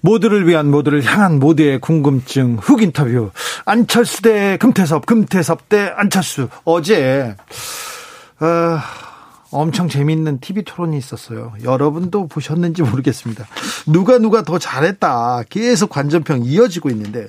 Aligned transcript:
모두를 0.00 0.46
위한 0.46 0.70
모두를 0.70 1.04
향한 1.04 1.38
모두의 1.38 1.80
궁금증 1.80 2.56
훅 2.60 2.82
인터뷰 2.82 3.30
안철수 3.64 4.22
대 4.22 4.56
금태섭 4.56 5.06
금태섭 5.06 5.68
대 5.68 5.92
안철수 5.94 6.48
어제 6.64 7.36
어, 8.40 8.78
엄청 9.50 9.88
재미있는 9.88 10.38
TV 10.40 10.62
토론이 10.64 10.96
있었어요. 10.96 11.52
여러분도 11.64 12.28
보셨는지 12.28 12.82
모르겠습니다. 12.82 13.46
누가 13.86 14.18
누가 14.18 14.42
더 14.42 14.58
잘했다 14.58 15.42
계속 15.48 15.90
관전평 15.90 16.44
이어지고 16.44 16.90
있는데 16.90 17.28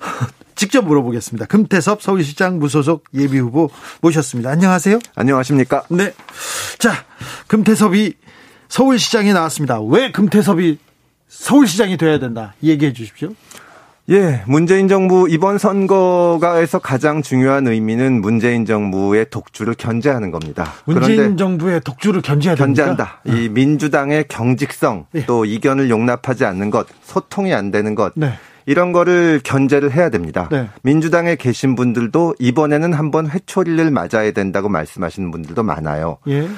직접 0.56 0.84
물어보겠습니다. 0.84 1.46
금태섭 1.46 2.02
서울시장 2.02 2.58
무소속 2.58 3.04
예비 3.14 3.38
후보 3.38 3.70
모셨습니다. 4.00 4.50
안녕하세요. 4.50 4.98
안녕하십니까? 5.14 5.84
네. 5.88 6.12
자, 6.78 6.92
금태섭이 7.46 8.14
서울시장에 8.68 9.32
나왔습니다. 9.32 9.80
왜 9.80 10.12
금태섭이 10.12 10.78
서울시장이 11.30 11.96
돼야 11.96 12.18
된다. 12.18 12.54
얘기해 12.62 12.92
주십시오. 12.92 13.30
예, 14.10 14.42
문재인 14.48 14.88
정부 14.88 15.28
이번 15.30 15.56
선거가에서 15.58 16.80
가장 16.80 17.22
중요한 17.22 17.68
의미는 17.68 18.20
문재인 18.20 18.66
정부의 18.66 19.30
독주를 19.30 19.74
견제하는 19.74 20.32
겁니다. 20.32 20.72
문재인 20.84 21.36
정부의 21.36 21.80
독주를 21.82 22.20
견제해야 22.20 22.56
견제한다. 22.56 23.20
이 23.26 23.48
민주당의 23.48 24.24
경직성 24.26 25.06
네. 25.12 25.24
또 25.26 25.44
이견을 25.44 25.90
용납하지 25.90 26.44
않는 26.44 26.70
것, 26.70 26.88
소통이 27.02 27.54
안 27.54 27.70
되는 27.70 27.94
것. 27.94 28.12
네. 28.16 28.32
이런 28.66 28.90
거를 28.90 29.40
견제를 29.44 29.92
해야 29.92 30.10
됩니다. 30.10 30.48
네. 30.50 30.68
민주당에 30.82 31.36
계신 31.36 31.76
분들도 31.76 32.34
이번에는 32.40 32.92
한번 32.92 33.30
회초리를 33.30 33.90
맞아야 33.92 34.32
된다고 34.32 34.68
말씀하시는 34.68 35.30
분들도 35.30 35.62
많아요. 35.62 36.18
예. 36.28 36.48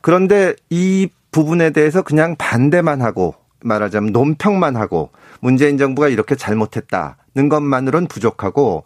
그런데 0.00 0.54
이 0.70 1.08
부분에 1.30 1.70
대해서 1.70 2.02
그냥 2.02 2.36
반대만 2.36 3.02
하고 3.02 3.34
말하자면 3.64 4.12
논평만 4.12 4.76
하고 4.76 5.10
문재인 5.40 5.78
정부가 5.78 6.08
이렇게 6.08 6.34
잘못했다는 6.34 7.48
것만으로는 7.48 8.08
부족하고 8.08 8.84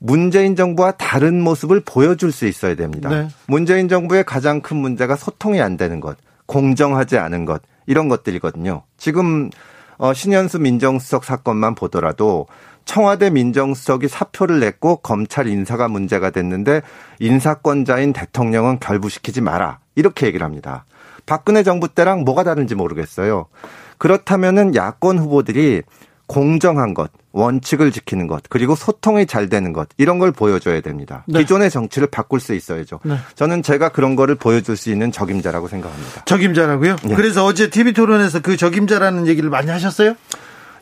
문재인 0.00 0.56
정부와 0.56 0.92
다른 0.92 1.40
모습을 1.40 1.82
보여줄 1.84 2.32
수 2.32 2.46
있어야 2.46 2.74
됩니다. 2.74 3.08
네. 3.08 3.28
문재인 3.46 3.88
정부의 3.88 4.24
가장 4.24 4.60
큰 4.60 4.76
문제가 4.76 5.16
소통이 5.16 5.60
안 5.60 5.76
되는 5.76 6.00
것, 6.00 6.16
공정하지 6.46 7.18
않은 7.18 7.44
것, 7.44 7.62
이런 7.86 8.08
것들이거든요. 8.08 8.82
지금 8.96 9.50
어, 9.96 10.14
신현수 10.14 10.60
민정수석 10.60 11.24
사건만 11.24 11.74
보더라도 11.74 12.46
청와대 12.84 13.28
민정수석이 13.28 14.08
사표를 14.08 14.60
냈고 14.60 14.96
검찰 14.96 15.46
인사가 15.48 15.88
문제가 15.88 16.30
됐는데 16.30 16.80
인사권자인 17.18 18.12
대통령은 18.12 18.78
결부시키지 18.78 19.40
마라. 19.40 19.80
이렇게 19.94 20.26
얘기를 20.26 20.44
합니다. 20.44 20.86
박근혜 21.28 21.62
정부 21.62 21.88
때랑 21.88 22.24
뭐가 22.24 22.42
다른지 22.42 22.74
모르겠어요. 22.74 23.46
그렇다면은 23.98 24.74
야권 24.74 25.18
후보들이 25.18 25.82
공정한 26.26 26.94
것, 26.94 27.10
원칙을 27.32 27.90
지키는 27.90 28.26
것, 28.26 28.42
그리고 28.48 28.74
소통이 28.74 29.26
잘 29.26 29.48
되는 29.48 29.72
것, 29.72 29.88
이런 29.96 30.18
걸 30.18 30.32
보여줘야 30.32 30.80
됩니다. 30.80 31.24
네. 31.26 31.40
기존의 31.40 31.70
정치를 31.70 32.08
바꿀 32.08 32.40
수 32.40 32.54
있어야죠. 32.54 33.00
네. 33.02 33.16
저는 33.34 33.62
제가 33.62 33.90
그런 33.90 34.16
거를 34.16 34.34
보여줄 34.34 34.76
수 34.76 34.90
있는 34.90 35.12
적임자라고 35.12 35.68
생각합니다. 35.68 36.24
적임자라고요? 36.24 36.96
네. 37.04 37.14
그래서 37.14 37.44
어제 37.44 37.70
TV 37.70 37.92
토론에서 37.92 38.40
그 38.40 38.56
적임자라는 38.56 39.26
얘기를 39.26 39.48
많이 39.48 39.70
하셨어요? 39.70 40.14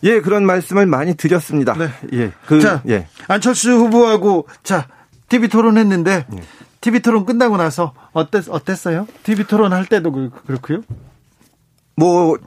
예, 0.03 0.21
그런 0.21 0.45
말씀을 0.47 0.87
많이 0.87 1.15
드렸습니다. 1.15 1.75
네. 1.75 1.89
예. 2.13 2.33
그, 2.47 2.61
자, 2.61 2.83
예. 2.89 3.07
안철수 3.29 3.71
후보하고, 3.73 4.47
자, 4.63 4.87
TV 5.29 5.49
토론했는데, 5.49 6.27
예. 6.33 6.41
TV 6.87 7.01
토론 7.01 7.27
끝나고 7.27 7.57
나서 7.57 7.95
어땠, 8.13 8.49
어땠어요? 8.49 9.09
TV 9.25 9.45
토론 9.47 9.73
할 9.73 9.87
때도 9.87 10.13
그, 10.13 10.31
그렇고요? 10.47 10.83
뭐, 11.97 12.39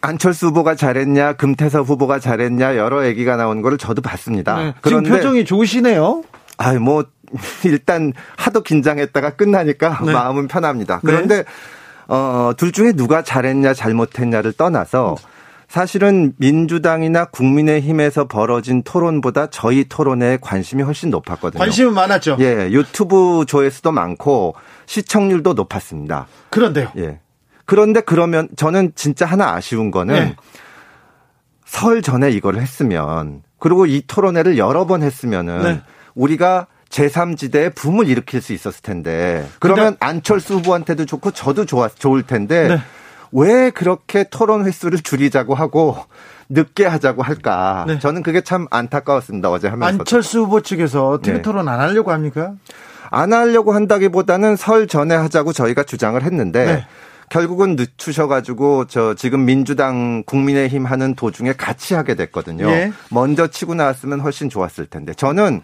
안철수 0.00 0.46
후보가 0.46 0.76
잘했냐, 0.76 1.34
금태섭 1.34 1.86
후보가 1.86 2.20
잘했냐 2.20 2.78
여러 2.78 3.04
얘기가 3.04 3.36
나오는 3.36 3.60
거를 3.60 3.76
저도 3.76 4.00
봤습니다. 4.00 4.56
네, 4.56 4.74
지금 4.82 5.02
표정이 5.02 5.44
좋으시네요. 5.44 6.22
아, 6.56 6.72
뭐 6.78 7.04
일단 7.66 8.14
하도 8.38 8.62
긴장했다가 8.62 9.36
끝나니까 9.36 10.00
네. 10.06 10.12
마음은 10.14 10.48
편합니다. 10.48 11.00
그런데 11.04 11.42
네. 11.42 11.44
어, 12.08 12.52
둘 12.56 12.72
중에 12.72 12.92
누가 12.92 13.22
잘했냐, 13.22 13.74
잘못했냐를 13.74 14.54
떠나서 14.54 15.16
사실은 15.70 16.32
민주당이나 16.38 17.26
국민의힘에서 17.26 18.26
벌어진 18.26 18.82
토론보다 18.82 19.50
저희 19.50 19.84
토론에 19.84 20.36
관심이 20.40 20.82
훨씬 20.82 21.10
높았거든요. 21.10 21.60
관심은 21.60 21.94
많았죠. 21.94 22.38
예, 22.40 22.68
유튜브 22.72 23.44
조회수도 23.46 23.92
많고 23.92 24.56
시청률도 24.86 25.52
높았습니다. 25.52 26.26
그런데요. 26.50 26.90
예. 26.96 27.20
그런데 27.66 28.00
그러면 28.00 28.48
저는 28.56 28.94
진짜 28.96 29.26
하나 29.26 29.54
아쉬운 29.54 29.92
거는 29.92 30.14
네. 30.14 30.36
설 31.64 32.02
전에 32.02 32.30
이걸 32.32 32.56
했으면 32.56 33.44
그리고 33.60 33.86
이 33.86 34.02
토론회를 34.04 34.58
여러 34.58 34.88
번 34.88 35.04
했으면은 35.04 35.62
네. 35.62 35.82
우리가 36.16 36.66
제3지대에 36.88 37.76
붐을 37.76 38.08
일으킬 38.08 38.42
수 38.42 38.52
있었을 38.52 38.82
텐데 38.82 39.48
그러면 39.60 39.96
안철수 40.00 40.54
후보한테도 40.54 41.06
좋고 41.06 41.30
저도 41.30 41.64
좋았, 41.64 41.94
좋을 41.94 42.24
텐데 42.24 42.66
네. 42.66 42.78
왜 43.32 43.70
그렇게 43.70 44.24
토론 44.24 44.66
횟수를 44.66 45.00
줄이자고 45.00 45.54
하고 45.54 45.96
늦게 46.48 46.84
하자고 46.84 47.22
할까? 47.22 47.84
네. 47.86 47.98
저는 47.98 48.22
그게 48.22 48.40
참 48.40 48.66
안타까웠습니다. 48.70 49.50
어제 49.50 49.68
하면서. 49.68 49.98
안철수 50.00 50.40
후보 50.40 50.60
측에서 50.60 51.20
TV 51.22 51.38
네. 51.38 51.42
토론 51.42 51.68
안 51.68 51.80
하려고 51.80 52.10
합니까? 52.10 52.54
안 53.10 53.32
하려고 53.32 53.72
한다기보다는 53.72 54.56
설 54.56 54.86
전에 54.86 55.14
하자고 55.14 55.52
저희가 55.52 55.84
주장을 55.84 56.20
했는데 56.22 56.64
네. 56.64 56.86
결국은 57.28 57.76
늦추셔가지고 57.76 58.86
저 58.86 59.14
지금 59.14 59.44
민주당 59.44 60.24
국민의힘 60.24 60.84
하는 60.84 61.14
도중에 61.14 61.52
같이 61.52 61.94
하게 61.94 62.16
됐거든요. 62.16 62.68
예. 62.68 62.92
먼저 63.10 63.46
치고 63.46 63.74
나왔으면 63.74 64.20
훨씬 64.20 64.50
좋았을 64.50 64.86
텐데 64.86 65.14
저는 65.14 65.62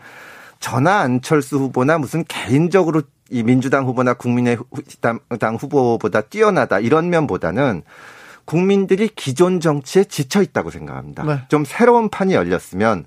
전화 0.61 1.01
안철수 1.01 1.59
후보나 1.59 1.99
무슨 1.99 2.25
개인적으로 2.29 3.03
이 3.31 3.43
민주당 3.43 3.87
후보나 3.87 4.15
국민의당 4.15 5.21
후보보다 5.59 6.21
뛰어나다 6.21 6.79
이런 6.79 7.11
면보다는 7.11 7.83
국민들이 8.45 9.09
기존 9.09 9.61
정치에 9.61 10.05
지쳐 10.05 10.43
있다고 10.43 10.71
생각합니다. 10.71 11.25
네. 11.25 11.41
좀 11.49 11.65
새로운 11.65 12.09
판이 12.09 12.35
열렸으면 12.35 13.07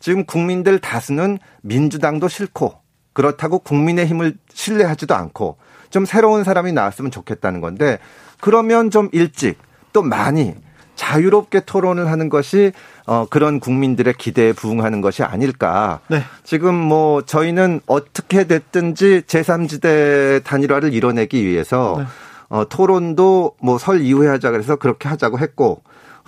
지금 0.00 0.26
국민들 0.26 0.80
다수는 0.80 1.38
민주당도 1.62 2.28
싫고 2.28 2.74
그렇다고 3.12 3.60
국민의 3.60 4.06
힘을 4.06 4.36
신뢰하지도 4.52 5.14
않고 5.14 5.58
좀 5.90 6.04
새로운 6.04 6.42
사람이 6.42 6.72
나왔으면 6.72 7.10
좋겠다는 7.10 7.60
건데 7.60 7.98
그러면 8.40 8.90
좀 8.90 9.08
일찍 9.12 9.58
또 9.92 10.02
많이 10.02 10.54
자유롭게 10.94 11.60
토론을 11.60 12.08
하는 12.10 12.28
것이 12.28 12.72
어 13.06 13.26
그런 13.28 13.60
국민들의 13.60 14.14
기대에 14.18 14.52
부응하는 14.52 15.00
것이 15.00 15.22
아닐까. 15.22 16.00
네. 16.08 16.22
지금 16.44 16.74
뭐 16.74 17.22
저희는 17.22 17.80
어떻게 17.86 18.44
됐든지 18.46 19.22
제3지대 19.26 20.44
단일화를 20.44 20.92
이뤄내기 20.92 21.44
위해서 21.44 21.96
네. 21.98 22.04
어 22.48 22.64
토론도 22.68 23.56
뭐 23.60 23.78
설 23.78 24.00
이후에 24.02 24.28
하자 24.28 24.50
그래서 24.50 24.76
그렇게 24.76 25.08
하자고 25.08 25.38
했고 25.38 25.82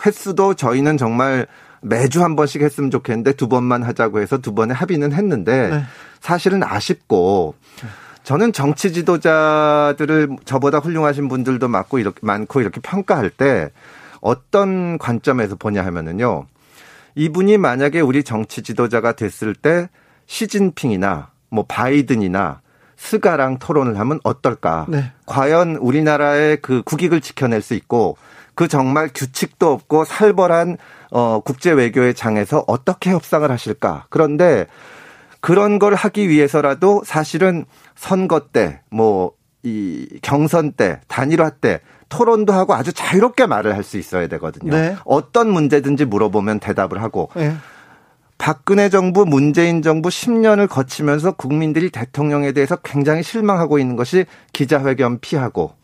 횟수도 0.05 0.55
저희는 0.55 0.97
정말 0.97 1.47
매주 1.83 2.25
한 2.25 2.35
번씩 2.35 2.63
했으면 2.63 2.91
좋겠는데 2.91 3.35
두 3.35 3.47
번만 3.49 3.83
하자고 3.83 4.21
해서 4.21 4.39
두 4.39 4.55
번에 4.55 4.73
합의는 4.73 5.13
했는데 5.13 5.69
네. 5.69 5.83
사실은 6.21 6.63
아쉽고 6.65 7.55
네. 7.83 7.89
저는 8.25 8.55
정치 8.55 8.91
지도자들을 8.95 10.37
저보다 10.47 10.79
훌륭하신 10.79 11.29
분들도 11.29 11.69
많고 11.69 11.99
이렇게 11.99 12.21
많고 12.23 12.63
이렇게 12.63 12.81
평가할 12.81 13.29
때 13.29 13.71
어떤 14.25 14.97
관점에서 14.99 15.55
보냐 15.55 15.85
하면은요. 15.85 16.47
이분이 17.15 17.59
만약에 17.59 18.01
우리 18.01 18.25
정치 18.25 18.63
지도자가 18.63 19.13
됐을 19.13 19.55
때 19.55 19.89
시진핑이나 20.27 21.31
뭐 21.51 21.65
바이든이나 21.69 22.63
스가랑 22.97 23.59
토론을 23.59 23.99
하면 23.99 24.21
어떨까? 24.25 24.87
네. 24.89 25.13
과연 25.27 25.77
우리나라의 25.77 26.57
그 26.63 26.83
국익을 26.83 27.21
지켜낼 27.21 27.61
수 27.61 27.75
있고 27.75 28.17
그 28.55 28.67
정말 28.67 29.11
규칙도 29.15 29.71
없고 29.71 30.05
살벌한 30.07 30.79
어 31.11 31.41
국제 31.45 31.71
외교의 31.71 32.15
장에서 32.15 32.65
어떻게 32.67 33.11
협상을 33.11 33.49
하실까? 33.51 34.07
그런데 34.09 34.67
그런 35.41 35.79
걸 35.79 35.95
하기 35.95 36.31
위해서라도 36.31 37.03
사실은 37.05 37.67
선거 37.95 38.41
때, 38.41 38.81
뭐, 38.91 39.33
이 39.63 40.19
경선 40.23 40.73
때, 40.73 41.03
단일화 41.09 41.51
때 41.51 41.81
토론도 42.09 42.53
하고 42.53 42.75
아주 42.75 42.93
자유롭게 42.93 43.47
말을 43.47 43.75
할 43.75 43.85
수 43.85 43.99
있어야 43.99 44.27
되거든요. 44.29 44.73
네. 44.73 44.97
어떤 45.05 45.51
문제든지 45.51 46.07
물어보면 46.07 46.61
대답을 46.61 47.03
하고 47.03 47.29
네. 47.37 47.55
박근혜 48.39 48.89
정부, 48.89 49.25
문재인 49.25 49.83
정부 49.83 50.09
10년을 50.09 50.69
거치면서 50.69 51.33
국민들이 51.33 51.91
대통령에 51.91 52.53
대해서 52.53 52.77
굉장히 52.77 53.23
실망하고 53.23 53.79
있는 53.79 53.97
것이 53.97 54.27
기자회견 54.53 55.21
피하고 55.21 55.75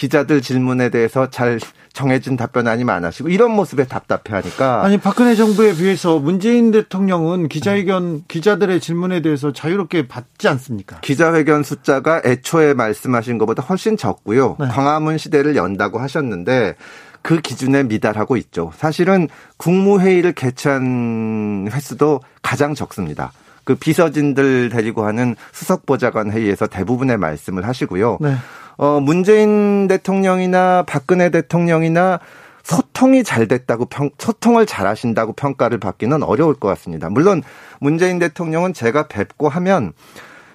기자들 0.00 0.40
질문에 0.40 0.88
대해서 0.88 1.28
잘 1.28 1.60
정해진 1.92 2.38
답변 2.38 2.66
아니면 2.68 2.94
안 2.94 3.04
하시고 3.04 3.28
이런 3.28 3.50
모습에 3.50 3.84
답답해하니까 3.84 4.82
아니 4.82 4.96
박근혜 4.96 5.34
정부에 5.34 5.74
비해서 5.74 6.18
문재인 6.18 6.70
대통령은 6.70 7.48
기자회견 7.48 8.24
기자들의 8.26 8.80
질문에 8.80 9.20
대해서 9.20 9.52
자유롭게 9.52 10.08
받지 10.08 10.48
않습니까? 10.48 11.00
기자회견 11.00 11.64
숫자가 11.64 12.22
애초에 12.24 12.72
말씀하신 12.72 13.36
것보다 13.36 13.62
훨씬 13.62 13.98
적고요. 13.98 14.56
네. 14.58 14.68
광화문 14.68 15.18
시대를 15.18 15.54
연다고 15.54 15.98
하셨는데 15.98 16.76
그 17.20 17.42
기준에 17.42 17.82
미달하고 17.82 18.38
있죠. 18.38 18.72
사실은 18.76 19.28
국무회의를 19.58 20.32
개최한 20.32 21.68
횟수도 21.70 22.22
가장 22.40 22.74
적습니다. 22.74 23.32
그 23.64 23.74
비서진들 23.74 24.70
데리고 24.70 25.04
하는 25.04 25.36
수석보좌관 25.52 26.30
회의에서 26.30 26.66
대부분의 26.66 27.18
말씀을 27.18 27.68
하시고요. 27.68 28.16
네. 28.22 28.36
어, 28.80 28.98
문재인 28.98 29.88
대통령이나 29.88 30.84
박근혜 30.86 31.28
대통령이나 31.28 32.18
소통이 32.62 33.24
잘 33.24 33.46
됐다고 33.46 33.84
평, 33.84 34.08
소통을 34.16 34.64
잘 34.64 34.86
하신다고 34.86 35.34
평가를 35.34 35.78
받기는 35.78 36.22
어려울 36.22 36.54
것 36.54 36.68
같습니다. 36.68 37.10
물론 37.10 37.42
문재인 37.78 38.18
대통령은 38.18 38.72
제가 38.72 39.06
뵙고 39.08 39.50
하면 39.50 39.92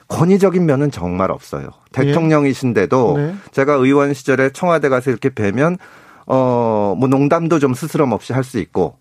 권위적인 0.07 0.65
면은 0.65 0.89
정말 0.89 1.29
없어요. 1.29 1.69
대통령이신데도 1.91 3.17
네. 3.17 3.35
제가 3.51 3.73
의원 3.73 4.15
시절에 4.15 4.49
청와대 4.49 4.89
가서 4.89 5.11
이렇게 5.11 5.29
뵈면 5.29 5.77
어, 6.25 6.95
뭐 6.97 7.07
농담도 7.07 7.59
좀 7.59 7.75
스스럼 7.75 8.11
없이 8.11 8.33
할 8.33 8.43
수 8.43 8.57
있고 8.57 8.97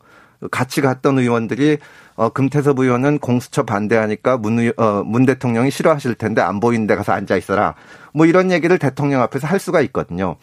같이 0.50 0.80
갔던 0.80 1.18
의원들이 1.18 1.78
어, 2.16 2.28
금태섭 2.28 2.78
의원은 2.78 3.18
공수처 3.18 3.64
반대하니까 3.64 4.36
문, 4.36 4.58
의, 4.58 4.72
어, 4.76 5.02
문 5.04 5.26
대통령이 5.26 5.70
싫어하실 5.70 6.14
텐데 6.14 6.40
안 6.40 6.60
보이는 6.60 6.86
데 6.86 6.94
가서 6.94 7.12
앉아 7.12 7.36
있어라. 7.36 7.74
뭐 8.12 8.26
이런 8.26 8.50
얘기를 8.52 8.78
대통령 8.78 9.20
앞에서 9.22 9.46
할 9.46 9.58
수가 9.58 9.80
있거든요. 9.82 10.36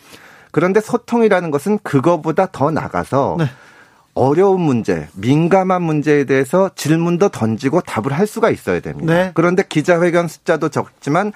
그런데 0.52 0.82
소통이라는 0.82 1.50
것은 1.50 1.80
그거보다 1.84 2.48
더 2.52 2.72
나가서 2.72 3.38
네. 3.40 3.46
어려운 4.14 4.60
문제, 4.62 5.08
민감한 5.16 5.82
문제에 5.82 6.26
대해서 6.26 6.70
질문도 6.76 7.30
던지고 7.30 7.80
답을 7.82 8.12
할 8.12 8.28
수가 8.28 8.50
있어야 8.50 8.82
됩니다. 8.82 9.14
네. 9.14 9.32
그런데 9.34 9.64
기자회견 9.68 10.28
숫자도 10.28 10.70
적지만 10.70 11.32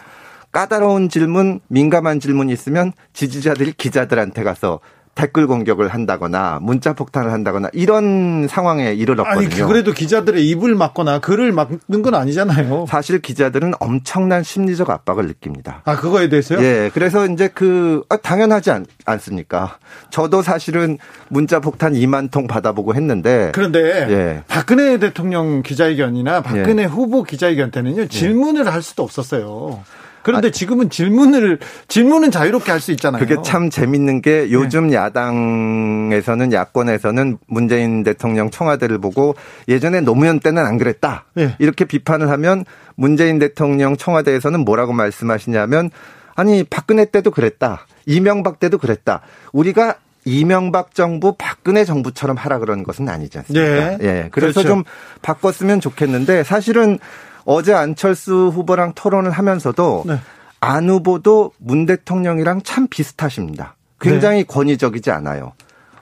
까다로운 0.52 1.10
질문, 1.10 1.62
민감한 1.68 2.20
질문이 2.20 2.52
있으면 2.52 2.94
지지자들이 3.14 3.74
기자들한테 3.74 4.44
가서 4.44 4.80
댓글 5.16 5.48
공격을 5.48 5.88
한다거나 5.88 6.60
문자 6.62 6.92
폭탄을 6.94 7.32
한다거나 7.32 7.70
이런 7.72 8.48
상황에 8.50 8.94
이르렀거든요. 8.94 9.48
아니 9.48 9.68
그래도 9.68 9.94
기자들의 9.94 10.48
입을 10.50 10.76
막거나 10.76 11.20
글을 11.20 11.54
막는 11.54 12.02
건 12.04 12.16
아니잖아요. 12.16 12.86
사실 12.90 13.22
기자들은 13.22 13.74
엄청난 13.80 14.44
심리적 14.44 14.90
압박을 14.90 15.26
느낍니다. 15.28 15.82
아 15.86 15.96
그거에 15.96 16.28
대해서요? 16.28 16.62
예. 16.62 16.92
그래서 16.94 17.26
이제 17.28 17.48
그 17.48 18.04
아, 18.10 18.18
당연하지 18.18 18.72
않, 18.72 18.86
않습니까? 19.06 19.78
저도 20.10 20.42
사실은 20.42 20.98
문자 21.30 21.62
폭탄 21.62 21.94
2만 21.94 22.30
통 22.30 22.46
받아보고 22.48 22.94
했는데 22.94 23.52
그런데 23.54 23.80
예. 24.10 24.44
박근혜 24.50 25.00
대통령 25.00 25.64
기자회견이나 25.64 26.42
박근혜 26.42 26.84
예. 26.84 26.88
후보 26.88 27.24
기자회견 27.24 27.72
때는요 27.72 28.02
예. 28.02 28.08
질문을 28.10 28.66
예. 28.66 28.70
할 28.70 28.82
수도 28.82 29.04
없었어요. 29.04 29.82
그런데 30.26 30.48
아, 30.48 30.52
지금은 30.52 30.90
질문을 30.90 31.60
질문은 31.88 32.32
자유롭게 32.32 32.72
할 32.72 32.80
수 32.82 32.92
있잖아요. 32.94 33.20
그게 33.20 33.38
참 33.44 33.70
재밌는 33.70 34.24
게 34.24 34.52
요즘 34.52 34.88
네. 34.88 34.96
야당에서는 34.96 36.52
야권에서는 36.52 37.38
문재인 37.48 38.02
대통령 38.02 38.50
청와대를 38.50 38.98
보고 38.98 39.36
예전에 39.68 40.02
노무현 40.02 40.40
때는 40.40 40.66
안 40.66 40.80
그랬다. 40.80 41.26
네. 41.36 41.56
이렇게 41.60 41.86
비판을 41.86 42.30
하면 42.32 42.66
문재인 42.96 43.38
대통령 43.38 43.98
청와대에서는 43.98 44.66
뭐라고 44.66 44.94
말씀하시냐면 44.94 45.92
아니 46.34 46.64
박근혜 46.64 47.06
때도 47.06 47.30
그랬다. 47.30 47.86
이명박 48.08 48.60
때도 48.60 48.80
그랬다. 48.80 49.22
우리가 49.54 49.96
이명박 50.26 50.96
정부, 50.96 51.36
박근혜 51.38 51.86
정부처럼 51.86 52.36
하라 52.36 52.58
그러는 52.58 52.84
것은 52.84 53.08
아니지 53.08 53.38
않습니까? 53.38 53.98
네. 53.98 53.98
예. 54.02 54.30
그래서 54.32 54.62
그렇죠. 54.62 54.64
좀 54.64 54.84
바꿨으면 55.22 55.82
좋겠는데 55.82 56.44
사실은 56.44 56.98
어제 57.46 57.74
안철수 57.74 58.52
후보랑 58.54 58.94
토론을 58.96 59.32
하면서도 59.32 60.04
네. 60.08 60.20
안 60.60 60.90
후보도 60.90 61.52
문 61.60 61.86
대통령이랑 61.86 62.62
참 62.64 62.88
비슷하십니다. 62.88 63.76
굉장히 64.00 64.40
네. 64.40 64.44
권위적이지 64.44 65.12
않아요. 65.12 65.54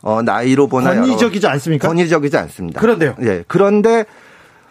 어, 0.01 0.21
나이로 0.21 0.67
보나 0.67 0.93
권위적이지 0.95 1.47
않습니까? 1.47 1.87
권위적이지 1.87 2.37
않습니다. 2.37 2.81
그런데요. 2.81 3.15
예. 3.21 3.43
그런데 3.47 4.05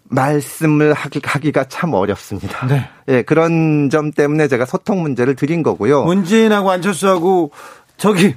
말씀을 0.05 0.93
하기, 0.93 1.21
하기가 1.25 1.65
참 1.69 1.95
어렵습니다. 1.95 2.67
네. 2.67 2.89
예, 3.09 3.23
그런 3.23 3.89
점 3.91 4.11
때문에 4.13 4.49
제가 4.49 4.67
소통 4.67 5.03
문제를 5.03 5.37
드린 5.37 5.63
거고요. 5.63 6.05
문재인하고 6.05 6.71
안철수하고 6.71 7.51
저기 7.97 8.35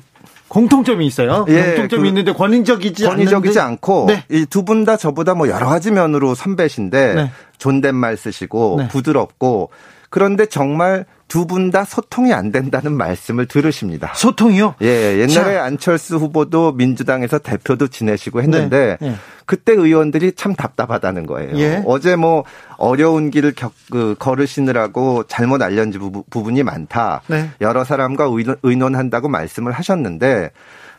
공통점이 0.47 1.05
있어요. 1.05 1.45
예, 1.49 1.63
공통점이 1.63 2.03
그 2.03 2.07
있는데 2.07 2.31
권위적이지 2.31 3.05
권위적이지 3.05 3.59
않고 3.59 4.05
네. 4.07 4.23
이두 4.29 4.63
분 4.63 4.85
다 4.85 4.95
저보다 4.95 5.33
뭐 5.33 5.49
여러 5.49 5.65
가지 5.67 5.91
면으로 5.91 6.33
선배신데 6.35 7.13
네. 7.15 7.31
존댓말 7.57 8.17
쓰시고 8.17 8.75
네. 8.79 8.87
부드럽고 8.87 9.69
그런데 10.09 10.45
정말 10.45 11.05
두 11.27 11.47
분 11.47 11.71
다 11.71 11.83
소통이 11.83 12.33
안 12.33 12.51
된다는 12.51 12.93
말씀을 12.93 13.47
들으십니다. 13.47 14.13
소통이요? 14.13 14.75
예, 14.83 15.17
옛날에 15.19 15.55
자. 15.55 15.63
안철수 15.63 16.17
후보도 16.17 16.71
민주당에서 16.73 17.39
대표도 17.39 17.87
지내시고 17.87 18.41
했는데 18.43 18.97
네. 19.01 19.09
네. 19.09 19.15
그때 19.45 19.73
의원들이 19.73 20.33
참 20.33 20.55
답답하다는 20.55 21.25
거예요. 21.25 21.57
예. 21.57 21.83
어제 21.85 22.15
뭐 22.15 22.43
어려운 22.77 23.31
길을 23.31 23.53
겪, 23.55 23.73
그, 23.91 24.15
걸으시느라고 24.19 25.23
잘못 25.23 25.61
알려진 25.61 25.99
부분이 26.29 26.63
많다. 26.63 27.21
네. 27.27 27.49
여러 27.59 27.83
사람과 27.83 28.25
의논, 28.29 28.55
의논한다고 28.63 29.27
말씀을 29.27 29.71
하셨는데 29.71 30.51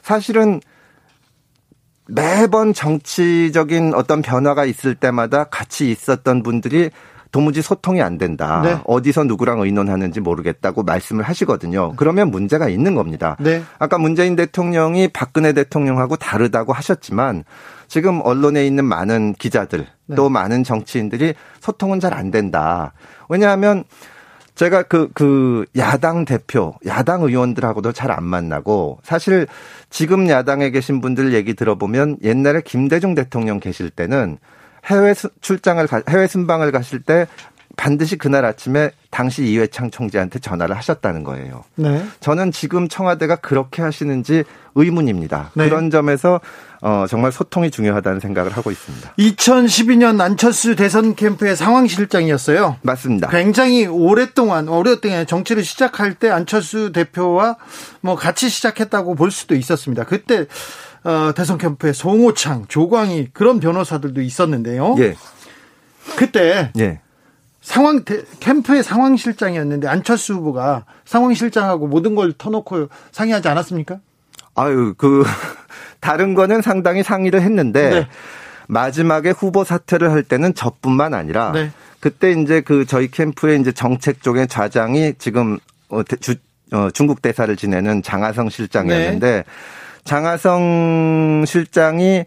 사실은 0.02 0.60
매번 2.08 2.72
정치적인 2.72 3.94
어떤 3.94 4.22
변화가 4.22 4.64
있을 4.64 4.94
때마다 4.94 5.44
같이 5.44 5.90
있었던 5.90 6.42
분들이 6.42 6.90
도무지 7.32 7.60
소통이 7.60 8.00
안 8.00 8.16
된다. 8.16 8.62
네. 8.64 8.78
어디서 8.84 9.24
누구랑 9.24 9.60
의논하는지 9.60 10.20
모르겠다고 10.20 10.84
말씀을 10.84 11.24
하시거든요. 11.24 11.92
그러면 11.96 12.30
문제가 12.30 12.68
있는 12.68 12.94
겁니다. 12.94 13.36
네. 13.40 13.62
아까 13.78 13.98
문재인 13.98 14.36
대통령이 14.36 15.08
박근혜 15.08 15.52
대통령하고 15.52 16.16
다르다고 16.16 16.72
하셨지만 16.72 17.44
지금 17.88 18.20
언론에 18.24 18.66
있는 18.66 18.84
많은 18.84 19.34
기자들 19.34 19.86
네. 20.06 20.16
또 20.16 20.28
많은 20.30 20.64
정치인들이 20.64 21.34
소통은 21.60 22.00
잘 22.00 22.14
안 22.14 22.30
된다. 22.30 22.94
왜냐하면 23.28 23.84
제가 24.56 24.82
그, 24.84 25.10
그, 25.14 25.64
야당 25.76 26.24
대표, 26.24 26.74
야당 26.86 27.22
의원들하고도 27.22 27.92
잘 27.92 28.10
안 28.10 28.24
만나고, 28.24 28.98
사실 29.04 29.46
지금 29.90 30.28
야당에 30.28 30.70
계신 30.70 31.00
분들 31.00 31.34
얘기 31.34 31.54
들어보면 31.54 32.18
옛날에 32.22 32.62
김대중 32.62 33.14
대통령 33.14 33.60
계실 33.60 33.90
때는 33.90 34.38
해외 34.86 35.14
출장을, 35.40 35.86
해외 36.08 36.26
순방을 36.26 36.72
가실 36.72 37.02
때 37.02 37.26
반드시 37.76 38.16
그날 38.16 38.46
아침에 38.46 38.90
당시 39.10 39.44
이회창 39.44 39.90
총재한테 39.90 40.38
전화를 40.38 40.74
하셨다는 40.76 41.24
거예요. 41.24 41.64
네. 41.74 42.02
저는 42.20 42.50
지금 42.50 42.88
청와대가 42.88 43.36
그렇게 43.36 43.82
하시는지 43.82 44.44
의문입니다. 44.74 45.50
네. 45.54 45.68
그런 45.68 45.90
점에서 45.90 46.40
어, 46.82 47.06
정말 47.08 47.32
소통이 47.32 47.70
중요하다는 47.70 48.20
생각을 48.20 48.52
하고 48.52 48.70
있습니다. 48.70 49.14
2012년 49.18 50.20
안철수 50.20 50.76
대선 50.76 51.14
캠프의 51.14 51.56
상황실장이었어요. 51.56 52.76
맞습니다. 52.82 53.28
굉장히 53.28 53.86
오랫동안 53.86 54.68
오랫동안 54.68 55.26
정치를 55.26 55.64
시작할 55.64 56.14
때 56.14 56.30
안철수 56.30 56.92
대표와 56.92 57.56
뭐 58.00 58.16
같이 58.16 58.48
시작했다고 58.48 59.14
볼 59.14 59.30
수도 59.30 59.54
있었습니다. 59.54 60.04
그때 60.04 60.46
어, 61.04 61.32
대선 61.34 61.56
캠프에 61.58 61.92
송호창, 61.92 62.66
조광희 62.68 63.28
그런 63.32 63.60
변호사들도 63.60 64.20
있었는데요. 64.20 64.96
예. 64.98 65.16
그때 66.16 66.72
예. 66.78 67.00
상황 67.60 68.04
캠프의 68.38 68.84
상황실장이었는데 68.84 69.88
안철수 69.88 70.34
후보가 70.34 70.84
상황실장하고 71.04 71.88
모든 71.88 72.14
걸 72.14 72.32
터놓고 72.32 72.88
상의하지 73.10 73.48
않았습니까? 73.48 73.98
아유 74.54 74.94
그 74.96 75.24
다른 76.06 76.34
거는 76.34 76.62
상당히 76.62 77.02
상의를 77.02 77.42
했는데 77.42 77.90
네. 77.90 78.08
마지막에 78.68 79.30
후보 79.30 79.64
사퇴를 79.64 80.12
할 80.12 80.22
때는 80.22 80.54
저뿐만 80.54 81.14
아니라 81.14 81.50
네. 81.50 81.72
그때 81.98 82.30
이제 82.30 82.60
그 82.60 82.86
저희 82.86 83.10
캠프의 83.10 83.60
이제 83.60 83.72
정책 83.72 84.22
쪽의 84.22 84.46
좌장이 84.46 85.14
지금 85.18 85.58
어, 85.88 86.04
주, 86.04 86.36
어, 86.72 86.90
중국 86.92 87.22
대사를 87.22 87.54
지내는 87.56 88.04
장하성 88.04 88.50
실장이었는데 88.50 89.30
네. 89.32 89.44
장하성 90.04 91.42
실장이 91.44 92.24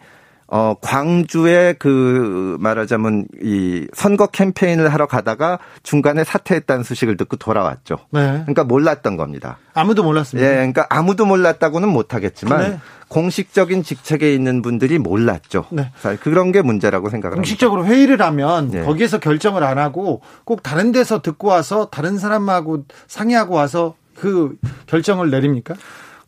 어, 0.51 0.75
광주에 0.81 1.75
그 1.77 2.57
말하자면 2.59 3.27
이 3.43 3.87
선거 3.93 4.25
캠페인을 4.25 4.91
하러 4.91 5.05
가다가 5.05 5.59
중간에 5.83 6.23
사퇴했다는 6.23 6.83
소식을 6.83 7.17
듣고 7.17 7.37
돌아왔죠. 7.37 7.97
네. 8.09 8.41
그러니까 8.41 8.63
몰랐던 8.63 9.15
겁니다. 9.15 9.57
아무도 9.75 10.03
몰랐습니다. 10.03 10.49
예, 10.49 10.55
그러니까 10.55 10.87
아무도 10.89 11.27
몰랐다고는 11.27 11.89
못하겠지만 11.89 12.59
네. 12.71 12.79
공식적인 13.09 13.83
직책에 13.83 14.33
있는 14.33 14.63
분들이 14.63 14.97
몰랐죠. 14.97 15.65
네. 15.71 15.91
그런 16.21 16.51
게 16.51 16.63
문제라고 16.63 17.09
생각을 17.09 17.35
공식적으로 17.35 17.81
합니다. 17.81 17.95
회의를 17.95 18.21
하면 18.21 18.71
네. 18.71 18.83
거기에서 18.83 19.19
결정을 19.19 19.63
안 19.63 19.77
하고 19.77 20.21
꼭 20.45 20.63
다른 20.63 20.91
데서 20.91 21.21
듣고 21.21 21.47
와서 21.47 21.89
다른 21.91 22.17
사람하고 22.17 22.85
상의하고 23.07 23.53
와서 23.53 23.95
그 24.15 24.57
결정을 24.87 25.29
내립니까? 25.29 25.75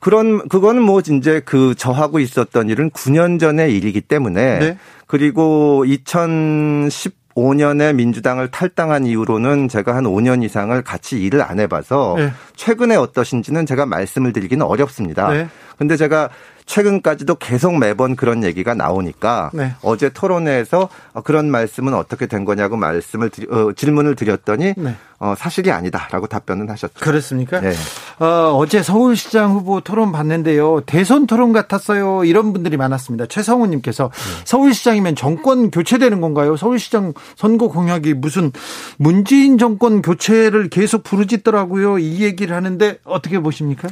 그런 0.01 0.49
그거는 0.49 0.81
뭐 0.81 0.99
이제 0.99 1.41
그 1.45 1.75
저하고 1.75 2.19
있었던 2.19 2.67
일은 2.69 2.89
9년 2.89 3.39
전의 3.39 3.77
일이기 3.77 4.01
때문에 4.01 4.59
네. 4.59 4.77
그리고 5.05 5.85
2015년에 5.85 7.93
민주당을 7.93 8.49
탈당한 8.49 9.05
이후로는 9.05 9.69
제가 9.69 9.95
한 9.95 10.05
5년 10.05 10.43
이상을 10.43 10.81
같이 10.81 11.21
일을 11.21 11.43
안 11.43 11.59
해봐서 11.59 12.15
네. 12.17 12.31
최근에 12.55 12.95
어떠신지는 12.95 13.67
제가 13.67 13.85
말씀을 13.85 14.33
드리기는 14.33 14.65
어렵습니다. 14.65 15.29
네. 15.29 15.47
근데 15.77 15.95
제가 15.95 16.31
최근까지도 16.71 17.35
계속 17.35 17.77
매번 17.77 18.15
그런 18.15 18.45
얘기가 18.45 18.73
나오니까 18.73 19.51
네. 19.53 19.73
어제 19.81 20.07
토론회에서 20.07 20.87
그런 21.25 21.51
말씀은 21.51 21.93
어떻게 21.93 22.27
된 22.27 22.45
거냐고 22.45 22.77
말씀을 22.77 23.29
드리, 23.29 23.45
어, 23.51 23.73
질문을 23.75 24.15
드렸더니 24.15 24.73
네. 24.77 24.95
어, 25.19 25.35
사실이 25.37 25.69
아니다라고 25.69 26.27
답변은 26.27 26.69
하셨죠. 26.69 26.93
그렇습니까? 27.01 27.59
네. 27.59 27.73
어, 28.19 28.55
어제 28.55 28.81
서울시장 28.81 29.51
후보 29.51 29.81
토론 29.81 30.13
봤는데요. 30.13 30.81
대선 30.85 31.27
토론 31.27 31.51
같았어요. 31.51 32.23
이런 32.23 32.53
분들이 32.53 32.77
많았습니다. 32.77 33.25
최성우님께서 33.25 34.09
네. 34.09 34.41
서울시장이면 34.45 35.17
정권 35.17 35.71
교체되는 35.71 36.21
건가요? 36.21 36.55
서울시장 36.55 37.13
선거 37.35 37.67
공약이 37.67 38.13
무슨 38.13 38.53
문재인 38.97 39.57
정권 39.57 40.01
교체를 40.01 40.69
계속 40.69 41.03
부르짖더라고요. 41.03 41.99
이 41.99 42.23
얘기를 42.23 42.55
하는데 42.55 42.97
어떻게 43.03 43.39
보십니까? 43.39 43.89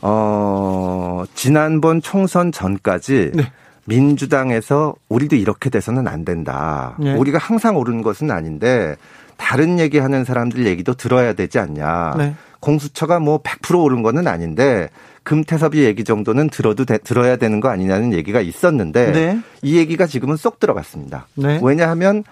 어, 0.00 1.24
지난번 1.34 2.00
총선 2.00 2.52
전까지 2.52 3.32
네. 3.34 3.52
민주당에서 3.84 4.94
우리도 5.08 5.36
이렇게 5.36 5.70
돼서는 5.70 6.06
안 6.06 6.24
된다. 6.24 6.94
네. 6.98 7.14
우리가 7.14 7.38
항상 7.38 7.76
옳은 7.76 8.02
것은 8.02 8.30
아닌데 8.30 8.96
다른 9.36 9.78
얘기하는 9.78 10.24
사람들 10.24 10.66
얘기도 10.66 10.94
들어야 10.94 11.32
되지 11.32 11.58
않냐. 11.58 12.14
네. 12.18 12.34
공수처가 12.60 13.20
뭐 13.20 13.42
100% 13.42 13.82
옳은 13.82 14.02
거는 14.02 14.26
아닌데 14.26 14.88
금태섭이 15.22 15.84
얘기 15.84 16.04
정도는 16.04 16.50
들어도 16.50 16.84
되, 16.84 16.98
들어야 16.98 17.36
되는 17.36 17.60
거 17.60 17.68
아니냐는 17.68 18.12
얘기가 18.12 18.40
있었는데 18.40 19.12
네. 19.12 19.40
이 19.62 19.76
얘기가 19.76 20.06
지금은 20.06 20.36
쏙 20.36 20.58
들어갔습니다. 20.58 21.26
네. 21.34 21.60
왜냐하면 21.62 22.24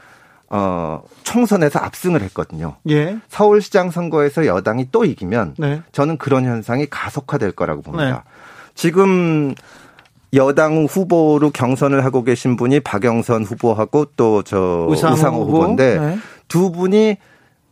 어, 0.48 1.02
총선에서 1.24 1.78
압승을 1.80 2.22
했거든요. 2.22 2.76
예. 2.88 3.18
서울시장 3.28 3.90
선거에서 3.90 4.46
여당이 4.46 4.88
또 4.92 5.04
이기면 5.04 5.54
네. 5.58 5.82
저는 5.92 6.18
그런 6.18 6.44
현상이 6.44 6.86
가속화될 6.88 7.52
거라고 7.52 7.82
봅니다. 7.82 8.10
네. 8.24 8.30
지금 8.74 9.54
여당 10.34 10.84
후보로 10.84 11.50
경선을 11.50 12.04
하고 12.04 12.22
계신 12.24 12.56
분이 12.56 12.80
박영선 12.80 13.44
후보하고 13.44 14.06
또 14.16 14.42
저 14.44 14.86
우상호, 14.88 15.14
우상호 15.14 15.44
후보인데 15.46 15.98
네. 15.98 16.18
두 16.48 16.70
분이 16.70 17.16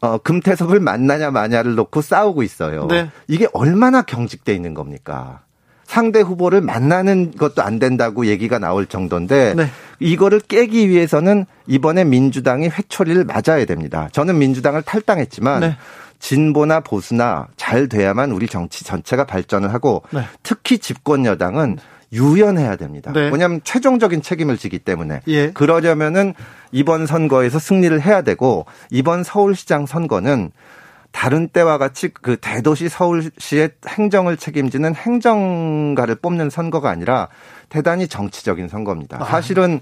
어, 0.01 0.19
금태섭을 0.19 0.81
만나냐 0.81 1.31
마냐를 1.31 1.75
놓고 1.77 2.03
싸우고 2.03 2.43
있어요. 2.43 2.87
네. 2.89 3.11
이게 3.29 3.47
얼마나 3.53 4.03
경직돼 4.03 4.55
있는 4.55 4.75
겁니까? 4.75 5.41
상대 5.87 6.21
후보를 6.21 6.61
만나는 6.61 7.33
것도 7.33 7.63
안 7.63 7.79
된다고 7.79 8.27
얘기가 8.27 8.59
나올 8.59 8.87
정도인데 8.87 9.55
네. 9.55 9.67
이거를 10.01 10.41
깨기 10.41 10.89
위해서는 10.89 11.47
이번에 11.67 12.05
민주당이 12.05 12.69
회초리를 12.69 13.25
맞아야 13.25 13.65
됩니다. 13.65 14.09
저는 14.13 14.39
민주당을 14.39 14.83
탈당했지만 14.83 15.61
네. 15.61 15.77
진보나 16.19 16.81
보수나 16.81 17.49
잘 17.57 17.89
돼야만 17.89 18.33
우리 18.33 18.47
정치 18.47 18.85
전체가 18.85 19.25
발전을 19.25 19.73
하고 19.73 20.03
네. 20.11 20.23
특히 20.43 20.79
집권 20.79 21.27
여당은 21.27 21.79
유연해야 22.13 22.77
됩니다. 22.77 23.13
네. 23.13 23.29
왜냐하면 23.31 23.61
최종적인 23.65 24.23
책임을 24.23 24.57
지기 24.57 24.79
때문에 24.79 25.21
예. 25.27 25.51
그러려면은 25.51 26.33
이번 26.73 27.07
선거에서 27.07 27.59
승리를 27.59 28.01
해야 28.01 28.23
되고 28.23 28.67
이번 28.91 29.25
서울시장 29.25 29.87
선거는 29.87 30.53
다른 31.15 31.47
때와 31.49 31.79
같이 31.79 32.09
그 32.09 32.37
대도시 32.37 32.89
서울시의 32.89 33.71
행정을 33.87 34.37
책임지는 34.37 34.97
행정가를 34.97 36.17
뽑는 36.17 36.51
선거가 36.51 36.91
아니라 36.91 37.29
대단히 37.69 38.09
정치적인 38.09 38.69
선거입니다. 38.69 39.23
아. 39.23 39.25
사실은 39.25 39.81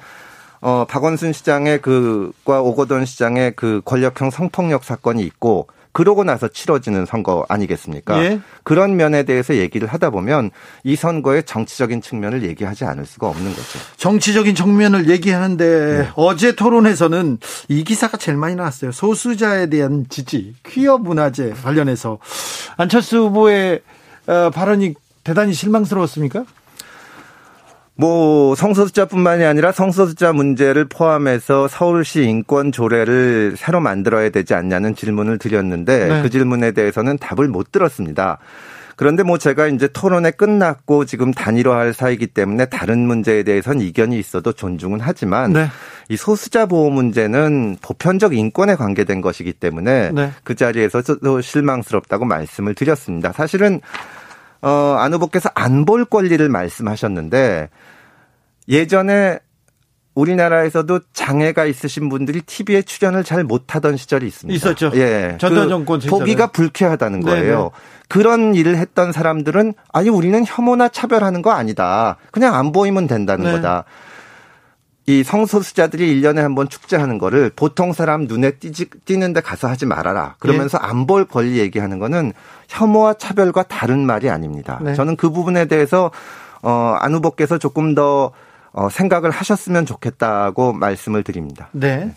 어 0.60 0.84
박원순 0.86 1.32
시장의 1.32 1.80
그과 1.80 2.60
오거돈 2.60 3.06
시장의 3.06 3.54
그 3.56 3.80
권력형 3.84 4.30
성폭력 4.30 4.84
사건이 4.84 5.22
있고 5.22 5.68
그러고 5.92 6.24
나서 6.24 6.48
치러지는 6.48 7.04
선거 7.06 7.44
아니겠습니까? 7.48 8.24
예. 8.24 8.40
그런 8.62 8.96
면에 8.96 9.24
대해서 9.24 9.56
얘기를 9.56 9.86
하다 9.86 10.10
보면 10.10 10.50
이 10.84 10.96
선거의 10.96 11.44
정치적인 11.44 12.00
측면을 12.00 12.42
얘기하지 12.42 12.84
않을 12.84 13.04
수가 13.04 13.28
없는 13.28 13.50
거죠. 13.50 13.78
정치적인 13.98 14.54
측면을 14.54 15.10
얘기하는데 15.10 15.98
네. 15.98 16.08
어제 16.14 16.54
토론에서는 16.54 17.38
이 17.68 17.84
기사가 17.84 18.16
제일 18.16 18.38
많이 18.38 18.54
나왔어요. 18.54 18.92
소수자에 18.92 19.66
대한 19.66 20.06
지지, 20.08 20.54
퀴어 20.66 20.98
문화재 20.98 21.50
관련해서 21.62 22.18
안철수 22.76 23.18
후보의 23.18 23.80
어, 24.26 24.50
발언이 24.50 24.94
대단히 25.24 25.52
실망스러웠습니까? 25.52 26.44
뭐 27.94 28.54
성소수자뿐만이 28.54 29.44
아니라 29.44 29.70
성소수자 29.70 30.32
문제를 30.32 30.86
포함해서 30.86 31.68
서울시 31.68 32.22
인권 32.24 32.72
조례를 32.72 33.54
새로 33.56 33.80
만들어야 33.80 34.30
되지 34.30 34.54
않냐는 34.54 34.94
질문을 34.94 35.38
드렸는데 35.38 36.08
네. 36.08 36.22
그 36.22 36.30
질문에 36.30 36.72
대해서는 36.72 37.18
답을 37.18 37.48
못 37.48 37.70
들었습니다. 37.70 38.38
그런데 38.96 39.22
뭐 39.22 39.38
제가 39.38 39.66
이제 39.68 39.88
토론회 39.88 40.30
끝났고 40.30 41.06
지금 41.06 41.32
단일화할 41.32 41.92
사이기 41.92 42.28
때문에 42.28 42.66
다른 42.66 43.00
문제에 43.00 43.42
대해서는 43.42 43.80
이견이 43.80 44.18
있어도 44.18 44.52
존중은 44.52 45.00
하지만 45.00 45.52
네. 45.52 45.66
이 46.08 46.16
소수자 46.16 46.66
보호 46.66 46.90
문제는 46.90 47.78
보편적 47.80 48.34
인권에 48.34 48.76
관계된 48.76 49.20
것이기 49.20 49.54
때문에 49.54 50.10
네. 50.12 50.30
그 50.44 50.54
자리에서도 50.54 51.40
실망스럽다고 51.40 52.24
말씀을 52.26 52.74
드렸습니다. 52.74 53.32
사실은 53.32 53.80
어, 54.62 54.96
안 54.98 55.12
후보께서 55.12 55.50
안 55.54 55.84
볼 55.84 56.04
권리를 56.04 56.48
말씀하셨는데 56.48 57.68
예전에 58.68 59.38
우리나라에서도 60.14 61.00
장애가 61.14 61.64
있으신 61.64 62.08
분들이 62.08 62.42
TV에 62.42 62.82
출연을 62.82 63.24
잘 63.24 63.44
못하던 63.44 63.96
시절이 63.96 64.26
있습니다. 64.26 64.54
있었죠. 64.54 64.90
예. 64.94 65.36
전두환 65.40 65.66
그 65.66 65.70
정권 65.70 66.00
그 66.00 66.06
보기가 66.06 66.48
불쾌하다는 66.48 67.20
네, 67.20 67.24
거예요. 67.30 67.56
네네. 67.56 67.70
그런 68.08 68.54
일을 68.54 68.76
했던 68.76 69.10
사람들은 69.10 69.72
아니 69.90 70.10
우리는 70.10 70.44
혐오나 70.46 70.90
차별하는 70.90 71.40
거 71.40 71.50
아니다. 71.52 72.18
그냥 72.30 72.54
안 72.54 72.72
보이면 72.72 73.06
된다는 73.06 73.46
네. 73.46 73.52
거다. 73.52 73.84
이 75.06 75.24
성소수자들이 75.24 76.20
1년에 76.22 76.36
한 76.36 76.54
번 76.54 76.68
축제하는 76.68 77.18
거를 77.18 77.50
보통 77.54 77.92
사람 77.92 78.24
눈에 78.24 78.52
띄지, 78.52 78.86
띄는데 79.04 79.40
가서 79.40 79.66
하지 79.68 79.84
말아라. 79.86 80.36
그러면서 80.38 80.78
네. 80.78 80.84
안볼 80.86 81.24
권리 81.26 81.58
얘기하는 81.58 81.98
거는 81.98 82.32
혐오와 82.68 83.14
차별과 83.14 83.64
다른 83.64 84.06
말이 84.06 84.30
아닙니다. 84.30 84.78
네. 84.82 84.94
저는 84.94 85.16
그 85.16 85.30
부분에 85.30 85.64
대해서 85.64 86.10
어, 86.62 86.96
안 87.00 87.14
후보께서 87.14 87.58
조금 87.58 87.94
더 87.94 88.32
어, 88.74 88.88
생각을 88.88 89.30
하셨으면 89.30 89.84
좋겠다고 89.86 90.72
말씀을 90.72 91.22
드립니다. 91.24 91.68
네. 91.72 92.14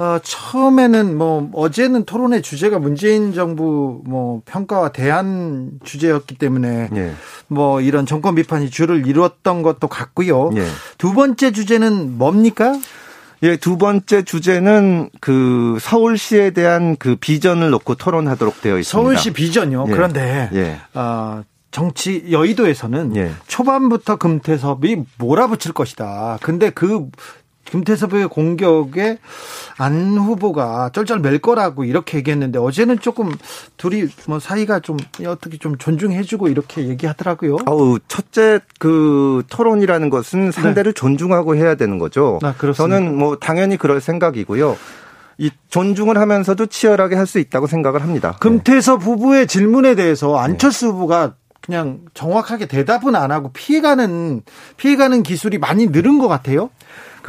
어, 0.00 0.18
처음에는 0.22 1.18
뭐 1.18 1.50
어제는 1.52 2.06
토론의 2.06 2.40
주제가 2.40 2.78
문재인 2.78 3.34
정부 3.34 4.00
뭐 4.06 4.40
평가와 4.46 4.92
대안 4.92 5.72
주제였기 5.84 6.36
때문에 6.36 6.88
예. 6.96 7.12
뭐 7.48 7.82
이런 7.82 8.06
정권 8.06 8.34
비판이 8.34 8.70
주를 8.70 9.06
이루었던 9.06 9.60
것도 9.60 9.88
같고요. 9.88 10.52
예. 10.56 10.64
두 10.96 11.12
번째 11.12 11.52
주제는 11.52 12.16
뭡니까? 12.16 12.78
예, 13.42 13.58
두 13.58 13.76
번째 13.76 14.22
주제는 14.22 15.10
그 15.20 15.76
서울시에 15.78 16.52
대한 16.52 16.96
그 16.96 17.16
비전을 17.16 17.68
놓고 17.68 17.96
토론하도록 17.96 18.62
되어 18.62 18.78
있습니다. 18.78 18.90
서울시 18.90 19.34
비전요. 19.34 19.84
예. 19.86 19.92
그런데 19.92 20.48
예. 20.54 20.80
어, 20.94 21.42
정치 21.70 22.24
여의도에서는 22.30 23.16
예. 23.16 23.32
초반부터 23.46 24.16
금태섭이 24.16 25.04
몰아붙일 25.18 25.72
것이다. 25.72 26.38
근데 26.42 26.70
그 26.70 27.06
김태섭의 27.70 28.28
공격에 28.28 29.18
안 29.78 30.16
후보가 30.18 30.90
쩔쩔 30.92 31.20
맬 31.20 31.38
거라고 31.38 31.84
이렇게 31.84 32.18
얘기했는데 32.18 32.58
어제는 32.58 32.98
조금 33.00 33.32
둘이 33.76 34.06
뭐 34.26 34.38
사이가 34.38 34.80
좀 34.80 34.96
어떻게 35.26 35.56
좀 35.56 35.78
존중해주고 35.78 36.48
이렇게 36.48 36.88
얘기하더라고요. 36.88 37.58
아우 37.66 37.98
첫째 38.08 38.60
그 38.78 39.44
토론이라는 39.48 40.10
것은 40.10 40.50
상대를 40.52 40.92
네. 40.92 41.00
존중하고 41.00 41.56
해야 41.56 41.74
되는 41.76 41.98
거죠. 41.98 42.38
아, 42.42 42.54
저는 42.74 43.16
뭐 43.16 43.36
당연히 43.36 43.76
그럴 43.76 44.00
생각이고요. 44.00 44.76
이 45.38 45.50
존중을 45.70 46.18
하면서도 46.18 46.66
치열하게 46.66 47.16
할 47.16 47.26
수 47.26 47.38
있다고 47.38 47.68
생각을 47.68 48.02
합니다. 48.02 48.36
금태섭 48.40 48.98
네. 48.98 49.04
후보의 49.04 49.46
질문에 49.46 49.94
대해서 49.94 50.36
안철수 50.36 50.86
네. 50.86 50.92
후보가 50.92 51.34
그냥 51.60 52.00
정확하게 52.14 52.66
대답은 52.66 53.14
안 53.14 53.30
하고 53.30 53.52
피해가는 53.52 54.42
피해가는 54.76 55.22
기술이 55.22 55.58
많이 55.58 55.86
늘은 55.86 56.18
것 56.18 56.26
같아요. 56.26 56.70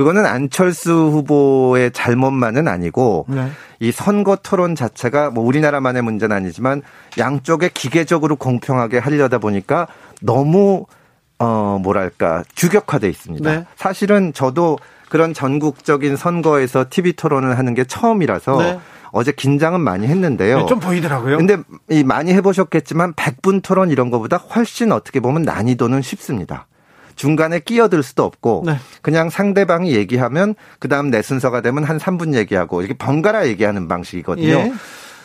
그거는 0.02 0.26
안철수 0.26 0.92
후보의 0.92 1.92
잘못만은 1.92 2.68
아니고 2.68 3.28
네. 3.30 3.52
이 3.80 3.92
선거 3.92 4.36
토론 4.36 4.74
자체가 4.74 5.30
뭐 5.30 5.46
우리나라만의 5.46 6.02
문제는 6.02 6.36
아니지만 6.36 6.82
양쪽에 7.20 7.70
기계적으로 7.72 8.36
공평하게 8.36 8.98
하려다 8.98 9.38
보니까 9.38 9.88
너무 10.20 10.88
어 11.38 11.80
뭐랄까 11.84 12.44
규격화돼 12.58 13.08
있습니다. 13.10 13.52
네. 13.52 13.66
사실은 13.76 14.34
저도 14.34 14.80
그런 15.10 15.36
전국적인 15.36 16.16
선거에서 16.16 16.86
TV 16.90 17.14
토론을 17.14 17.60
하는 17.60 17.76
게 17.76 17.84
처음이라서 17.84 18.58
네. 18.58 18.80
어제 19.12 19.32
긴장은 19.32 19.82
많이 19.82 20.08
했는데요. 20.08 20.62
네, 20.62 20.66
좀 20.66 20.80
보이더라고요. 20.80 21.38
근데 21.38 21.58
이 21.90 22.04
많이 22.04 22.34
해보셨겠지만 22.34 23.14
100분 23.14 23.62
토론 23.62 23.92
이런 23.92 24.10
거보다 24.10 24.38
훨씬 24.38 24.92
어떻게 24.92 25.20
보면 25.20 25.44
난이도는 25.44 26.02
쉽습니다. 26.02 26.66
중간에 27.16 27.60
끼어들 27.60 28.04
수도 28.04 28.24
없고 28.24 28.64
네. 28.66 28.78
그냥 29.02 29.30
상대방이 29.30 29.94
얘기하면 29.94 30.56
그다음 30.80 31.10
내 31.10 31.22
순서가 31.22 31.62
되면 31.62 31.84
한 31.84 31.98
3분 31.98 32.34
얘기하고 32.36 32.82
이렇게 32.82 32.98
번갈아 32.98 33.48
얘기하는 33.48 33.88
방식이거든요. 33.88 34.48
예. 34.48 34.74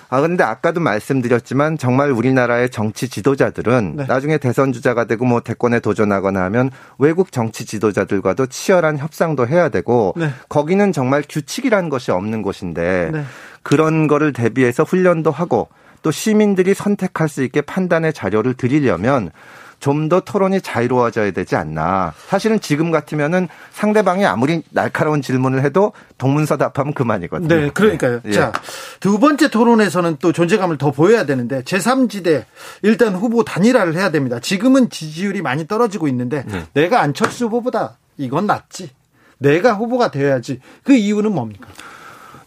아, 0.08 0.20
근데 0.20 0.44
아까도 0.44 0.80
말씀드렸지만 0.80 1.78
정말 1.78 2.12
우리나라의 2.12 2.70
정치 2.70 3.08
지도자들은 3.08 3.94
네. 3.96 4.04
나중에 4.06 4.38
대선 4.38 4.72
주자가 4.72 5.04
되고 5.04 5.24
뭐 5.24 5.40
대권에 5.40 5.80
도전하거나 5.80 6.42
하면 6.44 6.70
외국 6.98 7.32
정치 7.32 7.64
지도자들과도 7.64 8.46
치열한 8.46 8.98
협상도 8.98 9.48
해야 9.48 9.68
되고 9.68 10.14
네. 10.16 10.30
거기는 10.48 10.92
정말 10.92 11.24
규칙이라는 11.28 11.88
것이 11.88 12.12
없는 12.12 12.42
곳인데 12.42 13.10
네. 13.12 13.24
그런 13.62 14.06
거를 14.06 14.32
대비해서 14.32 14.84
훈련도 14.84 15.32
하고 15.32 15.68
또 16.02 16.12
시민들이 16.12 16.72
선택할 16.72 17.28
수 17.28 17.42
있게 17.42 17.62
판단의 17.62 18.12
자료를 18.12 18.54
드리려면 18.54 19.30
좀 19.78 20.08
더 20.08 20.20
토론이 20.20 20.60
자유로워져야 20.60 21.32
되지 21.32 21.56
않나. 21.56 22.12
사실은 22.28 22.60
지금 22.60 22.90
같으면은 22.92 23.48
상대방이 23.72 24.24
아무리 24.24 24.62
날카로운 24.70 25.20
질문을 25.20 25.64
해도 25.64 25.92
동문서 26.18 26.56
답하면 26.56 26.94
그만이거든요. 26.94 27.48
네, 27.48 27.70
그러니까요. 27.70 28.20
네. 28.22 28.32
자, 28.32 28.52
두 29.00 29.18
번째 29.18 29.48
토론에서는 29.50 30.18
또 30.20 30.32
존재감을 30.32 30.78
더 30.78 30.92
보여야 30.92 31.26
되는데 31.26 31.62
제3지대 31.62 32.44
일단 32.82 33.14
후보 33.14 33.42
단일화를 33.42 33.96
해야 33.96 34.10
됩니다. 34.10 34.38
지금은 34.38 34.90
지지율이 34.90 35.42
많이 35.42 35.66
떨어지고 35.66 36.06
있는데 36.08 36.44
네. 36.46 36.64
내가 36.74 37.00
안철수 37.00 37.46
후보보다 37.46 37.98
이건 38.16 38.46
낫지. 38.46 38.90
내가 39.38 39.74
후보가 39.74 40.10
되어야지. 40.10 40.60
그 40.84 40.94
이유는 40.94 41.32
뭡니까? 41.32 41.68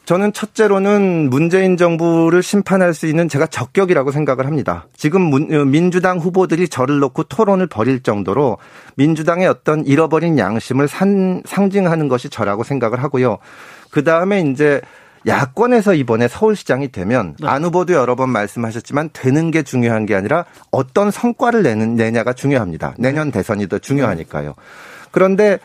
저는 0.09 0.33
첫째로는 0.33 1.29
문재인 1.29 1.77
정부를 1.77 2.41
심판할 2.41 2.95
수 2.95 3.05
있는 3.05 3.29
제가 3.29 3.45
적격이라고 3.45 4.09
생각을 4.09 4.47
합니다. 4.47 4.87
지금 4.97 5.31
어, 5.31 5.65
민주당 5.65 6.17
후보들이 6.17 6.67
저를 6.67 6.97
놓고 6.97 7.25
토론을 7.25 7.67
벌일 7.67 8.01
정도로 8.01 8.57
민주당의 8.95 9.47
어떤 9.47 9.85
잃어버린 9.85 10.39
양심을 10.39 10.87
산, 10.87 11.43
상징하는 11.45 12.07
것이 12.07 12.27
저라고 12.31 12.63
생각을 12.63 13.03
하고요. 13.03 13.37
그 13.91 14.03
다음에 14.03 14.41
이제 14.41 14.81
야권에서 15.27 15.93
이번에 15.93 16.27
서울시장이 16.27 16.91
되면 16.91 17.35
네. 17.39 17.47
안 17.47 17.63
후보도 17.63 17.93
여러 17.93 18.15
번 18.15 18.29
말씀하셨지만 18.29 19.11
되는 19.13 19.51
게 19.51 19.61
중요한 19.61 20.07
게 20.07 20.15
아니라 20.15 20.45
어떤 20.71 21.11
성과를 21.11 21.61
내는 21.61 21.93
내냐가 21.93 22.33
중요합니다. 22.33 22.95
내년 22.97 23.29
대선이 23.29 23.67
더 23.67 23.77
중요하니까요. 23.77 24.55
그런데 25.11 25.59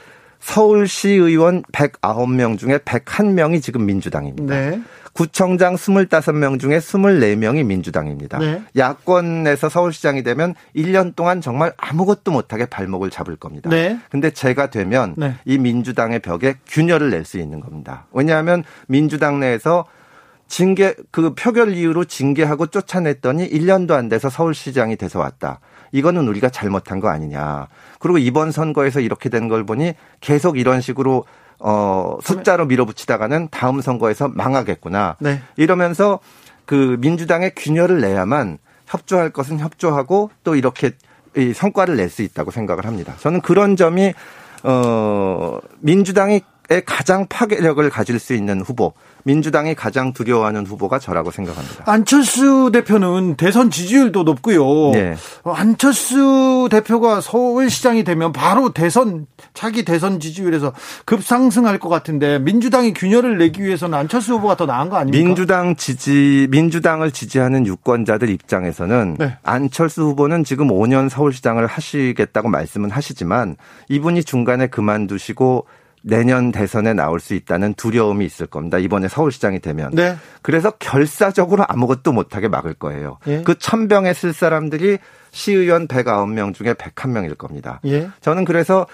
서울시 0.45 1.09
의원 1.09 1.63
109명 1.73 2.59
중에 2.59 2.77
101명이 2.77 3.63
지금 3.63 3.87
민주당입니다. 3.87 4.55
네. 4.55 4.83
구청장 5.15 5.75
25명 5.75 6.61
중에 6.61 6.79
24명이 6.81 7.65
민주당입니다. 7.65 8.39
네. 8.39 8.63
야권에서 8.77 9.71
서울시장이 9.71 10.23
되면 10.23 10.55
1년 10.77 11.17
동안 11.17 11.41
정말 11.41 11.73
아무것도 11.79 12.31
못하게 12.31 12.67
발목을 12.67 13.09
잡을 13.09 13.37
겁니다. 13.37 13.71
네. 13.71 13.99
근데 14.11 14.31
제가 14.31 14.69
되면 14.69 15.15
네. 15.17 15.35
이 15.47 15.57
민주당의 15.57 16.19
벽에 16.19 16.57
균열을 16.69 17.09
낼 17.11 17.25
수 17.25 17.39
있는 17.39 17.61
겁니다. 17.61 18.07
왜냐하면 18.13 18.65
민주당 18.87 19.41
내에서 19.41 19.87
징계 20.47 20.95
그 21.11 21.35
표결 21.35 21.75
이후로 21.75 22.05
징계하고 22.05 22.67
쫓아냈더니 22.67 23.49
1년도 23.49 23.93
안 23.93 24.11
돼서 24.11 24.29
서울시장이 24.29 24.97
돼서 24.97 25.21
왔다. 25.21 25.61
이거는 25.95 26.27
우리가 26.27 26.49
잘못한 26.51 26.99
거 26.99 27.09
아니냐. 27.09 27.69
그리고 28.01 28.19
이번 28.19 28.51
선거에서 28.51 28.99
이렇게 29.01 29.29
된 29.29 29.49
걸 29.49 29.65
보니 29.65 29.95
계속 30.21 30.59
이런 30.59 30.81
식으로 30.81 31.25
어 31.61 32.19
숫자로 32.23 32.67
밀어붙이다가는 32.67 33.49
다음 33.51 33.81
선거에서 33.81 34.27
망하겠구나. 34.29 35.17
네. 35.21 35.41
이러면서 35.57 36.19
그 36.67 36.97
민주당의 36.99 37.53
균열을 37.55 38.01
내야만 38.01 38.59
협조할 38.87 39.31
것은 39.31 39.61
협조하고 39.61 40.31
또 40.43 40.57
이렇게 40.57 40.93
이 41.37 41.53
성과를 41.53 41.97
낼 41.97 42.11
수 42.11 42.23
있다고 42.23 42.51
생각을 42.51 42.87
합니다. 42.87 43.15
저는 43.21 43.41
그런 43.41 43.77
점이 43.77 44.15
어 44.65 45.59
민주당이 45.81 46.41
가장 46.87 47.27
파괴력을 47.29 47.89
가질 47.91 48.19
수 48.19 48.35
있는 48.35 48.61
후보, 48.63 48.95
민주당이 49.25 49.75
가장 49.75 50.13
두려워하는 50.13 50.67
후보가 50.67 50.99
저라고 50.99 51.31
생각합니다. 51.31 51.85
안철수 51.87 52.71
대표는 52.73 53.37
대선 53.37 53.71
지지율도 53.71 54.23
높고요. 54.23 54.93
네. 54.93 55.17
안철수 55.45 56.69
대표가 56.71 57.21
서울시장이 57.21 58.05
되면 58.05 58.33
바로 58.33 58.73
대선 58.73 59.27
차기 59.55 59.85
대선 59.85 60.21
지지율에서 60.21 60.73
급상승할 61.07 61.79
것 61.79 61.89
같은데 61.89 62.39
민주당이 62.39 62.95
균열을 62.95 63.39
내기 63.39 63.63
위해서는 63.63 63.99
안철수 63.99 64.35
후보가 64.35 64.57
더 64.57 64.67
나은 64.67 64.89
거 64.91 64.97
아닙니까? 64.97 65.25
민주당 65.25 65.77
지지 65.77 66.47
민주당을 66.51 67.11
지지하는 67.11 67.67
유권자들 67.67 68.29
입장에서는 68.31 69.17
네. 69.19 69.37
안철수 69.43 70.03
후보는 70.03 70.45
지금 70.45 70.69
5년 70.69 71.09
서울시장을 71.09 71.67
하시겠다고 71.67 72.49
말씀은 72.49 72.91
하시지만 72.91 73.57
이분이 73.89 74.25
중간에 74.25 74.67
그만두시고 74.67 75.67
내년 76.07 76.53
대선에 76.53 76.93
나올 76.93 77.19
수 77.19 77.35
있다는 77.35 77.75
두려움이 77.75 78.25
있을 78.27 78.47
겁니다. 78.47 78.79
이번에 78.79 79.09
서울시장이 79.09 79.61
되면. 79.61 79.91
네. 79.93 80.17
그래서 80.43 80.71
결사적으로 80.73 81.65
아무것도 81.67 82.13
못하게 82.13 82.49
막을 82.49 82.75
거예요. 82.75 83.19
예. 83.27 83.43
그 83.43 83.59
천병에 83.59 84.13
쓸 84.13 84.35
사람들이 84.35 84.99
시의원 85.31 85.89
109명 85.89 86.53
중에 86.53 86.75
101명일 86.75 87.39
겁니다. 87.39 87.81
예. 87.87 88.11
저는 88.21 88.45
그래서 88.45 88.87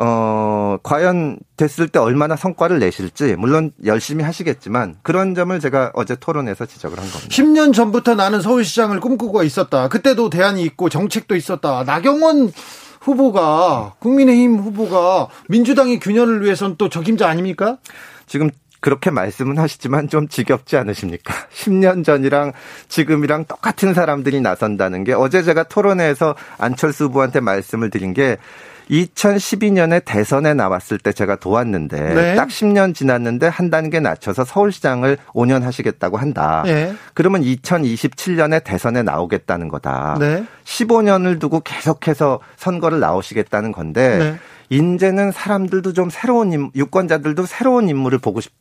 어, 0.00 0.76
과연 0.84 1.38
됐을 1.56 1.88
때 1.88 1.98
얼마나 1.98 2.36
성과를 2.36 2.78
내실지, 2.78 3.34
물론 3.34 3.72
열심히 3.84 4.22
하시겠지만, 4.22 4.94
그런 5.02 5.34
점을 5.34 5.58
제가 5.58 5.90
어제 5.94 6.14
토론에서 6.14 6.66
지적을 6.66 6.96
한 6.96 7.10
겁니다. 7.10 7.28
10년 7.28 7.74
전부터 7.74 8.14
나는 8.14 8.40
서울시장을 8.40 9.00
꿈꾸고 9.00 9.42
있었다. 9.42 9.88
그때도 9.88 10.30
대안이 10.30 10.62
있고 10.62 10.88
정책도 10.88 11.34
있었다. 11.34 11.82
나경원 11.82 12.52
후보가 13.00 13.94
국민의힘 13.98 14.58
후보가 14.58 15.28
민주당의 15.48 15.98
균열을 16.00 16.42
위해서는 16.44 16.76
또 16.78 16.88
적임자 16.88 17.28
아닙니까? 17.28 17.78
지금 18.26 18.50
그렇게 18.80 19.10
말씀은 19.10 19.58
하시지만 19.58 20.08
좀 20.08 20.28
지겹지 20.28 20.76
않으십니까? 20.76 21.34
10년 21.52 22.04
전이랑 22.04 22.52
지금이랑 22.88 23.46
똑같은 23.46 23.94
사람들이 23.94 24.40
나선다는 24.40 25.04
게 25.04 25.12
어제 25.12 25.42
제가 25.42 25.64
토론회에서 25.64 26.36
안철수 26.58 27.04
후보한테 27.04 27.40
말씀을 27.40 27.90
드린 27.90 28.14
게 28.14 28.38
2012년에 28.90 30.02
대선에 30.04 30.54
나왔을 30.54 30.98
때 30.98 31.12
제가 31.12 31.36
도왔는데 31.36 32.14
네. 32.14 32.34
딱 32.34 32.48
10년 32.48 32.94
지났는데 32.94 33.46
한 33.48 33.70
단계 33.70 34.00
낮춰서 34.00 34.44
서울시장을 34.44 35.18
5년 35.28 35.62
하시겠다고 35.62 36.16
한다. 36.16 36.62
네. 36.64 36.94
그러면 37.14 37.42
2027년에 37.42 38.64
대선에 38.64 39.02
나오겠다는 39.02 39.68
거다. 39.68 40.16
네. 40.18 40.44
15년을 40.64 41.40
두고 41.40 41.60
계속해서 41.60 42.40
선거를 42.56 43.00
나오시겠다는 43.00 43.72
건데 43.72 44.18
네. 44.18 44.38
이제는 44.70 45.32
사람들도 45.32 45.92
좀 45.92 46.10
새로운 46.10 46.52
임, 46.52 46.70
유권자들도 46.74 47.46
새로운 47.46 47.88
인물을 47.88 48.18
보고 48.18 48.40
싶, 48.40 48.52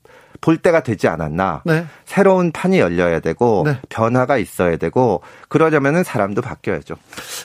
볼 0.41 0.57
때가 0.57 0.83
되지 0.83 1.07
않았나. 1.07 1.61
네. 1.65 1.85
새로운 2.05 2.51
판이 2.51 2.79
열려야 2.79 3.19
되고 3.19 3.63
네. 3.65 3.79
변화가 3.89 4.37
있어야 4.37 4.77
되고 4.77 5.21
그러려면은 5.49 6.03
사람도 6.03 6.41
바뀌어야죠. 6.41 6.95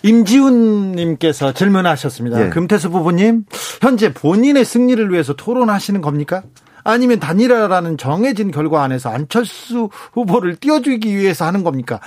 임지훈 0.02 0.92
님께서 0.92 1.52
질문하셨습니다. 1.52 2.38
네. 2.38 2.48
금태수 2.50 2.90
부부님, 2.90 3.44
현재 3.81 4.12
본인의 4.12 4.64
승리를 4.64 5.11
위해서 5.12 5.35
토론하시는 5.35 6.00
겁니까? 6.00 6.42
아니면 6.85 7.20
단일화라는 7.20 7.96
정해진 7.96 8.50
결과 8.50 8.83
안에서 8.83 9.11
안철수 9.11 9.88
후보를 10.12 10.57
띄워주기 10.57 11.16
위해서 11.16 11.44
하는 11.44 11.62
겁니까? 11.62 12.00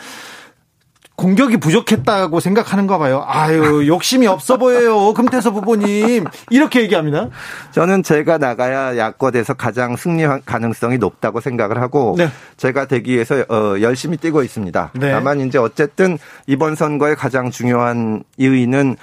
공격이 1.15 1.57
부족했다고 1.57 2.39
생각하는가 2.39 2.97
봐요. 2.97 3.23
아유, 3.25 3.87
욕심이 3.87 4.27
없어 4.27 4.57
보여요. 4.57 5.13
금태섭 5.13 5.55
후보님. 5.55 6.25
이렇게 6.49 6.81
얘기합니다. 6.81 7.29
저는 7.71 8.03
제가 8.03 8.37
나가야 8.37 8.97
야권에서 8.97 9.53
가장 9.53 9.95
승리 9.95 10.25
가능성이 10.45 10.97
높다고 10.97 11.39
생각을 11.39 11.81
하고 11.81 12.15
네. 12.17 12.29
제가 12.57 12.87
되기 12.87 13.13
위해서 13.13 13.45
어, 13.49 13.79
열심히 13.79 14.17
뛰고 14.17 14.43
있습니다. 14.43 14.91
네. 14.95 15.11
다만 15.11 15.39
이제 15.39 15.57
어쨌든 15.57 16.17
이번 16.47 16.75
선거의 16.75 17.15
가장 17.15 17.49
중요한 17.49 18.23
이유는 18.37 18.97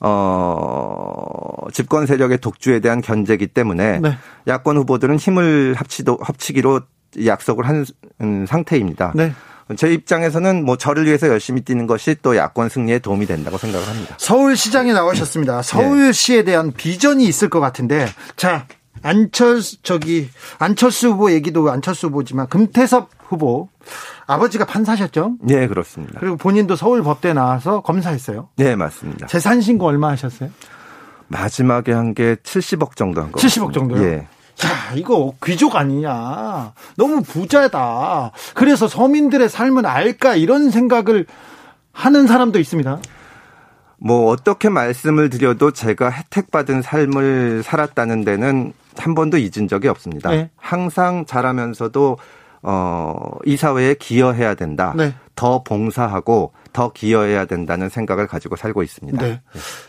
어, 0.00 1.66
집권 1.72 2.06
세력의 2.06 2.38
독주에 2.38 2.80
대한 2.80 3.00
견제기 3.00 3.48
때문에 3.48 3.98
네. 4.00 4.16
야권 4.46 4.76
후보들은 4.76 5.16
힘을 5.16 5.74
합치도 5.76 6.18
합치기로 6.20 6.80
약속을 7.24 7.66
한 7.66 7.84
음, 8.20 8.46
상태입니다. 8.46 9.14
네. 9.68 9.76
제 9.76 9.92
입장에서는 9.92 10.64
뭐 10.64 10.76
저를 10.76 11.06
위해서 11.06 11.28
열심히 11.28 11.62
뛰는 11.62 11.86
것이 11.86 12.16
또 12.22 12.36
야권 12.36 12.68
승리에 12.68 13.00
도움이 13.00 13.26
된다고 13.26 13.58
생각을 13.58 13.86
합니다. 13.88 14.14
서울시장에 14.18 14.92
나오셨습니다. 14.92 15.62
서울시에 15.62 16.44
대한 16.44 16.72
비전이 16.72 17.24
있을 17.24 17.48
것 17.50 17.60
같은데 17.60 18.06
자 18.36 18.66
안철수 19.02 19.82
저기 19.82 20.30
안철수 20.58 21.08
후보 21.10 21.30
얘기도 21.30 21.70
안철수 21.70 22.06
후보지만 22.08 22.48
금태섭 22.48 23.10
후보 23.28 23.68
아버지가 24.26 24.64
판사셨죠? 24.66 25.36
네 25.40 25.66
그렇습니다. 25.66 26.18
그리고 26.20 26.36
본인도 26.36 26.76
서울 26.76 27.02
법대 27.02 27.32
나와서 27.32 27.80
검사했어요. 27.80 28.48
네 28.56 28.76
맞습니다. 28.76 29.26
재산 29.26 29.60
신고 29.60 29.86
얼마 29.86 30.08
하셨어요? 30.10 30.50
마지막에 31.28 31.92
한 31.92 32.14
게 32.14 32.36
70억 32.36 32.94
정도 32.96 33.20
한 33.20 33.32
거. 33.32 33.40
70억 33.40 33.72
정도요? 33.72 34.02
예. 34.04 34.26
야, 34.64 34.94
이거 34.94 35.34
귀족 35.44 35.76
아니냐. 35.76 36.72
너무 36.96 37.22
부자다. 37.22 38.32
그래서 38.54 38.88
서민들의 38.88 39.48
삶은 39.48 39.84
알까 39.84 40.34
이런 40.36 40.70
생각을 40.70 41.26
하는 41.92 42.26
사람도 42.26 42.58
있습니다. 42.58 43.00
뭐 43.98 44.30
어떻게 44.30 44.68
말씀을 44.68 45.30
드려도 45.30 45.72
제가 45.72 46.10
혜택받은 46.10 46.82
삶을 46.82 47.62
살았다는 47.62 48.24
데는 48.24 48.72
한 48.96 49.14
번도 49.14 49.38
잊은 49.38 49.68
적이 49.68 49.88
없습니다. 49.88 50.30
네. 50.30 50.50
항상 50.56 51.26
잘하면서도 51.26 52.18
어, 52.62 53.14
이 53.44 53.56
사회에 53.56 53.94
기여해야 53.94 54.54
된다. 54.54 54.94
네. 54.96 55.14
더 55.36 55.62
봉사하고 55.62 56.52
더 56.72 56.90
기여해야 56.92 57.44
된다는 57.44 57.88
생각을 57.88 58.26
가지고 58.26 58.56
살고 58.56 58.82
있습니다. 58.82 59.22
네. 59.22 59.40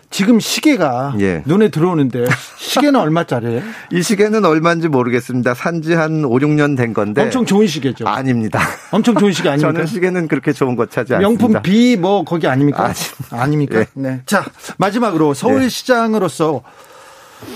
지금 0.10 0.40
시계가 0.40 1.16
예. 1.20 1.42
눈에 1.46 1.70
들어오는데 1.70 2.26
시계는 2.58 3.00
얼마짜리예요? 3.00 3.62
이 3.92 4.02
시계는 4.02 4.46
얼마인지 4.46 4.90
모르겠습니다. 4.90 5.54
산지 5.54 5.94
한 5.94 6.24
5, 6.26 6.30
6년 6.30 6.78
된 6.78 6.94
건데 6.94 7.24
엄청 7.24 7.46
좋은 7.46 7.66
시계죠. 7.66 8.08
아닙니다. 8.08 8.60
엄청 8.92 9.16
좋은 9.16 9.32
시계 9.32 9.50
아닙니까? 9.50 9.72
저는 9.72 9.86
시계는 9.86 10.28
그렇게 10.28 10.54
좋은 10.54 10.76
것 10.76 10.92
차지 10.92 11.14
않습니다. 11.16 11.48
명품 11.48 11.62
B 11.62 11.96
뭐 11.98 12.24
거기 12.24 12.48
아닙니까? 12.48 12.94
아, 13.32 13.48
닙니까 13.48 13.80
예. 13.80 13.88
네. 13.94 14.22
자, 14.26 14.46
마지막으로 14.78 15.34
서울시장으로서 15.34 16.62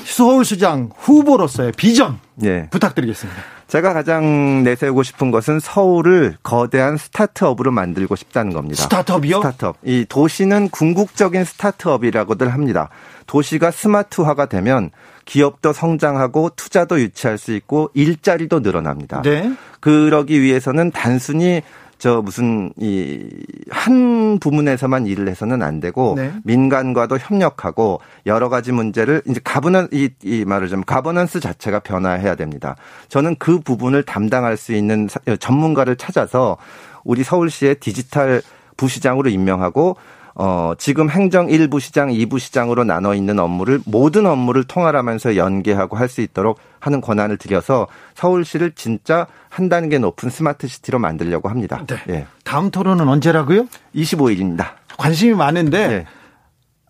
서울시장 0.05 0.91
후보로서의 0.97 1.73
비전 1.75 2.19
예. 2.43 2.67
부탁드리겠습니다. 2.69 3.41
제가 3.71 3.93
가장 3.93 4.63
내세우고 4.63 5.01
싶은 5.01 5.31
것은 5.31 5.61
서울을 5.61 6.35
거대한 6.43 6.97
스타트업으로 6.97 7.71
만들고 7.71 8.17
싶다는 8.17 8.51
겁니다. 8.51 8.83
스타트업이요? 8.83 9.37
스타트업. 9.37 9.77
이 9.83 10.05
도시는 10.09 10.67
궁극적인 10.67 11.45
스타트업이라고들 11.45 12.51
합니다. 12.51 12.89
도시가 13.27 13.71
스마트화가 13.71 14.47
되면 14.47 14.91
기업도 15.23 15.71
성장하고 15.71 16.49
투자도 16.57 16.99
유치할 16.99 17.37
수 17.37 17.53
있고 17.53 17.89
일자리도 17.93 18.59
늘어납니다. 18.59 19.21
네. 19.21 19.53
그러기 19.79 20.41
위해서는 20.41 20.91
단순히 20.91 21.61
저 22.01 22.21
무슨 22.21 22.73
이 22.77 23.29
한 23.71 24.37
부문에서만 24.39 25.07
일을 25.07 25.27
해서는 25.29 25.63
안 25.63 25.79
되고 25.79 26.13
네. 26.15 26.31
민간과도 26.43 27.17
협력하고 27.17 28.01
여러 28.25 28.49
가지 28.49 28.71
문제를 28.71 29.21
이제 29.27 29.39
가버넌 29.43 29.87
이, 29.91 30.09
이 30.23 30.45
말을 30.45 30.67
좀 30.67 30.83
가버넌스 30.83 31.39
자체가 31.39 31.79
변화해야 31.79 32.35
됩니다. 32.35 32.75
저는 33.07 33.37
그 33.39 33.59
부분을 33.59 34.03
담당할 34.03 34.57
수 34.57 34.73
있는 34.73 35.07
전문가를 35.39 35.95
찾아서 35.95 36.57
우리 37.03 37.23
서울시의 37.23 37.75
디지털 37.75 38.41
부시장으로 38.77 39.29
임명하고 39.29 39.95
어, 40.35 40.73
지금 40.77 41.09
행정 41.09 41.47
1부 41.47 41.79
시장, 41.79 42.09
2부 42.09 42.39
시장으로 42.39 42.83
나눠 42.83 43.13
있는 43.13 43.39
업무를 43.39 43.79
모든 43.85 44.25
업무를 44.25 44.63
통할하면서 44.63 45.35
연계하고 45.35 45.97
할 45.97 46.11
수 46.11 46.21
있도록 46.21 46.59
하는 46.79 46.99
권한을 46.99 47.37
드려서 47.37 47.87
서울시를 48.15 48.73
진짜 48.73 49.27
한 49.49 49.69
단계 49.69 49.97
높은 49.97 50.29
스마트 50.29 50.67
시티로 50.67 50.99
만들려고 50.99 51.47
합니다. 51.47 51.83
네. 51.87 51.95
예. 52.09 52.27
다음 52.43 52.69
토론은 52.71 53.07
언제라고요? 53.07 53.67
25일입니다. 53.95 54.71
관심이 54.97 55.33
많은데 55.33 55.87
네. 55.87 56.05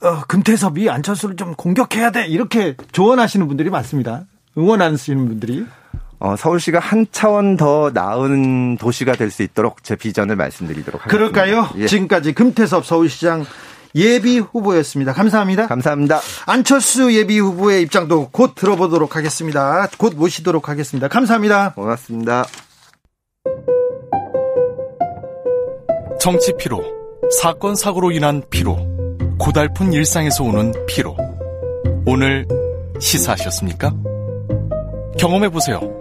어, 0.02 0.22
금태섭이 0.28 0.90
안철수를 0.90 1.36
좀 1.36 1.54
공격해야 1.54 2.12
돼 2.12 2.26
이렇게 2.26 2.76
조언하시는 2.92 3.48
분들이 3.48 3.70
많습니다. 3.70 4.26
응원하시는 4.58 5.28
분들이. 5.28 5.66
어, 6.24 6.36
서울시가 6.36 6.78
한 6.80 7.08
차원 7.12 7.58
더 7.58 7.90
나은 7.94 8.78
도시가 8.78 9.14
될 9.14 9.32
수 9.32 9.42
있도록 9.44 9.84
제 9.84 9.96
비전을 9.96 10.36
말씀드리도록 10.36 11.06
하겠습니다. 11.06 11.32
그럴까요? 11.32 11.70
예. 11.78 11.88
지금까지 11.88 12.34
금태섭 12.34 12.86
서울시장 12.86 13.46
예비 13.96 14.40
후보였습니다. 14.40 15.14
감사합니다. 15.14 15.68
감사합니다. 15.68 16.20
안철수 16.46 17.14
예비 17.14 17.40
후보의 17.40 17.82
입장도 17.84 18.30
곧 18.32 18.54
들어보도록 18.56 19.16
하겠습니다. 19.16 19.88
곧 19.98 20.14
모시도록 20.16 20.70
하겠습니다. 20.70 21.08
감사합니다. 21.08 21.74
고맙습니다. 21.74 22.46
정치 26.20 26.54
피로, 26.60 26.84
사건 27.42 27.76
사고로 27.76 28.12
인한 28.12 28.44
피로, 28.50 28.78
고달픈 29.40 29.92
일상에서 29.94 30.44
오는 30.44 30.74
피로. 30.88 31.18
오늘 32.06 32.46
시사하셨습니까? 33.00 33.92
경험해 35.18 35.50
보세요. 35.50 36.01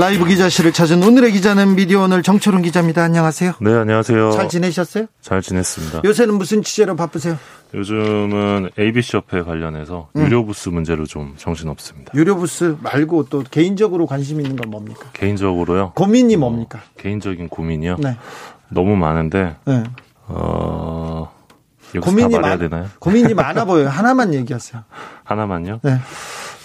라이브 0.00 0.24
기자실을 0.24 0.72
찾은 0.72 1.02
오늘의 1.02 1.30
기자는 1.32 1.74
미디어 1.74 2.00
오늘 2.00 2.22
정철훈 2.22 2.62
기자입니다. 2.62 3.02
안녕하세요. 3.02 3.52
네, 3.60 3.74
안녕하세요. 3.74 4.30
잘 4.30 4.48
지내셨어요? 4.48 5.04
잘 5.20 5.42
지냈습니다. 5.42 6.00
요새는 6.06 6.36
무슨 6.38 6.62
취재로 6.62 6.96
바쁘세요? 6.96 7.36
요즘은 7.74 8.70
ABC 8.78 9.18
협회 9.18 9.42
관련해서 9.42 10.08
음. 10.16 10.22
유료 10.24 10.46
부스 10.46 10.70
문제로 10.70 11.04
좀 11.04 11.34
정신 11.36 11.68
없습니다. 11.68 12.12
유료 12.14 12.34
부스 12.36 12.78
말고 12.80 13.26
또 13.26 13.44
개인적으로 13.50 14.06
관심 14.06 14.40
있는 14.40 14.56
건 14.56 14.70
뭡니까? 14.70 15.00
개인적으로요? 15.12 15.92
고민이 15.94 16.36
뭡니까? 16.36 16.78
어, 16.78 16.82
개인적인 16.96 17.50
고민이요? 17.50 17.96
네. 17.98 18.16
너무 18.70 18.96
많은데 18.96 19.56
네. 19.66 19.84
어 20.28 21.30
고민이 22.00 22.38
말해야 22.38 22.56
되나요? 22.56 22.86
고민이 23.00 23.34
많아 23.34 23.66
보여요. 23.66 23.90
하나만 23.90 24.32
얘기하세요. 24.32 24.82
하나만요? 25.24 25.80
네. 25.82 25.98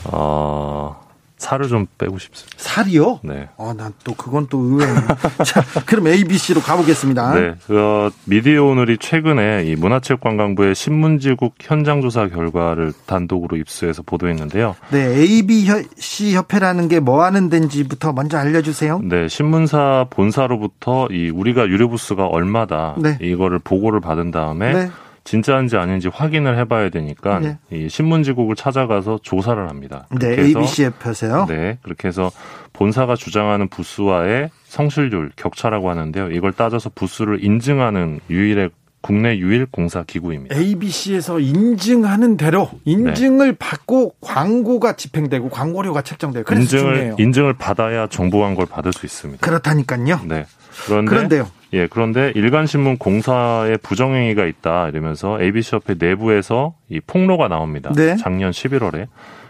어 0.06 1.05
살을 1.46 1.68
좀 1.68 1.86
빼고 1.98 2.18
싶습니다. 2.20 2.56
살이요? 2.58 3.20
네. 3.24 3.48
어, 3.58 3.74
난또 3.78 4.16
그건 4.16 4.48
또 4.50 4.60
의외네. 4.60 4.94
자, 5.46 5.64
그럼 5.86 6.08
ABC로 6.08 6.60
가보겠습니다. 6.62 7.34
네. 7.36 7.56
그, 7.68 8.10
미디어 8.26 8.64
오늘이 8.66 8.98
최근에 8.98 9.66
이 9.66 9.76
문화체육관광부의 9.76 10.76
신문지국 10.76 11.54
현장조사 11.62 12.28
결과를 12.28 12.94
단독으로 13.06 13.58
입수해서 13.58 14.02
보도했는데요. 14.04 14.76
네. 14.92 15.16
ABC 15.16 16.34
협회라는 16.36 16.88
게 16.90 17.00
뭐 17.06 17.24
하는 17.24 17.50
데인지부터 17.50 18.14
먼저 18.14 18.38
알려주세요. 18.40 19.00
네. 19.04 19.28
신문사 19.28 20.08
본사로부터 20.10 21.08
이 21.12 21.30
우리가 21.30 21.68
유료 21.68 21.88
부스가 21.88 22.26
얼마다 22.26 22.96
네. 22.98 23.18
이거를 23.22 23.60
보고를 23.60 24.00
받은 24.00 24.32
다음에 24.32 24.74
네. 24.74 24.90
진짜인지 25.26 25.76
아닌지 25.76 26.08
확인을 26.08 26.58
해봐야 26.60 26.90
되니까 26.90 27.40
네. 27.40 27.58
이 27.72 27.90
신문지국을 27.90 28.56
찾아가서 28.56 29.20
조사를 29.24 29.68
합니다. 29.70 30.08
네, 30.18 30.40
ABC에 30.40 30.92
펴세요. 30.92 31.46
네, 31.50 31.78
그렇게 31.82 32.08
해서 32.08 32.32
본사가 32.74 33.16
주장하는 33.16 33.68
부수와의 33.68 34.52
성실률 34.66 35.32
격차라고 35.36 35.90
하는데요. 35.90 36.30
이걸 36.32 36.54
따져서 36.54 36.92
부수를 36.94 37.44
인증하는 37.44 38.20
유일의 38.30 38.70
국내 39.02 39.38
유일 39.38 39.68
공사 39.68 40.04
기구입니다. 40.04 40.56
ABC에서 40.56 41.40
인증하는 41.40 42.38
대로 42.38 42.70
인증을 42.86 43.52
네. 43.52 43.58
받고 43.58 44.16
광고가 44.20 44.96
집행되고 44.96 45.50
광고료가 45.50 46.02
책정돼요. 46.02 46.44
그래서 46.44 46.62
인증을 46.62 46.94
중요해요. 46.94 47.16
인증을 47.20 47.54
받아야 47.54 48.08
정보한 48.08 48.56
걸 48.56 48.66
받을 48.66 48.94
수 48.94 49.06
있습니다. 49.06 49.46
그렇다니까요. 49.46 50.22
네. 50.26 50.46
그런데 50.86 51.10
그런데요. 51.10 51.48
예, 51.76 51.88
그런데 51.88 52.32
일간신문 52.36 52.98
공사에 52.98 53.76
부정행위가 53.78 54.46
있다 54.46 54.88
이러면서 54.90 55.42
ABC협회 55.42 55.96
내부에서 56.00 56.76
이 56.90 57.02
폭로가 57.02 57.50
나옵니다. 57.50 57.92
네. 57.94 58.16
작년 58.16 58.52
11월에. 58.52 59.08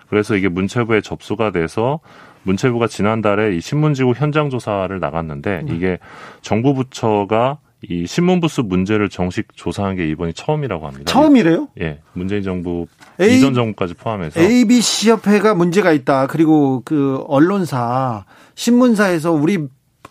그래서 0.10 0.36
이게 0.36 0.50
문체부에 0.50 1.02
접수가 1.02 1.52
돼서 1.52 2.00
문체부가 2.44 2.88
지난달에 2.88 3.56
이 3.56 3.62
신문지구 3.62 4.14
현장 4.16 4.50
조사를 4.50 5.00
나갔는데 5.00 5.62
음. 5.68 5.76
이게 5.76 6.00
정부 6.42 6.74
부처가 6.74 7.60
이 7.88 8.08
신문부스 8.08 8.62
문제를 8.62 9.10
정식 9.10 9.56
조사한 9.56 9.96
게 9.96 10.08
이번이 10.10 10.34
처음이라고 10.34 10.88
합니다. 10.88 11.12
처음이래요? 11.12 11.68
예. 11.82 12.00
문재인 12.14 12.42
정부 12.42 12.88
A, 13.22 13.38
이전 13.38 13.54
정부까지 13.54 13.94
포함해서 13.94 14.40
ABC 14.40 15.12
협회가 15.12 15.54
문제가 15.54 15.92
있다. 15.92 16.26
그리고 16.26 16.82
그 16.84 17.24
언론사 17.28 18.26
신문사에서 18.56 19.32
우리 19.32 19.68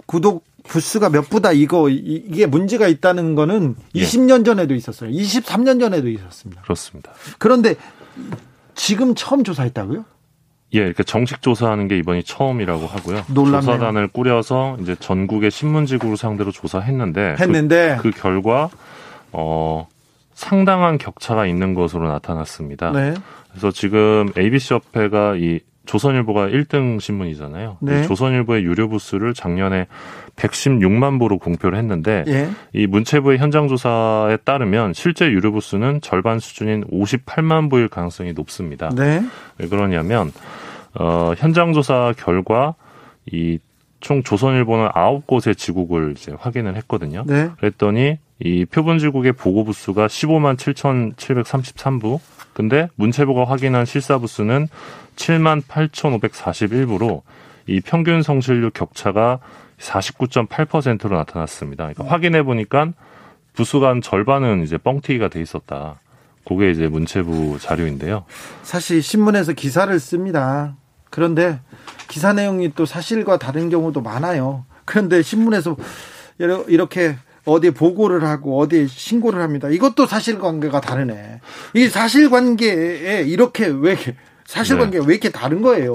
구독 0.06 0.44
부스가 0.68 1.10
몇 1.10 1.28
부다 1.28 1.52
이거 1.52 1.88
이게 1.88 2.46
문제가 2.46 2.88
있다는 2.88 3.34
거는 3.34 3.76
예. 3.94 4.02
20년 4.02 4.44
전에도 4.44 4.74
있었어요. 4.74 5.10
23년 5.10 5.78
전에도 5.78 6.08
있었습니다. 6.08 6.62
그렇습니다. 6.62 7.12
그런데 7.38 7.76
지금 8.74 9.14
처음 9.14 9.44
조사했다고요? 9.44 10.04
예, 10.74 10.78
이렇게 10.78 11.04
정식 11.04 11.40
조사하는 11.40 11.86
게 11.86 11.96
이번이 11.98 12.24
처음이라고 12.24 12.86
하고요. 12.86 13.22
놀랍네요. 13.28 13.60
조사단을 13.60 14.08
꾸려서 14.08 14.76
이제 14.80 14.96
전국의 14.98 15.50
신문지구를 15.50 16.16
상대로 16.16 16.50
조사했는데 16.50 17.36
했는데 17.38 17.98
그, 18.00 18.10
그 18.10 18.20
결과 18.20 18.70
어 19.30 19.86
상당한 20.34 20.98
격차가 20.98 21.46
있는 21.46 21.74
것으로 21.74 22.08
나타났습니다. 22.08 22.90
네. 22.90 23.14
그래서 23.50 23.70
지금 23.70 24.32
ABC 24.36 24.74
협회가 24.74 25.36
이 25.36 25.60
조선일보가 25.86 26.48
1등 26.48 27.00
신문이잖아요. 27.00 27.78
네. 27.80 28.02
조선일보의 28.04 28.64
유료 28.64 28.88
부수를 28.88 29.34
작년에 29.34 29.86
116만 30.36 31.18
부로 31.18 31.38
공표를 31.38 31.78
했는데 31.78 32.24
예. 32.26 32.48
이 32.72 32.86
문체부의 32.86 33.38
현장 33.38 33.68
조사에 33.68 34.38
따르면 34.38 34.94
실제 34.94 35.26
유료 35.26 35.52
부수는 35.52 36.00
절반 36.00 36.38
수준인 36.38 36.84
58만 36.84 37.70
부일 37.70 37.88
가능성이 37.88 38.32
높습니다. 38.32 38.88
네. 38.88 39.22
왜 39.58 39.68
그러냐면 39.68 40.32
어 40.98 41.34
현장 41.36 41.72
조사 41.72 42.12
결과 42.16 42.74
이 43.30 43.58
총 44.04 44.22
조선일보는 44.22 44.88
9곳의 44.90 45.56
지국을 45.56 46.12
이제 46.14 46.32
확인을 46.38 46.76
했거든요. 46.76 47.24
네. 47.26 47.48
그랬더니 47.58 48.18
이 48.38 48.66
표본 48.66 48.98
지국의 48.98 49.32
보고 49.32 49.64
부수가 49.64 50.08
15만 50.08 50.56
7,733부. 50.58 52.20
근데 52.54 52.88
문체부가 52.94 53.44
확인한 53.44 53.84
실사 53.84 54.18
부 54.18 54.26
수는 54.26 54.68
7만 55.16 55.62
8,541부로 55.64 57.22
이 57.66 57.80
평균 57.80 58.22
성실률 58.22 58.70
격차가 58.70 59.40
49.8%로 59.78 61.16
나타났습니다. 61.16 61.84
그러니까 61.92 62.04
확인해 62.06 62.42
보니까 62.42 62.92
부수가 63.54 63.88
한 63.88 64.00
절반은 64.00 64.62
이제 64.62 64.78
뻥튀기가 64.78 65.28
돼 65.28 65.40
있었다. 65.40 66.00
그게 66.46 66.70
이제 66.70 66.88
문체부 66.88 67.58
자료인데요. 67.60 68.24
사실 68.62 69.02
신문에서 69.02 69.52
기사를 69.52 69.98
씁니다. 69.98 70.76
그런데 71.10 71.60
기사 72.08 72.32
내용이 72.32 72.72
또 72.74 72.86
사실과 72.86 73.38
다른 73.38 73.70
경우도 73.70 74.00
많아요. 74.00 74.64
그런데 74.84 75.22
신문에서 75.22 75.76
이렇게 76.38 77.16
어디에 77.44 77.70
보고를 77.70 78.24
하고 78.24 78.58
어디에 78.60 78.86
신고를 78.86 79.42
합니다. 79.42 79.68
이것도 79.68 80.06
사실관계가 80.06 80.80
다르네. 80.80 81.40
이 81.74 81.88
사실관계에 81.88 83.22
이렇게 83.22 83.66
왜 83.66 83.96
사실관계가 84.46 85.04
네. 85.04 85.08
왜 85.08 85.14
이렇게 85.14 85.30
다른 85.30 85.62
거예요? 85.62 85.94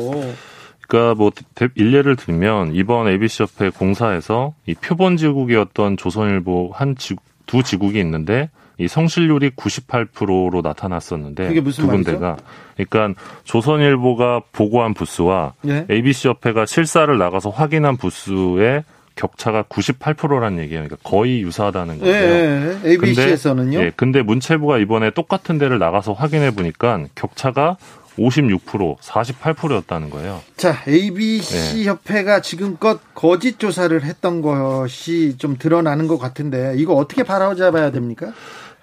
그러니까 0.87 1.15
뭐 1.15 1.31
일례를 1.75 2.15
들면 2.15 2.73
이번 2.73 3.07
ABC 3.07 3.43
협회 3.43 3.69
공사에서 3.69 4.53
이 4.65 4.73
표본 4.73 5.17
지국이었던 5.17 5.97
조선일보 5.97 6.71
한 6.73 6.95
지국, 6.97 7.23
두 7.45 7.63
지국이 7.63 7.99
있는데 7.99 8.49
이 8.79 8.87
성실률이 8.87 9.51
98%로 9.51 10.61
나타났었는데 10.61 11.53
두 11.63 11.87
군데가 11.87 12.37
그러니까 12.75 13.21
조선일보가 13.43 14.43
보고한 14.51 14.93
부수와 14.93 15.53
네? 15.61 15.85
ABC 15.89 16.29
협회가 16.29 16.65
실사를 16.65 17.15
나가서 17.17 17.49
확인한 17.49 17.97
부수의 17.97 18.83
격차가 19.19 19.63
98%라는 19.63 20.59
얘기예요. 20.63 20.83
그러니까 20.83 20.97
거의 21.03 21.41
유사하다는 21.41 21.99
거예요. 21.99 22.15
예, 22.15 22.79
예. 22.85 22.89
ABC에서는요. 22.91 23.71
근데, 23.71 23.85
예, 23.85 23.91
근데 23.95 24.21
문체부가 24.21 24.77
이번에 24.77 25.11
똑같은 25.11 25.57
데를 25.57 25.77
나가서 25.77 26.13
확인해 26.13 26.51
보니까 26.51 27.05
격차가 27.15 27.77
56% 28.17 28.97
48%였다는 28.99 30.09
거예요. 30.09 30.41
자, 30.57 30.75
ABC 30.87 31.77
네. 31.77 31.85
협회가 31.85 32.41
지금껏 32.41 32.99
거짓 33.13 33.59
조사를 33.59 34.01
했던 34.03 34.41
것이 34.41 35.37
좀 35.37 35.57
드러나는 35.57 36.07
것 36.07 36.17
같은데 36.17 36.73
이거 36.77 36.95
어떻게 36.95 37.23
바라잡아야 37.23 37.91
됩니까? 37.91 38.33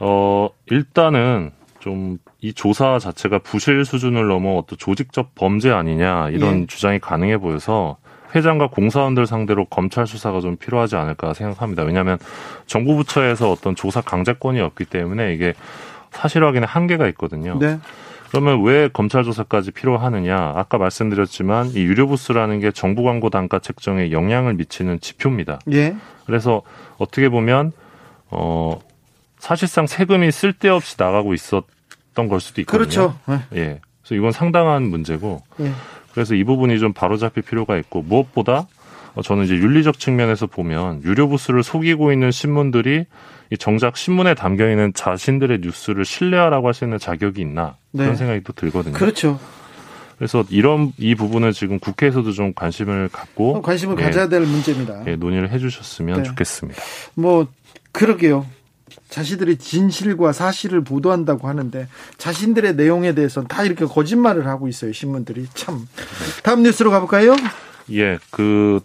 어, 0.01 0.51
일단은 0.71 1.53
좀 1.81 2.19
이 2.47 2.53
조사 2.53 2.99
자체가 2.99 3.41
부실 3.41 3.85
수준을 3.85 4.29
넘어 4.29 4.57
어떤 4.57 4.79
조직적 4.79 5.35
범죄 5.35 5.71
아니냐 5.71 6.29
이런 6.31 6.63
예. 6.63 6.67
주장이 6.67 7.01
가능해 7.01 7.39
보여서 7.39 7.97
회장과 8.37 8.69
공사원들 8.69 9.27
상대로 9.27 9.65
검찰 9.65 10.07
수사가 10.07 10.41
좀 10.41 10.57
필요하지 10.57 10.97
않을까 10.97 11.33
생각합니다. 11.33 11.83
왜냐하면 11.85 12.19
정부 12.67 12.95
부처에서 12.97 13.51
어떤 13.51 13.75
조사 13.75 14.03
강제권이 14.03 14.61
없기 14.61 14.85
때문에 14.85 15.33
이게 15.33 15.55
사실 16.13 16.45
확인에 16.45 16.67
한계가 16.67 17.09
있거든요. 17.09 17.59
네. 17.59 17.79
그러면 18.31 18.63
왜 18.65 18.89
검찰 18.93 19.25
조사까지 19.25 19.71
필요하느냐? 19.71 20.53
아까 20.57 20.79
말씀드렸지만 20.79 21.69
이 21.69 21.79
유료 21.79 22.07
부스라는 22.07 22.61
게 22.61 22.71
정부 22.73 23.03
광고 23.03 23.31
단가 23.31 23.59
책정에 23.59 24.11
영향을 24.11 24.55
미치는 24.55 25.01
지표입니다. 25.01 25.61
예. 25.73 25.97
그래서 26.27 26.63
어떻게 26.99 27.29
보면 27.29 27.73
어 28.31 28.79
사실상 29.39 29.87
세금이 29.87 30.33
쓸데없이 30.33 30.97
나가고 30.99 31.35
있었던 31.35 32.29
걸 32.29 32.41
수도 32.41 32.61
있거든요. 32.63 32.79
그렇죠. 32.79 33.19
네. 33.27 33.41
예. 33.55 33.81
그래서 34.03 34.15
이건 34.17 34.33
상당한 34.33 34.83
문제고. 34.83 35.43
예. 35.61 35.71
그래서 36.17 36.35
이 36.35 36.45
부분이 36.45 36.79
좀 36.79 36.95
바로잡힐 36.95 37.43
필요가 37.43 37.77
있고 37.77 38.01
무엇보다 38.01 38.67
저는 39.23 39.45
이제 39.45 39.55
윤리적 39.55 39.99
측면에서 39.99 40.47
보면 40.47 41.03
유료 41.05 41.29
부스를 41.29 41.63
속이고 41.63 42.11
있는 42.11 42.31
신문들이 42.31 43.05
정작 43.59 43.99
신문에 43.99 44.33
담겨 44.33 44.71
있는 44.71 44.95
자신들의 44.95 45.59
뉴스를 45.61 46.07
신뢰하라고 46.07 46.69
할 46.69 46.73
수 46.73 46.85
있는 46.85 46.99
자격이 46.99 47.43
있나 47.43 47.77
네. 47.93 48.05
그런 48.05 48.17
생각이 48.17 48.41
또 48.45 48.55
들거든요. 48.55 48.95
그렇죠. 48.95 49.39
그래서 50.17 50.43
이런 50.49 50.93
이 50.97 51.15
부분은 51.15 51.53
지금 51.53 51.79
국회에서도 51.79 52.33
좀 52.33 52.55
관심을 52.55 53.11
갖고 53.13 53.57
어, 53.57 53.61
관심을 53.61 53.97
예, 54.01 54.05
가져야 54.05 54.31
될 54.31 54.41
문제입니다. 54.41 55.03
예, 55.07 55.17
논의를 55.17 55.51
해주셨으면 55.51 56.23
네. 56.23 56.23
좋겠습니다. 56.23 56.81
뭐 57.15 57.47
그러게요. 57.93 58.47
자신들이 59.09 59.57
진실과 59.57 60.33
사실을 60.33 60.83
보도한다고 60.83 61.49
하는데 61.49 61.89
자신들의 62.19 62.77
내용에 62.77 63.15
대해서는 63.15 63.49
다 63.49 63.65
이렇게 63.65 63.85
거짓말을 63.85 64.47
하고 64.47 64.69
있어요 64.69 64.93
신문들이 64.93 65.49
참. 65.55 65.89
다음 66.43 66.63
뉴스로 66.63 66.91
가볼까요? 66.91 67.35
예, 67.93 68.19
그 68.31 68.81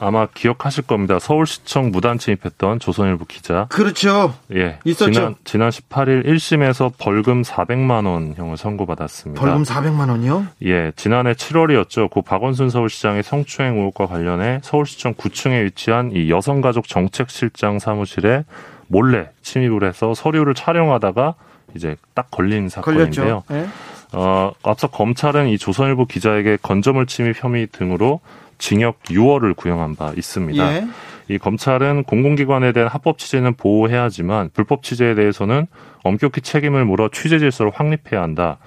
아마 0.00 0.26
기억하실 0.26 0.84
겁니다. 0.86 1.18
서울시청 1.18 1.90
무단 1.90 2.18
침입했던 2.18 2.80
조선일보 2.80 3.26
기자. 3.26 3.66
그렇죠. 3.68 4.34
예. 4.54 4.78
있었죠. 4.84 5.12
지난, 5.12 5.34
지난 5.44 5.68
18일 5.68 6.24
1심에서 6.24 6.92
벌금 6.98 7.42
400만 7.42 8.06
원형을 8.06 8.56
선고받았습니다. 8.56 9.40
벌금 9.40 9.62
400만 9.62 10.08
원이요? 10.08 10.46
예. 10.64 10.92
지난해 10.96 11.34
7월이었죠. 11.34 12.08
고 12.08 12.22
박원순 12.22 12.70
서울시장의 12.70 13.22
성추행 13.22 13.76
의혹과 13.76 14.06
관련해 14.06 14.60
서울시청 14.62 15.14
9층에 15.14 15.64
위치한 15.64 16.12
이 16.12 16.30
여성가족 16.30 16.88
정책실장 16.88 17.78
사무실에 17.78 18.44
몰래 18.90 19.30
침입을 19.42 19.84
해서 19.84 20.14
서류를 20.14 20.54
촬영하다가 20.54 21.34
이제 21.76 21.96
딱 22.14 22.28
걸린 22.30 22.68
사건인데요. 22.68 23.44
네. 23.48 23.66
어, 24.12 24.50
앞서 24.64 24.88
검찰은 24.88 25.48
이 25.48 25.58
조선일보 25.58 26.06
기자에게 26.06 26.58
건조물 26.60 27.06
침입 27.06 27.42
혐의 27.42 27.68
등으로 27.68 28.20
징역 28.58 29.00
6월을 29.04 29.54
구형한 29.54 29.94
바 29.94 30.12
있습니다. 30.16 30.74
예. 30.74 30.88
이 31.28 31.38
검찰은 31.38 32.02
공공기관에 32.02 32.72
대한 32.72 32.88
합법 32.88 33.18
취재는 33.18 33.54
보호해야 33.54 34.02
하지만 34.02 34.50
불법 34.52 34.82
취재에 34.82 35.14
대해서는 35.14 35.68
엄격히 36.02 36.40
책임을 36.40 36.84
물어 36.84 37.10
취재 37.12 37.38
질서를 37.38 37.70
확립해야 37.72 38.20
한다. 38.20 38.58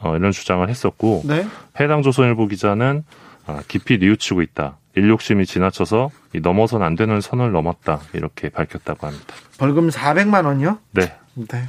어, 0.00 0.16
이런 0.16 0.32
주장을 0.32 0.68
했었고 0.68 1.22
네. 1.24 1.46
해당 1.78 2.02
조선일보 2.02 2.48
기자는 2.48 3.04
아, 3.46 3.62
깊이 3.68 3.98
뉘우치고 3.98 4.42
있다. 4.42 4.78
인력심이 4.96 5.46
지나쳐서 5.46 6.10
넘어선 6.42 6.82
안 6.82 6.96
되는 6.96 7.20
선을 7.20 7.52
넘었다. 7.52 8.00
이렇게 8.12 8.48
밝혔다고 8.48 9.06
합니다. 9.06 9.34
벌금 9.62 9.90
400만 9.90 10.44
원이요? 10.44 10.78
네. 10.90 11.12
네. 11.34 11.62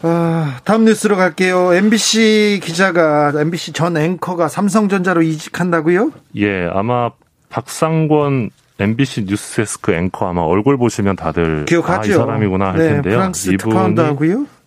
아, 0.00 0.60
다음 0.64 0.86
뉴스로 0.86 1.14
갈게요. 1.14 1.74
MBC 1.74 2.60
기자가 2.62 3.34
MBC 3.38 3.72
전 3.74 3.98
앵커가 3.98 4.48
삼성전자로 4.48 5.20
이직한다고요? 5.20 6.12
예, 6.36 6.70
아마 6.72 7.10
박상권 7.50 8.48
MBC 8.78 9.24
뉴스데스크 9.26 9.92
앵커 9.92 10.26
아마 10.26 10.40
얼굴 10.40 10.78
보시면 10.78 11.16
다들 11.16 11.66
기억하죠. 11.66 12.00
아, 12.00 12.14
이 12.14 12.16
사람이구나 12.16 12.68
할 12.68 12.78
네, 12.78 12.88
텐데요. 12.88 13.16
프랑스 13.16 13.50
이분이. 13.50 13.94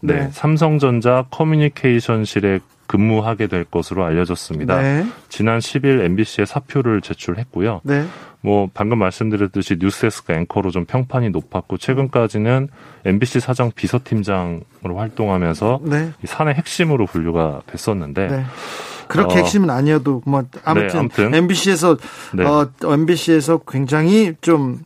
네, 0.01 0.13
네, 0.13 0.29
삼성전자 0.31 1.25
커뮤니케이션실에 1.31 2.59
근무하게 2.89 3.45
될 3.45 3.65
것으로 3.65 4.03
알려졌습니다. 4.03 4.81
네. 4.81 5.05
지난 5.29 5.59
10일 5.59 6.01
MBC에 6.05 6.45
사표를 6.45 7.01
제출했고요. 7.01 7.81
네. 7.83 8.03
뭐 8.41 8.67
방금 8.73 8.97
말씀드렸듯이 8.97 9.77
뉴스데스크 9.79 10.33
앵커로 10.33 10.71
좀 10.71 10.85
평판이 10.85 11.29
높았고 11.29 11.77
최근까지는 11.77 12.67
MBC 13.05 13.41
사장 13.41 13.71
비서팀장으로 13.75 14.97
활동하면서 14.97 15.81
네. 15.83 16.13
사내 16.23 16.51
핵심으로 16.53 17.05
분류가 17.05 17.61
됐었는데 17.67 18.27
네. 18.27 18.45
그렇게 19.07 19.35
어, 19.35 19.37
핵심은 19.37 19.69
아니어도 19.69 20.23
뭐 20.25 20.43
아무튼, 20.63 20.87
네, 20.87 20.97
아무튼. 20.97 21.35
MBC에서 21.35 21.95
네. 22.33 22.43
어, 22.43 22.71
MBC에서 22.83 23.59
굉장히 23.67 24.33
좀 24.41 24.79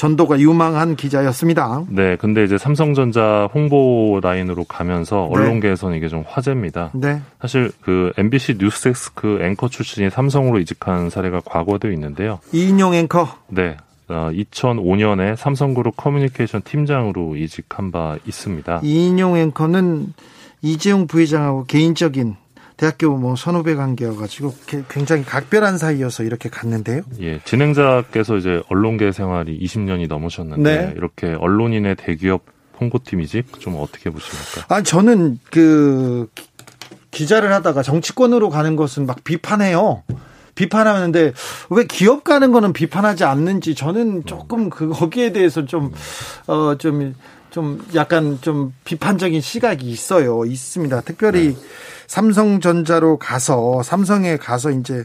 전도가 0.00 0.40
유망한 0.40 0.96
기자였습니다. 0.96 1.84
네, 1.90 2.16
근데 2.16 2.42
이제 2.42 2.56
삼성전자 2.56 3.50
홍보 3.52 4.18
라인으로 4.22 4.64
가면서 4.64 5.28
네. 5.30 5.38
언론계에서는 5.38 5.94
이게 5.94 6.08
좀 6.08 6.24
화제입니다. 6.26 6.90
네. 6.94 7.20
사실 7.38 7.70
그 7.82 8.10
MBC 8.16 8.56
뉴스데스크 8.58 9.40
앵커 9.42 9.68
출신이 9.68 10.08
삼성으로 10.08 10.58
이직한 10.60 11.10
사례가 11.10 11.42
과거에도 11.44 11.92
있는데요. 11.92 12.38
이인용 12.50 12.94
앵커. 12.94 13.28
네. 13.48 13.76
2005년에 14.08 15.32
어, 15.34 15.36
삼성그룹 15.36 15.98
커뮤니케이션 15.98 16.62
팀장으로 16.62 17.36
이직한 17.36 17.92
바 17.92 18.16
있습니다. 18.26 18.80
이인용 18.82 19.36
앵커는 19.36 20.14
이재용 20.62 21.08
부회장하고 21.08 21.64
개인적인 21.64 22.36
대학교 22.80 23.14
뭐 23.14 23.36
선후배 23.36 23.74
관계여가지고 23.74 24.54
굉장히 24.88 25.22
각별한 25.22 25.76
사이여서 25.76 26.22
이렇게 26.22 26.48
갔는데요. 26.48 27.02
예, 27.20 27.38
진행자께서 27.44 28.38
이제 28.38 28.62
언론계 28.70 29.12
생활이 29.12 29.60
20년이 29.60 30.08
넘으셨는데 30.08 30.86
네. 30.86 30.94
이렇게 30.96 31.34
언론인의 31.38 31.96
대기업 31.96 32.46
홍보팀이지 32.80 33.42
좀 33.58 33.76
어떻게 33.78 34.08
보십니까? 34.08 34.74
아 34.74 34.82
저는 34.82 35.40
그 35.50 36.30
기자를 37.10 37.52
하다가 37.52 37.82
정치권으로 37.82 38.48
가는 38.48 38.76
것은 38.76 39.04
막 39.04 39.24
비판해요. 39.24 40.02
비판하는데 40.54 41.34
왜 41.68 41.84
기업 41.84 42.24
가는 42.24 42.50
거는 42.50 42.72
비판하지 42.72 43.24
않는지 43.24 43.74
저는 43.74 44.24
조금 44.24 44.70
그 44.70 44.88
거기에 44.88 45.32
대해서 45.32 45.66
좀 45.66 45.92
어좀 46.46 46.78
좀 46.78 47.14
약간 47.94 48.38
좀 48.40 48.72
비판적인 48.84 49.40
시각이 49.40 49.86
있어요. 49.88 50.44
있습니다. 50.44 51.00
특별히 51.02 51.54
네. 51.54 51.60
삼성전자로 52.06 53.18
가서 53.18 53.82
삼성에 53.82 54.36
가서 54.36 54.70
이제 54.70 55.04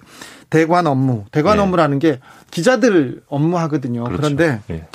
대관 0.50 0.88
업무, 0.88 1.26
대관 1.32 1.58
네. 1.58 1.64
업무라는 1.64 2.00
게 2.00 2.20
기자들 2.52 3.24
업무 3.28 3.58
하거든요. 3.60 4.04
그렇죠. 4.06 4.22
그런데 4.22 4.62
네. 4.68 4.88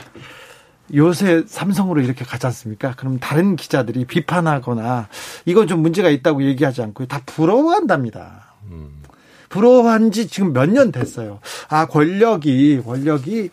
요새 0.94 1.44
삼성으로 1.46 2.00
이렇게 2.00 2.24
가지 2.24 2.46
않습니까? 2.46 2.94
그럼 2.96 3.18
다른 3.20 3.54
기자들이 3.54 4.06
비판하거나 4.06 5.08
이건 5.44 5.68
좀 5.68 5.80
문제가 5.82 6.08
있다고 6.10 6.42
얘기하지 6.44 6.82
않고 6.82 7.06
다 7.06 7.20
부러워한답니다. 7.26 8.54
음. 8.70 9.00
부러워한 9.48 10.10
지 10.12 10.26
지금 10.28 10.52
몇 10.52 10.66
년 10.68 10.90
됐어요. 10.92 11.40
아, 11.68 11.86
권력이, 11.86 12.82
권력이 12.84 13.50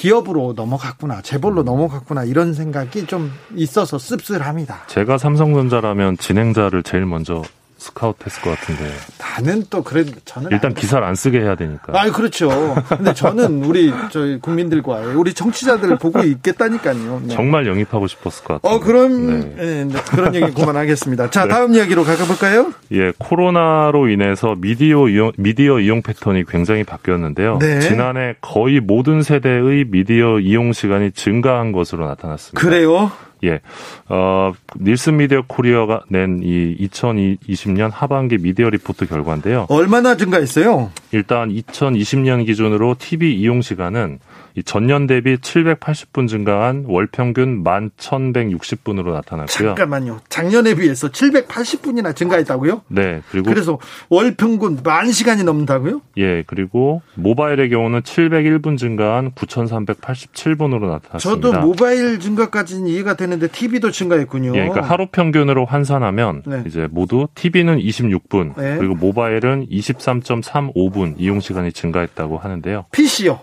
기업으로 0.00 0.54
넘어갔구나, 0.56 1.20
재벌로 1.20 1.62
넘어갔구나 1.62 2.24
이런 2.24 2.54
생각이 2.54 3.04
좀 3.04 3.30
있어서 3.54 3.98
씁쓸합니다. 3.98 4.86
제가 4.86 5.18
삼성전자라면 5.18 6.16
진행자를 6.16 6.82
제일 6.82 7.04
먼저 7.04 7.42
스카우트 7.80 8.24
했을 8.26 8.42
것 8.42 8.50
같은데. 8.50 8.90
나는 9.18 9.64
또 9.70 9.82
그래 9.82 10.04
저는 10.24 10.50
일단 10.52 10.74
기사를 10.74 11.02
안 11.02 11.14
쓰게 11.14 11.40
해야 11.40 11.54
되니까. 11.54 11.92
아, 11.98 12.10
그렇죠. 12.10 12.76
근데 12.88 13.14
저는 13.14 13.64
우리 13.64 13.92
저희 14.10 14.38
국민들과 14.38 14.98
우리 15.16 15.32
청취자들 15.32 15.98
보고 15.98 16.20
있겠다니까요. 16.20 17.22
네. 17.24 17.34
정말 17.34 17.66
영입하고 17.66 18.06
싶었을 18.06 18.44
것 18.44 18.60
같아요. 18.60 18.76
어, 18.76 18.80
그럼 18.80 19.40
네. 19.40 19.54
네, 19.56 19.84
네. 19.84 19.94
그런 20.10 20.34
얘기 20.34 20.52
그만하겠습니다. 20.52 21.30
자, 21.30 21.44
네. 21.44 21.48
다음 21.48 21.74
이야기로 21.74 22.04
가볼까요? 22.04 22.72
예, 22.92 23.12
코로나로 23.18 24.08
인해서 24.08 24.54
미디어 24.58 25.08
이용 25.08 25.32
미디어 25.38 25.80
이용 25.80 26.02
패턴이 26.02 26.44
굉장히 26.46 26.84
바뀌었는데요. 26.84 27.58
네. 27.60 27.80
지난해 27.80 28.34
거의 28.42 28.80
모든 28.80 29.22
세대의 29.22 29.86
미디어 29.88 30.38
이용 30.38 30.72
시간이 30.72 31.12
증가한 31.12 31.72
것으로 31.72 32.06
나타났습니다. 32.06 32.60
그래요? 32.60 33.10
예. 33.44 33.60
어, 34.08 34.52
닐슨 34.80 35.16
미디어 35.16 35.42
코리아가 35.46 36.02
낸 36.08 36.40
이 36.42 36.88
2020년 36.88 37.90
하반기 37.92 38.38
미디어 38.38 38.70
리포트 38.70 39.06
결과인데요. 39.06 39.66
얼마나 39.68 40.16
증가했어요? 40.16 40.90
일단 41.12 41.48
2020년 41.50 42.46
기준으로 42.46 42.96
TV 42.98 43.34
이용 43.34 43.62
시간은 43.62 44.18
이 44.60 44.62
전년 44.62 45.06
대비 45.06 45.36
780분 45.38 46.28
증가한 46.28 46.84
월 46.86 47.06
평균 47.06 47.64
11,160분으로 47.64 49.12
나타났고요. 49.14 49.46
잠깐만요. 49.46 50.20
작년에 50.28 50.74
비해서 50.74 51.08
780분이나 51.08 52.14
증가했다고요? 52.14 52.82
네. 52.88 53.22
그리고 53.30 53.48
그래서 53.48 53.78
월 54.10 54.34
평균 54.34 54.78
만 54.84 55.10
시간이 55.10 55.44
넘는다고요? 55.44 56.02
예. 56.18 56.42
그리고 56.46 57.00
모바일의 57.14 57.70
경우는 57.70 58.02
701분 58.02 58.76
증가한 58.76 59.30
9,387분으로 59.32 60.90
나타났습니다. 60.90 61.18
저도 61.20 61.58
모바일 61.58 62.20
증가까지는 62.20 62.86
이해가 62.86 63.14
되는데 63.14 63.48
TV도 63.48 63.90
증가했군요. 63.90 64.50
예. 64.56 64.68
그러니까 64.68 64.82
하루 64.82 65.06
평균으로 65.06 65.64
환산하면 65.64 66.42
네. 66.44 66.64
이제 66.66 66.86
모두 66.90 67.28
TV는 67.34 67.78
26분, 67.78 68.56
네. 68.58 68.76
그리고 68.76 68.94
모바일은 68.94 69.68
23.35분 69.70 71.14
이용 71.16 71.40
시간이 71.40 71.72
증가했다고 71.72 72.36
하는데요. 72.36 72.84
PC요? 72.92 73.40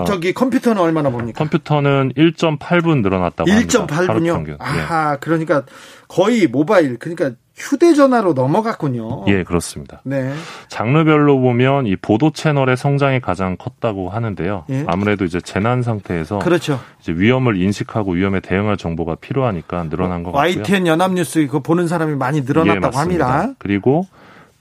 어. 0.00 0.04
저기 0.04 0.32
컴퓨터는 0.32 0.80
얼마나 0.80 1.10
봅니까? 1.10 1.38
컴퓨터는 1.38 2.12
1.8분 2.16 3.02
늘어났다고 3.02 3.50
1.8분요? 3.50 4.48
예. 4.48 4.56
아, 4.60 5.16
그러니까 5.16 5.64
거의 6.08 6.46
모바일 6.46 6.98
그러니까 6.98 7.32
휴대전화로 7.56 8.32
넘어갔군요. 8.32 9.26
예, 9.28 9.44
그렇습니다. 9.44 10.00
네. 10.04 10.32
장르별로 10.68 11.40
보면 11.40 11.86
이 11.86 11.94
보도 11.94 12.30
채널의 12.30 12.76
성장이 12.76 13.20
가장 13.20 13.56
컸다고 13.56 14.10
하는데요. 14.10 14.64
예. 14.70 14.84
아무래도 14.88 15.24
이제 15.24 15.40
재난 15.40 15.82
상태에서 15.82 16.40
그렇죠. 16.40 16.80
이제 17.00 17.12
위험을 17.12 17.60
인식하고 17.60 18.12
위험에 18.12 18.40
대응할 18.40 18.76
정보가 18.76 19.16
필요하니까 19.16 19.84
늘어난 19.88 20.24
것 20.24 20.32
같고요. 20.32 20.62
YTN 20.62 20.88
연합뉴스 20.88 21.38
이거 21.38 21.60
보는 21.60 21.86
사람이 21.86 22.16
많이 22.16 22.40
늘어났다고 22.40 22.92
예, 22.92 22.98
합니다. 22.98 23.52
그리고 23.58 24.06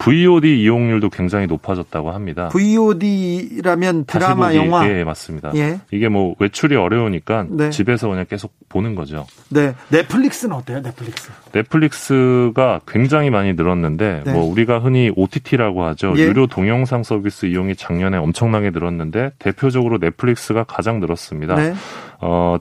VOD 0.03 0.61
이용률도 0.61 1.09
굉장히 1.09 1.47
높아졌다고 1.47 2.11
합니다. 2.11 2.49
VOD라면 2.49 4.05
드라마, 4.05 4.47
보기, 4.47 4.57
영화. 4.57 4.89
예, 4.89 5.03
맞습니다. 5.05 5.51
예. 5.55 5.79
이게 5.91 6.09
뭐 6.09 6.35
외출이 6.39 6.75
어려우니까 6.75 7.45
네. 7.49 7.69
집에서 7.69 8.09
그냥 8.09 8.25
계속 8.29 8.53
보는 8.67 8.95
거죠. 8.95 9.25
네. 9.49 9.73
넷플릭스는 9.89 10.55
어때요? 10.55 10.81
넷플릭스. 10.81 11.31
넷플릭스가 11.53 12.81
굉장히 12.85 13.29
많이 13.29 13.53
늘었는데 13.53 14.23
네. 14.25 14.33
뭐 14.33 14.43
우리가 14.43 14.79
흔히 14.79 15.09
OTT라고 15.15 15.83
하죠. 15.85 16.13
예. 16.17 16.23
유료 16.23 16.47
동영상 16.47 17.03
서비스 17.03 17.45
이용이 17.45 17.75
작년에 17.75 18.17
엄청나게 18.17 18.71
늘었는데 18.71 19.31
대표적으로 19.39 19.99
넷플릭스가 19.99 20.65
가장 20.65 20.99
늘었습니다. 20.99 21.55
네. 21.55 21.73
어, 22.19 22.57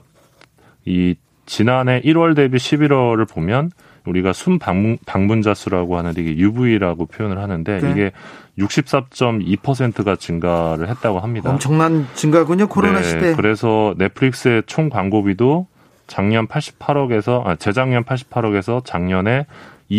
이 0.85 1.15
지난해 1.45 2.01
1월 2.01 2.35
대비 2.35 2.57
11월을 2.57 3.27
보면 3.29 3.71
우리가 4.05 4.33
순 4.33 4.59
방문, 4.59 4.97
방문자 5.05 5.53
수라고 5.53 5.97
하는데 5.97 6.21
이게 6.21 6.35
UV라고 6.37 7.05
표현을 7.05 7.37
하는데 7.37 7.79
네. 7.79 7.91
이게 7.91 8.11
64.2%가 8.59 10.15
증가를 10.15 10.89
했다고 10.89 11.19
합니다. 11.19 11.49
엄청난 11.49 12.07
증가군요. 12.13 12.67
코로나 12.67 12.99
네, 12.99 13.03
시대. 13.03 13.35
그래서 13.35 13.95
넷플릭스의 13.97 14.63
총 14.65 14.89
광고비도 14.89 15.67
작년 16.07 16.47
88억에서 16.47 17.45
아 17.45 17.55
재작년 17.55 18.03
88억에서 18.03 18.83
작년에 18.85 19.45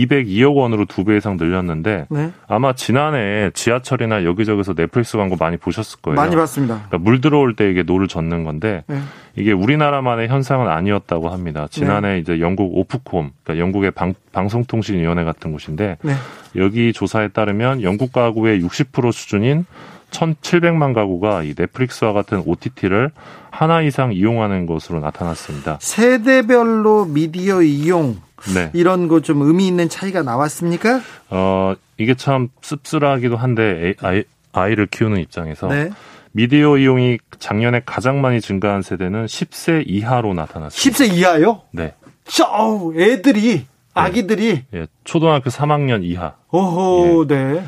202억 0.02 0.54
원으로 0.57 0.85
두 0.87 1.04
배 1.04 1.16
이상 1.16 1.37
늘렸는데 1.37 2.07
네. 2.11 2.33
아마 2.48 2.72
지난해 2.72 3.50
지하철이나 3.52 4.24
여기저기서 4.24 4.74
넷플릭스 4.74 5.16
광고 5.16 5.37
많이 5.37 5.57
보셨을 5.57 6.00
거예요. 6.00 6.16
많이 6.16 6.35
봤습니다. 6.35 6.87
그러니까 6.88 6.98
물 6.98 7.20
들어올 7.20 7.54
때 7.57 7.70
이게 7.70 7.83
노를 7.83 8.09
젓는 8.09 8.44
건데 8.44 8.85
네. 8.87 8.98
이게 9.37 9.52
우리나라만의 9.52 10.28
현상은 10.28 10.68
아니었다고 10.68 11.28
합니다. 11.28 11.66
지난해 11.70 12.14
네. 12.14 12.18
이제 12.18 12.40
영국 12.40 12.76
오프콤, 12.78 13.33
그러니까 13.42 13.62
영국의 13.62 13.90
방, 13.90 14.14
방송통신위원회 14.33 15.24
같은 15.24 15.52
곳인데 15.52 15.98
네. 16.02 16.14
여기 16.57 16.92
조사에 16.92 17.28
따르면 17.28 17.83
영국 17.83 18.12
가구의 18.12 18.62
60% 18.62 19.12
수준인 19.12 19.66
1,700만 20.11 20.94
가구가 20.94 21.42
이 21.42 21.54
넷플릭스와 21.59 22.12
같은 22.12 22.42
OTT를 22.46 23.11
하나 23.50 23.83
이상 23.83 24.12
이용하는 24.12 24.66
것으로 24.66 25.00
나타났습니다. 25.00 25.78
세대별로 25.80 27.04
미디어 27.07 27.62
이용 27.62 28.16
네. 28.55 28.70
이런 28.75 29.09
거 29.09 29.20
좀 29.20 29.42
의미 29.42 29.66
있는 29.66 29.88
차이가 29.88 30.23
나왔습니까? 30.23 31.01
어, 31.31 31.75
이게 31.99 32.14
참 32.14 32.49
씁쓸하기도 32.62 33.37
한데 33.37 33.94
아이, 34.03 34.25
아이를 34.53 34.87
키우는 34.87 35.20
입장에서 35.20 35.68
네. 35.68 35.90
미디어 36.33 36.77
이용이 36.77 37.18
작년에 37.38 37.83
가장 37.87 38.20
많이 38.20 38.40
증가한 38.40 38.83
세대는 38.83 39.27
10세 39.27 39.85
이하로 39.87 40.35
나타났습니다. 40.35 41.05
10세 41.05 41.14
이하요? 41.16 41.62
네. 41.70 41.94
저 42.25 42.92
애들이 42.97 43.66
아기들이 43.94 44.64
예, 44.75 44.87
초등학교 45.05 45.51
3학년 45.51 46.03
이하. 46.03 46.35
오호, 46.51 47.27
예. 47.31 47.35
네. 47.35 47.64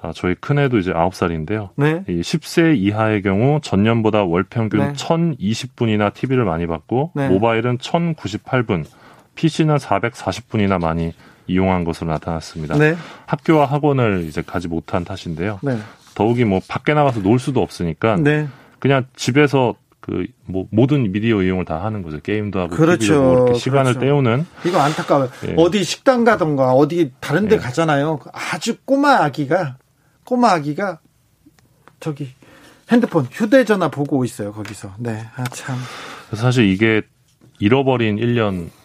아, 0.00 0.12
저희 0.14 0.34
큰애도 0.34 0.78
이제 0.78 0.92
9살인데요. 0.94 1.68
네. 1.76 2.02
이 2.08 2.22
10세 2.22 2.74
이하의 2.78 3.20
경우 3.20 3.60
전년보다 3.62 4.24
월 4.24 4.44
평균 4.44 4.80
네. 4.80 4.92
1020분이나 4.94 6.14
TV를 6.14 6.46
많이 6.46 6.66
봤고 6.66 7.12
네. 7.14 7.28
모바일은 7.28 7.76
1098분, 7.76 8.86
PC는 9.40 9.76
440분이나 9.78 10.78
많이 10.78 11.14
이용한 11.46 11.84
것으로 11.84 12.10
나타났습니다. 12.10 12.76
네. 12.76 12.94
학교와 13.24 13.64
학원을 13.64 14.24
이제 14.28 14.42
가지 14.42 14.68
못한 14.68 15.02
탓인데요. 15.02 15.58
네. 15.62 15.78
더욱이 16.14 16.44
뭐 16.44 16.60
밖에 16.68 16.92
나가서 16.92 17.22
놀 17.22 17.38
수도 17.38 17.62
없으니까 17.62 18.16
네. 18.16 18.48
그냥 18.78 19.06
집에서 19.16 19.76
그 20.00 20.26
뭐 20.44 20.66
모든 20.70 21.10
미디어 21.12 21.42
이용을 21.42 21.64
다 21.64 21.82
하는 21.84 22.02
거죠. 22.02 22.20
게임도 22.20 22.60
하고 22.60 22.76
그렇죠. 22.76 23.22
뭐 23.22 23.32
이렇게 23.34 23.54
시간을 23.58 23.94
그렇죠. 23.94 24.00
때우는 24.00 24.46
이거 24.66 24.78
안타까워요. 24.78 25.30
예. 25.46 25.54
어디 25.56 25.84
식당 25.84 26.24
가던가 26.24 26.72
어디 26.72 27.12
다른 27.20 27.48
데 27.48 27.54
예. 27.54 27.58
가잖아요. 27.58 28.18
아주 28.32 28.76
꼬마 28.84 29.22
아기가 29.22 29.78
꼬마 30.24 30.50
아기가 30.50 30.98
저기 32.00 32.28
핸드폰 32.90 33.26
휴대전화 33.30 33.88
보고 33.88 34.24
있어요. 34.24 34.52
거기서. 34.52 34.94
네. 34.98 35.24
아 35.36 35.44
참. 35.44 35.76
사실 36.34 36.68
이게 36.68 37.02
잃어버린 37.58 38.16
1년 38.16 38.66
이 38.66 38.79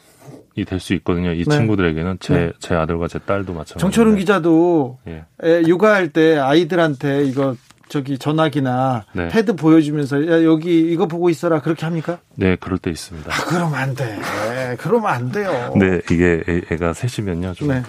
될 0.63 0.79
수 0.79 0.93
있거든요. 0.93 1.31
이 1.33 1.43
네. 1.43 1.57
친구들에게는 1.57 2.17
제, 2.21 2.33
네. 2.33 2.51
제 2.59 2.75
아들과 2.75 3.07
제 3.09 3.19
딸도 3.19 3.51
마찬가지로. 3.51 3.79
정철은 3.79 4.15
기자도 4.15 4.99
예. 5.07 5.25
육아할 5.67 6.09
때 6.09 6.37
아이들한테 6.37 7.25
이거 7.25 7.55
저기 7.89 8.17
전화기나 8.17 9.05
네. 9.13 9.27
패드 9.27 9.55
보여주면서 9.57 10.25
야 10.27 10.43
여기 10.43 10.79
이거 10.91 11.07
보고 11.07 11.29
있어라 11.29 11.61
그렇게 11.61 11.85
합니까? 11.85 12.19
네, 12.35 12.55
그럴 12.55 12.77
때 12.77 12.89
있습니다. 12.89 13.31
아, 13.31 13.45
그러면 13.45 13.75
안 13.75 13.93
돼. 13.95 14.05
네, 14.49 14.75
그러면 14.79 15.11
안 15.11 15.31
돼요. 15.31 15.73
네, 15.75 15.99
이게 16.09 16.41
애, 16.47 16.77
가 16.77 16.93
셋이면요 16.93 17.53
좀 17.53 17.67
네. 17.67 17.83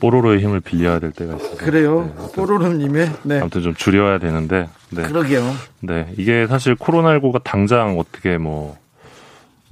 뽀로로의 0.00 0.40
힘을 0.40 0.60
빌려야 0.60 0.98
될 0.98 1.12
때가 1.12 1.36
있어요. 1.36 1.56
그래요. 1.56 2.12
네, 2.18 2.32
뽀로로님의 2.34 3.10
네. 3.22 3.40
아무튼 3.40 3.62
좀 3.62 3.74
줄여야 3.74 4.18
되는데. 4.18 4.68
네. 4.90 5.02
그러게요. 5.02 5.42
네, 5.80 6.12
이게 6.18 6.46
사실 6.48 6.74
코로나19가 6.74 7.42
당장 7.44 7.98
어떻게 7.98 8.36
뭐 8.36 8.76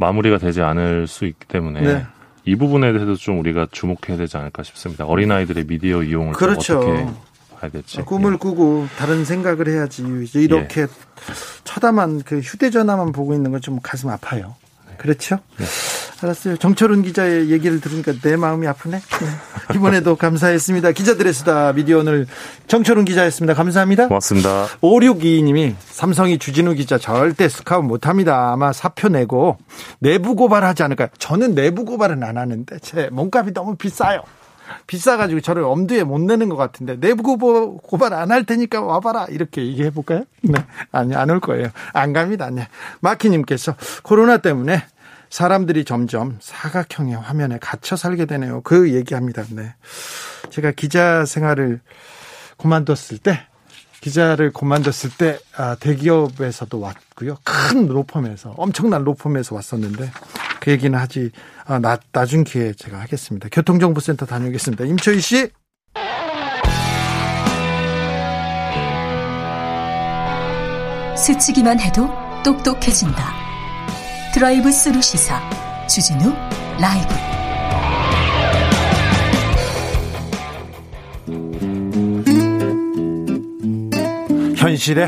마무리가 0.00 0.38
되지 0.38 0.62
않을 0.62 1.06
수 1.06 1.26
있기 1.26 1.46
때문에. 1.46 1.80
네. 1.82 2.06
이 2.46 2.56
부분에 2.56 2.92
대해서 2.92 3.14
좀 3.14 3.38
우리가 3.38 3.68
주목해야 3.70 4.16
되지 4.16 4.36
않을까 4.38 4.62
싶습니다. 4.62 5.04
어린 5.04 5.30
아이들의 5.30 5.66
미디어 5.66 6.02
이용을 6.02 6.32
그렇죠. 6.32 6.78
어떻게 6.78 6.92
해야 7.62 7.70
될지. 7.70 8.00
꿈을 8.02 8.32
예. 8.32 8.36
꾸고 8.38 8.86
다른 8.96 9.24
생각을 9.26 9.68
해야지. 9.68 10.02
이렇게 10.34 10.82
예. 10.82 10.86
쳐다만 11.64 12.22
그 12.24 12.38
휴대전화만 12.40 13.12
보고 13.12 13.34
있는 13.34 13.50
건 13.50 13.60
좀 13.60 13.78
가슴 13.82 14.08
아파요. 14.08 14.56
네. 15.00 15.02
그렇죠? 15.02 15.38
네. 15.56 15.64
알았어요. 16.22 16.58
정철은 16.58 17.02
기자의 17.02 17.50
얘기를 17.50 17.80
들으니까 17.80 18.12
내 18.22 18.36
마음이 18.36 18.66
아프네. 18.66 18.98
네. 18.98 19.74
이번에도 19.74 20.16
감사했습니다. 20.16 20.92
기자들의 20.92 21.32
수다 21.32 21.72
미디어 21.72 22.00
오늘 22.00 22.26
정철은 22.66 23.06
기자였습니다. 23.06 23.54
감사합니다. 23.54 24.08
고맙습니다. 24.08 24.66
5622님이 24.82 25.74
삼성이 25.88 26.38
주진우 26.38 26.74
기자 26.74 26.98
절대 26.98 27.48
스카웃 27.48 27.82
못합니다. 27.84 28.52
아마 28.52 28.72
사표 28.72 29.08
내고 29.08 29.56
내부 29.98 30.34
고발하지 30.34 30.82
않을까요? 30.82 31.08
저는 31.18 31.54
내부 31.54 31.86
고발은 31.86 32.22
안 32.22 32.36
하는데 32.36 32.78
제 32.80 33.08
몸값이 33.10 33.54
너무 33.54 33.76
비싸요. 33.76 34.22
비싸가지고 34.86 35.40
저를 35.40 35.62
엄두에 35.64 36.04
못 36.04 36.20
내는 36.20 36.48
것 36.48 36.56
같은데 36.56 36.98
내부 36.98 37.36
고발 37.78 38.14
안 38.14 38.30
할 38.30 38.44
테니까 38.44 38.80
와봐라 38.80 39.26
이렇게 39.30 39.66
얘기해 39.66 39.90
볼까요? 39.90 40.24
네, 40.42 40.54
아니 40.92 41.14
안 41.14 41.30
올 41.30 41.40
거예요. 41.40 41.68
안 41.92 42.12
갑니다. 42.12 42.50
네. 42.50 42.68
마키님께서 43.00 43.74
코로나 44.02 44.38
때문에 44.38 44.84
사람들이 45.30 45.84
점점 45.84 46.38
사각형의 46.40 47.14
화면에 47.16 47.58
갇혀 47.60 47.96
살게 47.96 48.26
되네요. 48.26 48.62
그 48.62 48.92
얘기합니다. 48.94 49.44
네. 49.50 49.74
제가 50.50 50.72
기자 50.72 51.24
생활을 51.24 51.80
그만뒀을 52.58 53.18
때, 53.18 53.46
기자를 54.00 54.52
그만뒀을 54.52 55.10
때, 55.18 55.38
아, 55.56 55.76
대기업에서도 55.78 56.80
왔고요. 56.80 57.36
큰 57.44 57.86
로펌에서, 57.86 58.54
엄청난 58.56 59.04
로펌에서 59.04 59.54
왔었는데, 59.54 60.10
그 60.60 60.70
얘기는 60.72 60.98
하지, 60.98 61.30
아, 61.70 61.78
나, 61.78 61.96
나중 62.10 62.42
기회에 62.42 62.72
제가 62.72 62.98
하겠습니다. 62.98 63.48
교통정보센터 63.48 64.26
다녀오겠습니다. 64.26 64.86
임초희 64.86 65.20
씨. 65.20 65.48
스치기만 71.16 71.78
해도 71.78 72.10
똑똑해진다. 72.44 73.22
드라이브 74.34 74.72
스루 74.72 75.00
시사 75.00 75.40
주진우 75.86 76.34
라이브 76.80 77.14
현실에 84.56 85.06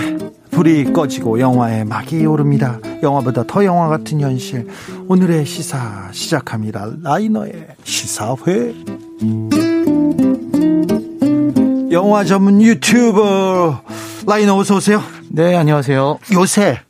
불이 0.53 0.93
꺼지고 0.93 1.41
영화의 1.41 1.85
막이 1.87 2.25
오릅니다. 2.27 2.79
영화보다 3.03 3.43
더 3.45 3.65
영화 3.65 3.89
같은 3.89 4.21
현실. 4.21 4.69
오늘의 5.09 5.47
시사 5.47 6.11
시작합니다. 6.13 6.91
라이너의 7.03 7.69
시사회. 7.85 8.75
영화 11.91 12.25
전문 12.25 12.61
유튜버 12.61 13.83
라이너 14.27 14.57
어서 14.57 14.77
오세요. 14.77 15.03
네, 15.31 15.57
안녕하세요. 15.57 16.19
요새 16.35 16.81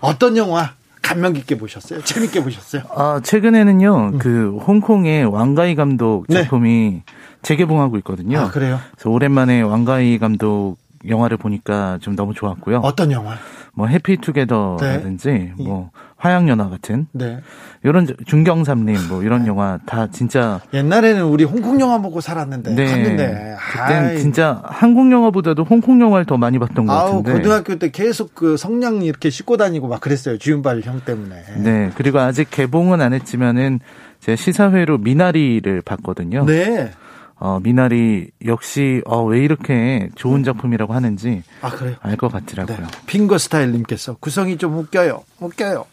어떤 0.00 0.36
영화 0.36 0.72
감명 1.00 1.32
깊게 1.32 1.58
보셨어요? 1.58 2.02
재밌게 2.02 2.42
보셨어요? 2.42 2.82
아, 2.94 3.20
최근에는요, 3.22 4.10
음. 4.14 4.18
그, 4.18 4.58
홍콩의 4.66 5.24
왕가희 5.26 5.76
감독 5.76 6.24
네. 6.28 6.42
작품이 6.42 6.68
네. 6.90 7.02
재개봉하고 7.42 7.96
있거든요. 7.98 8.40
아, 8.40 8.50
그래요? 8.50 8.80
그래서 8.96 9.10
오랜만에 9.10 9.62
왕가희 9.62 10.18
감독 10.18 10.76
영화를 11.06 11.36
보니까 11.36 11.98
좀 12.00 12.16
너무 12.16 12.34
좋았고요. 12.34 12.78
어떤 12.78 13.12
영화? 13.12 13.36
뭐 13.76 13.86
해피투게더라든지 13.88 15.28
네. 15.28 15.52
뭐 15.58 15.90
화양연화 16.16 16.70
같은 16.70 17.06
네. 17.12 17.40
이런 17.82 18.06
중경삼림 18.24 18.96
뭐 19.10 19.22
이런 19.22 19.42
네. 19.42 19.48
영화 19.48 19.78
다 19.84 20.08
진짜 20.10 20.60
옛날에는 20.72 21.24
우리 21.24 21.44
홍콩 21.44 21.78
영화 21.78 21.98
보고 22.00 22.22
살았는데 22.22 22.74
네. 22.74 22.86
갔는데 22.86 23.56
그땐 23.70 24.16
진짜 24.16 24.62
한국 24.64 25.12
영화보다도 25.12 25.64
홍콩 25.64 26.00
영화를 26.00 26.24
더 26.24 26.38
많이 26.38 26.58
봤던 26.58 26.86
것 26.86 26.92
같은데 26.94 27.32
고등학교 27.34 27.76
때 27.76 27.90
계속 27.90 28.34
그 28.34 28.56
성냥 28.56 29.02
이렇게 29.02 29.28
씻고 29.28 29.58
다니고 29.58 29.88
막 29.88 30.00
그랬어요 30.00 30.38
주윤발 30.38 30.80
형 30.80 31.02
때문에 31.04 31.42
네 31.58 31.90
그리고 31.96 32.18
아직 32.20 32.50
개봉은 32.50 33.02
안 33.02 33.12
했지만은 33.12 33.80
제 34.20 34.36
시사회로 34.36 34.98
미나리를 34.98 35.82
봤거든요. 35.82 36.46
네. 36.46 36.90
어, 37.38 37.60
미나리 37.62 38.28
역시 38.46 39.02
어, 39.06 39.22
왜 39.24 39.40
이렇게 39.40 40.08
좋은 40.14 40.42
작품이라고 40.44 40.94
하는지 40.94 41.42
아, 41.60 41.70
알 42.02 42.16
것 42.16 42.32
같더라고요. 42.32 42.78
네. 42.78 42.84
핑거 43.06 43.36
스타일님께서 43.38 44.16
구성이 44.20 44.56
좀 44.56 44.76
웃겨요. 44.78 45.22
웃겨요. 45.40 45.84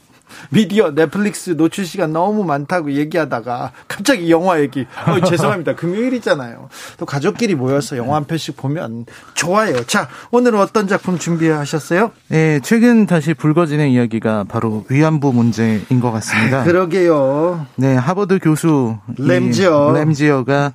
미디어 0.49 0.95
넷플릭스 0.95 1.51
노출 1.51 1.85
시간 1.85 2.11
너무 2.13 2.43
많다고 2.43 2.93
얘기하다가 2.93 3.71
갑자기 3.87 4.31
영화 4.31 4.59
얘기. 4.61 4.87
어, 5.05 5.19
죄송합니다. 5.27 5.75
금요일이잖아요. 5.75 6.69
또 6.97 7.05
가족끼리 7.05 7.53
모여서 7.55 7.97
영화 7.97 8.15
한 8.15 8.23
편씩 8.25 8.55
보면 8.57 9.05
좋아요. 9.35 9.83
자, 9.83 10.07
오늘은 10.31 10.57
어떤 10.59 10.87
작품 10.87 11.19
준비하셨어요? 11.19 12.11
네, 12.29 12.59
최근 12.63 13.05
다시 13.05 13.33
불거지는 13.35 13.89
이야기가 13.89 14.45
바로 14.45 14.85
위안부 14.89 15.33
문제인 15.33 15.99
것 16.01 16.11
같습니다. 16.13 16.61
아, 16.61 16.63
그러게요. 16.63 17.67
네, 17.75 17.93
하버드 17.95 18.39
교수 18.39 18.97
램지어 19.19 19.91
램지어가 19.93 20.73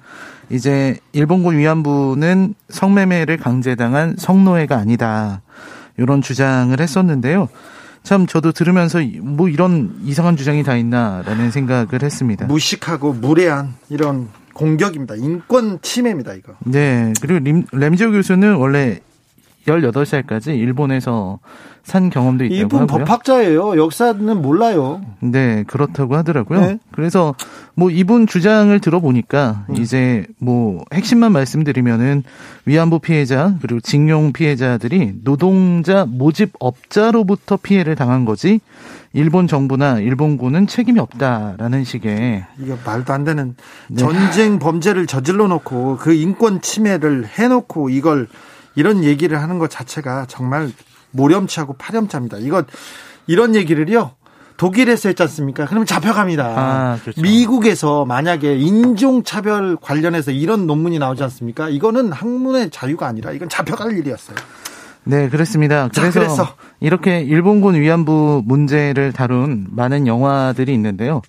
이제 0.51 0.99
일본군 1.13 1.59
위안부는 1.59 2.55
성매매를 2.69 3.37
강제당한 3.37 4.17
성노예가 4.19 4.77
아니다. 4.77 5.43
이런 5.97 6.23
주장을 6.23 6.79
했었는데요. 6.79 7.49
참 8.03 8.27
저도 8.27 8.53
들으면서 8.53 9.01
뭐 9.21 9.49
이런 9.49 9.99
이상한 10.05 10.37
주장이 10.37 10.63
다 10.63 10.77
있나라는 10.77 11.51
생각을 11.51 12.03
했습니다. 12.03 12.47
무식하고 12.47 13.13
무례한 13.13 13.75
이런 13.91 14.29
공격입니다. 14.55 15.15
인권 15.17 15.79
침해입니다, 15.83 16.33
이거. 16.35 16.55
네. 16.65 17.13
그리고 17.21 17.39
림, 17.41 17.65
램지오 17.71 18.11
교수는 18.13 18.55
원래 18.57 19.01
18살까지 19.69 20.59
일본에서 20.59 21.39
산 21.89 22.11
경험도 22.11 22.45
있다고 22.45 22.61
이분 22.61 22.81
하고요. 22.83 23.05
법학자예요. 23.05 23.79
역사는 23.79 24.43
몰라요. 24.43 25.01
네, 25.21 25.65
그렇다고 25.67 26.17
하더라고요. 26.17 26.61
네. 26.61 26.79
그래서 26.93 27.35
뭐 27.75 27.91
이분 27.91 28.27
주장을 28.27 28.79
들어보니까 28.79 29.65
음. 29.71 29.77
이제 29.77 30.27
뭐 30.39 30.85
핵심만 30.93 31.33
말씀드리면은 31.33 32.25
위안부 32.67 32.99
피해자 32.99 33.55
그리고 33.63 33.81
징용 33.81 34.35
피해자들이 34.35 35.15
노동자 35.25 36.05
모집업자로부터 36.05 37.57
피해를 37.57 37.95
당한 37.95 38.27
거지 38.27 38.61
일본 39.15 39.47
정부나 39.47 40.01
일본군은 40.01 40.67
책임이 40.67 41.01
없다라는 41.01 41.85
식의 41.85 42.45
이거 42.61 42.77
말도 42.85 43.13
안 43.15 43.25
되는 43.25 43.57
네. 43.89 43.97
전쟁 43.97 44.59
범죄를 44.59 45.07
저질러 45.07 45.49
놓고 45.49 45.97
그 45.97 46.13
인권 46.13 46.61
침해를 46.61 47.27
해 47.39 47.49
놓고 47.49 47.89
이걸 47.89 48.29
이런 48.79 49.03
얘기를 49.03 49.43
하는 49.43 49.59
것 49.59 49.69
자체가 49.71 50.27
정말 50.29 50.71
모렴치하고 51.11 51.73
파렴치합니다. 51.73 52.39
이거 52.39 52.63
이런 53.27 53.57
얘기를요. 53.57 54.13
독일에서 54.57 55.09
했지 55.09 55.21
않습니까? 55.25 55.67
그러면 55.67 55.85
잡혀갑니다. 55.85 56.45
아, 56.45 56.99
그렇죠. 57.03 57.21
미국에서 57.21 58.05
만약에 58.05 58.57
인종차별 58.57 59.77
관련해서 59.81 60.31
이런 60.31 60.69
논문이 60.69 61.01
나오지 61.01 61.25
않습니까? 61.25 61.69
이거는 61.69 62.13
학문의 62.13 62.71
자유가 62.71 63.09
아니라 63.09 63.33
이건 63.33 63.49
잡혀갈 63.49 63.99
일이었어요. 63.99 64.37
네, 65.03 65.29
그렇습니다. 65.29 65.89
그래서 65.93 66.29
자, 66.29 66.55
이렇게 66.79 67.21
일본군 67.23 67.75
위안부 67.75 68.43
문제를 68.45 69.13
다룬 69.13 69.67
많은 69.71 70.07
영화들이 70.07 70.73
있는데요. 70.75 71.23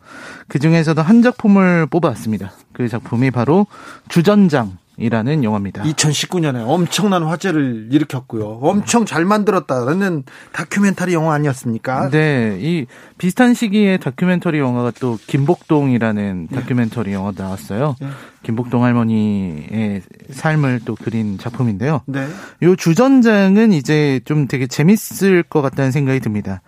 그 0.48 0.60
중에서도 0.60 1.02
한 1.02 1.24
작품을 1.24 1.88
뽑아왔습니다. 1.88 2.52
그 2.74 2.88
작품이 2.88 3.32
바로 3.32 3.66
주전장 4.08 4.78
이라는 5.00 5.44
영화입니다. 5.44 5.84
2019년에 5.84 6.64
엄청난 6.68 7.24
화제를 7.24 7.88
일으켰고요. 7.92 8.60
엄청 8.62 9.06
잘 9.06 9.26
만들었다는 9.26 10.24
다큐멘터리 10.52 11.14
영화 11.14 11.34
아니었습니까? 11.34 12.10
네, 12.10 12.58
이 12.60 12.86
비슷한 13.18 13.54
시기에 13.54 13.98
다큐멘터리 13.98 14.60
영화가 14.60 14.92
또 15.00 15.18
김복동이라는 15.28 16.48
네. 16.50 16.56
다큐멘터리 16.56 17.14
영화도 17.14 17.42
나왔어요. 17.42 17.96
네. 18.02 18.08
김복동 18.44 18.84
할머니의 18.84 20.02
삶을 20.32 20.82
또 20.86 20.96
그린 20.96 21.38
작품인데요. 21.38 22.02
네. 22.06 22.28
요 22.64 22.76
주전장은 22.76 23.74
이제 23.74 24.20
좀 24.26 24.48
되게 24.48 24.68
재밌을 24.68 25.44
것 25.44 25.62
같다는 25.62 25.92
생각이 25.92 26.20
듭니다. 26.20 26.62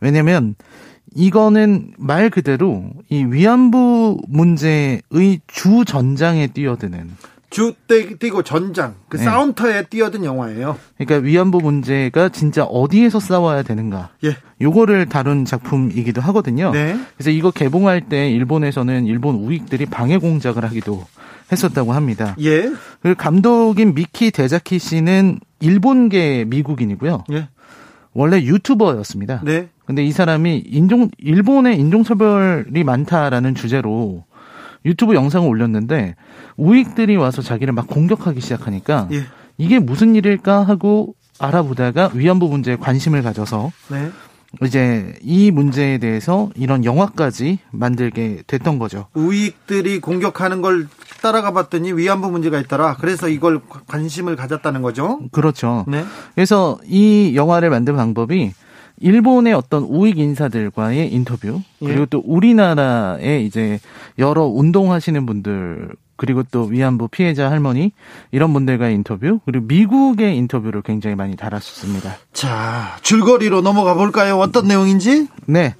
왜냐면 0.00 0.54
이거는 1.14 1.92
말 1.98 2.30
그대로 2.30 2.84
이 3.08 3.24
위안부 3.24 4.20
문제의 4.28 5.00
주전장에 5.46 6.48
뛰어드는 6.48 7.10
주 7.50 7.74
뛰고 7.86 8.42
전장 8.42 8.96
그 9.08 9.16
네. 9.16 9.24
싸움터에 9.24 9.84
뛰어든 9.84 10.24
영화예요. 10.24 10.78
그러니까 10.98 11.24
위안부 11.26 11.60
문제가 11.60 12.28
진짜 12.28 12.64
어디에서 12.64 13.20
싸워야 13.20 13.62
되는가. 13.62 14.10
예. 14.24 14.36
요거를 14.60 15.06
다룬 15.06 15.44
작품이기도 15.44 16.20
하거든요. 16.22 16.72
네. 16.72 16.98
그래서 17.16 17.30
이거 17.30 17.50
개봉할 17.50 18.08
때 18.08 18.30
일본에서는 18.30 19.06
일본 19.06 19.36
우익들이 19.36 19.86
방해 19.86 20.18
공작을 20.18 20.64
하기도 20.64 21.04
했었다고 21.52 21.92
합니다. 21.92 22.34
예. 22.40 22.72
그 23.00 23.14
감독인 23.14 23.94
미키 23.94 24.32
데자키 24.32 24.78
씨는 24.78 25.38
일본계 25.60 26.46
미국인이고요. 26.48 27.24
예. 27.32 27.48
원래 28.12 28.40
유튜버였습니다. 28.42 29.42
네. 29.44 29.68
근데 29.84 30.04
이 30.04 30.10
사람이 30.10 30.64
인종 30.66 31.10
일본의 31.18 31.78
인종차별이 31.78 32.82
많다라는 32.82 33.54
주제로 33.54 34.24
유튜브 34.86 35.14
영상을 35.14 35.46
올렸는데 35.46 36.14
우익들이 36.56 37.16
와서 37.16 37.42
자기를 37.42 37.74
막 37.74 37.86
공격하기 37.88 38.40
시작하니까 38.40 39.08
예. 39.12 39.24
이게 39.58 39.78
무슨 39.78 40.14
일일까 40.14 40.62
하고 40.62 41.14
알아보다가 41.38 42.12
위안부 42.14 42.48
문제에 42.48 42.76
관심을 42.76 43.22
가져서 43.22 43.72
네. 43.90 44.10
이제 44.62 45.14
이 45.22 45.50
문제에 45.50 45.98
대해서 45.98 46.48
이런 46.54 46.84
영화까지 46.84 47.58
만들게 47.72 48.42
됐던 48.46 48.78
거죠. 48.78 49.08
우익들이 49.14 50.00
공격하는 50.00 50.62
걸 50.62 50.88
따라가 51.20 51.52
봤더니 51.52 51.92
위안부 51.92 52.30
문제가 52.30 52.58
있더라. 52.60 52.96
그래서 52.98 53.28
이걸 53.28 53.60
관심을 53.88 54.36
가졌다는 54.36 54.82
거죠. 54.82 55.20
그렇죠. 55.32 55.84
네. 55.88 56.04
그래서 56.34 56.78
이 56.86 57.32
영화를 57.34 57.70
만든 57.70 57.96
방법이 57.96 58.52
일본의 58.98 59.52
어떤 59.52 59.82
우익 59.84 60.18
인사들과의 60.18 61.12
인터뷰 61.12 61.60
그리고 61.78 62.02
예. 62.02 62.06
또 62.08 62.22
우리나라의 62.24 63.44
이제 63.46 63.78
여러 64.18 64.44
운동하시는 64.44 65.26
분들 65.26 65.90
그리고 66.16 66.42
또 66.50 66.64
위안부 66.64 67.08
피해자 67.08 67.50
할머니 67.50 67.92
이런 68.30 68.52
분들과의 68.52 68.94
인터뷰 68.94 69.40
그리고 69.44 69.66
미국의 69.66 70.36
인터뷰를 70.36 70.82
굉장히 70.82 71.14
많이 71.14 71.36
달았었습니다. 71.36 72.16
자 72.32 72.96
줄거리로 73.02 73.60
넘어가 73.60 73.94
볼까요? 73.94 74.38
어떤 74.38 74.66
내용인지? 74.66 75.28
네. 75.46 75.74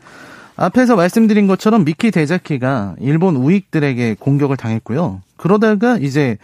앞에서 0.56 0.96
말씀드린 0.96 1.46
것처럼 1.46 1.84
미키 1.84 2.10
데자키가 2.10 2.96
일본 3.00 3.36
우익들에게 3.36 4.16
공격을 4.18 4.56
당했고요. 4.56 5.20
그러다가 5.36 5.98
이제 5.98 6.38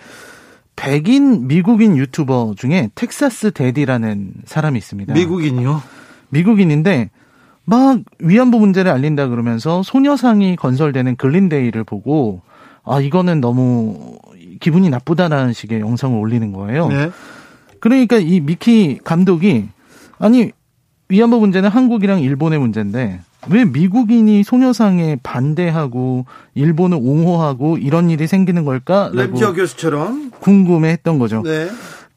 백인 0.76 1.46
미국인 1.48 1.96
유튜버 1.96 2.54
중에 2.56 2.90
텍사스 2.94 3.52
데디라는 3.52 4.32
사람이 4.44 4.78
있습니다. 4.78 5.14
미국인이요? 5.14 5.82
미국인인데 6.32 7.10
막 7.64 8.00
위안부 8.18 8.58
문제를 8.58 8.90
알린다 8.90 9.28
그러면서 9.28 9.82
소녀상이 9.82 10.56
건설되는 10.56 11.16
글린데이를 11.16 11.84
보고 11.84 12.42
아 12.84 13.00
이거는 13.00 13.40
너무 13.40 14.18
기분이 14.60 14.90
나쁘다라는 14.90 15.52
식의 15.52 15.80
영상을 15.80 16.18
올리는 16.18 16.52
거예요. 16.52 16.88
네. 16.88 17.10
그러니까 17.78 18.16
이 18.16 18.40
미키 18.40 18.98
감독이 19.04 19.68
아니 20.18 20.50
위안부 21.08 21.38
문제는 21.38 21.68
한국이랑 21.68 22.20
일본의 22.20 22.58
문제인데 22.58 23.20
왜 23.50 23.64
미국인이 23.64 24.42
소녀상에 24.44 25.18
반대하고 25.22 26.26
일본을 26.54 26.98
옹호하고 27.00 27.76
이런 27.78 28.08
일이 28.08 28.26
생기는 28.26 28.64
걸까? 28.64 29.10
램지어 29.12 29.52
교수처럼 29.52 30.30
궁금해했던 30.40 31.18
거죠. 31.18 31.42
네. 31.42 31.68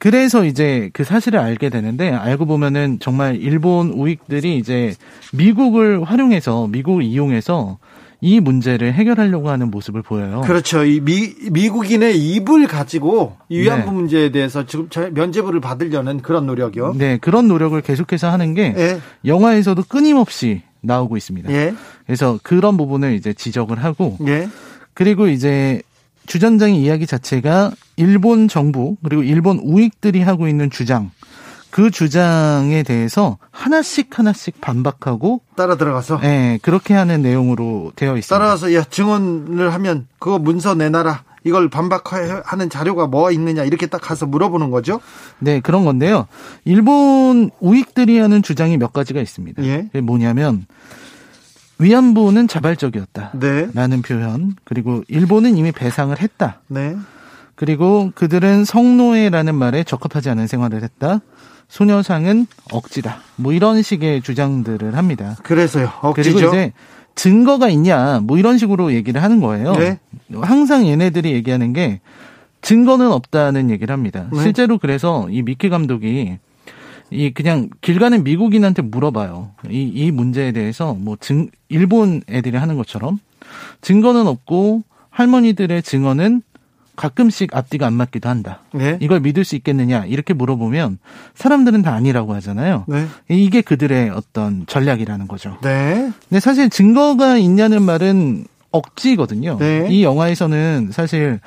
그래서 0.06 0.46
이제 0.46 0.92
그 0.94 1.04
사실을 1.04 1.40
알게 1.40 1.70
되는데 1.70 2.12
알고 2.12 2.46
보면은 2.46 3.00
정말 3.00 3.38
일본 3.38 3.90
우익들이 3.90 4.56
이제 4.56 4.94
미국을 5.34 6.04
활용해서 6.04 6.68
미국을 6.68 7.02
이용해서 7.02 7.80
이 8.22 8.40
문제를 8.40 8.94
해결하려고 8.94 9.50
하는 9.50 9.72
모습을 9.72 10.04
보여요. 10.04 10.42
그렇죠. 10.46 10.86
이 10.86 11.00
미, 11.00 11.34
미국인의 11.50 12.20
입을 12.20 12.68
가지고 12.68 13.36
이 13.50 13.62
위안부 13.62 13.90
네. 13.90 13.96
문제에 13.96 14.30
대해서 14.30 14.68
지금 14.68 14.90
면제부를 15.12 15.60
받으려는 15.60 16.22
그런 16.22 16.46
노력이요. 16.46 16.94
네, 17.00 17.18
그런 17.18 17.48
노력을 17.48 17.82
계속해서 17.82 18.30
하는 18.30 18.54
게 18.54 18.74
네. 18.74 19.00
영화에서도 19.26 19.86
끊임없이 19.90 20.62
나오고 20.82 21.18
있습니다. 21.18 21.52
예. 21.52 21.74
그래서 22.06 22.38
그런 22.44 22.78
부분을 22.78 23.16
이제 23.16 23.34
지적을 23.34 23.84
하고 23.84 24.20
예. 24.28 24.50
그리고 24.94 25.28
이제 25.28 25.82
주전장의 26.26 26.82
이야기 26.82 27.08
자체가 27.08 27.72
일본 27.98 28.48
정부 28.48 28.98
그리고 29.04 29.24
일본 29.24 29.60
우익들이 29.60 30.22
하고 30.22 30.48
있는 30.48 30.70
주장 30.70 31.12
그 31.76 31.92
주장에 31.92 32.84
대해서 32.84 33.38
하나씩 33.52 34.18
하나씩 34.18 34.62
반박하고 34.62 35.42
따라 35.56 35.76
들어가서 35.76 36.20
네 36.20 36.58
그렇게 36.62 36.94
하는 36.94 37.22
내용으로 37.22 37.92
되어 37.96 38.18
있습니다. 38.18 38.38
따라서 38.38 38.74
야 38.74 38.84
증언을 38.84 39.74
하면 39.74 40.08
그거 40.20 40.40
문서 40.40 40.74
내놔라 40.74 41.24
이걸 41.44 41.70
반박하는 41.70 42.70
자료가 42.70 43.08
뭐 43.08 43.30
있느냐 43.32 43.64
이렇게 43.64 43.88
딱 43.88 44.02
가서 44.02 44.26
물어보는 44.26 44.72
거죠. 44.72 45.00
네 45.40 45.60
그런 45.60 45.86
건데요. 45.86 46.28
일본 46.64 47.52
우익들이 47.60 48.20
하는 48.20 48.42
주장이 48.42 48.78
몇 48.78 48.94
가지가 48.94 49.22
있습니다. 49.22 49.64
예. 49.64 49.90
뭐냐면 50.02 50.66
위안부는 51.78 52.48
자발적이었다. 52.48 53.32
네. 53.40 53.68
라는 53.74 54.02
표현. 54.02 54.56
그리고 54.64 55.04
일본은 55.08 55.58
이미 55.58 55.72
배상을 55.72 56.18
했다. 56.20 56.62
네. 56.68 56.96
그리고 57.56 58.12
그들은 58.16 58.66
성노예라는 58.66 59.56
말에 59.56 59.84
적합하지 59.84 60.30
않은 60.30 60.48
생활을 60.48 60.84
했다. 60.84 61.22
소녀상은 61.68 62.48
억지다. 62.72 63.18
뭐 63.38 63.54
이런 63.54 63.82
식의 63.82 64.22
주장들을 64.22 64.96
합니다. 64.96 65.36
그래서요. 65.44 65.92
억지죠. 66.02 66.34
그리고 66.36 66.50
이제 66.50 66.74
증거가 67.16 67.70
있냐. 67.70 68.20
뭐 68.20 68.38
이런 68.38 68.58
식으로 68.58 68.94
얘기를 68.94 69.24
하는 69.24 69.40
거예요. 69.40 69.74
네. 69.74 70.00
항상 70.42 70.86
얘네들이 70.88 71.32
얘기하는 71.34 71.74
게 71.74 72.02
증거는 72.62 73.12
없다는 73.12 73.70
얘기를 73.70 73.94
합니다. 73.94 74.28
네. 74.32 74.42
실제로 74.42 74.78
그래서 74.78 75.28
이 75.30 75.42
미키 75.42 75.70
감독이 75.70 76.38
이 77.12 77.32
그냥 77.32 77.70
길 77.82 78.00
가는 78.00 78.24
미국인한테 78.24 78.82
물어봐요. 78.82 79.52
이, 79.70 79.92
이 79.94 80.12
문제에 80.12 80.52
대해서 80.52 80.94
뭐 80.94 81.18
증, 81.20 81.50
일본 81.70 82.22
애들이 82.30 82.58
하는 82.58 82.78
것처럼 82.78 83.20
증거는 83.82 84.28
없고 84.28 84.84
할머니들의 85.10 85.84
증언은 85.84 86.42
가끔씩 86.96 87.56
앞뒤가 87.56 87.86
안 87.88 87.94
맞기도 87.94 88.30
한다. 88.30 88.62
네. 88.74 88.98
이걸 89.02 89.20
믿을 89.20 89.44
수 89.44 89.56
있겠느냐 89.56 90.06
이렇게 90.06 90.34
물어보면 90.34 90.98
사람들은 91.36 91.82
다 91.82 91.94
아니라고 91.94 92.34
하잖아요. 92.36 92.86
네. 92.88 93.06
이게 93.30 93.62
그들의 93.62 94.10
어떤 94.12 94.66
전략이라는 94.66 95.28
거죠. 95.28 95.58
네. 95.62 96.12
근데 96.30 96.40
사실 96.40 96.70
증거가 96.70 97.38
있냐는 97.38 97.84
말은 97.84 98.46
억지거든요. 98.72 99.58
네. 99.58 99.88
이 99.90 100.04
영화에서는 100.04 100.90
사실 100.92 101.40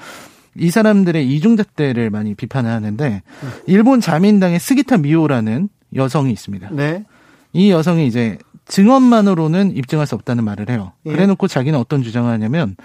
이 0.59 0.71
사람들의 0.71 1.29
이중잣대를 1.29 2.11
많이 2.11 2.35
비판을 2.35 2.71
하는데 2.71 3.23
일본 3.67 4.01
자민당의 4.01 4.59
스기타 4.61 4.99
미오라는 4.99 5.69
여성이 5.95 6.33
있습니다. 6.33 6.71
네. 6.73 7.05
이 7.53 7.71
여성이 7.71 8.07
이제 8.07 8.39
증언만으로는 8.67 9.77
입증할 9.77 10.07
수 10.07 10.15
없다는 10.15 10.45
말을 10.45 10.69
해요. 10.71 10.93
예. 11.07 11.13
그래놓고 11.13 11.49
자기는 11.49 11.79
어떤 11.79 12.03
주장을 12.03 12.31
하냐면 12.31 12.77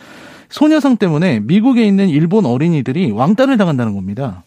소녀상 0.49 0.97
때문에 0.97 1.41
미국에 1.41 1.85
있는 1.85 2.09
일본 2.09 2.45
어린이들이 2.45 3.11
왕따를 3.11 3.57
당한다는 3.57 3.93
겁니다. 3.95 4.43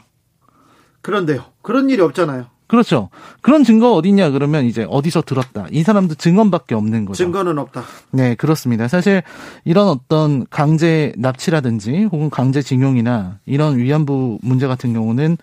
그런데요. 1.02 1.44
그런 1.62 1.90
일이 1.90 2.00
없잖아요. 2.02 2.46
그렇죠. 2.66 3.10
그런 3.42 3.64
증거 3.64 3.92
어디냐 3.92 4.30
그러면 4.30 4.64
이제 4.64 4.86
어디서 4.88 5.22
들었다. 5.22 5.66
이 5.70 5.82
사람도 5.82 6.16
증언밖에 6.16 6.74
없는 6.74 7.04
거죠. 7.04 7.22
증거는 7.22 7.58
없다. 7.58 7.84
네, 8.10 8.34
그렇습니다. 8.34 8.88
사실 8.88 9.22
이런 9.64 9.88
어떤 9.88 10.46
강제 10.50 11.12
납치라든지 11.16 12.08
혹은 12.10 12.30
강제 12.30 12.62
징용이나 12.62 13.38
이런 13.46 13.78
위안부 13.78 14.38
문제 14.42 14.66
같은 14.66 14.92
경우는 14.92 15.36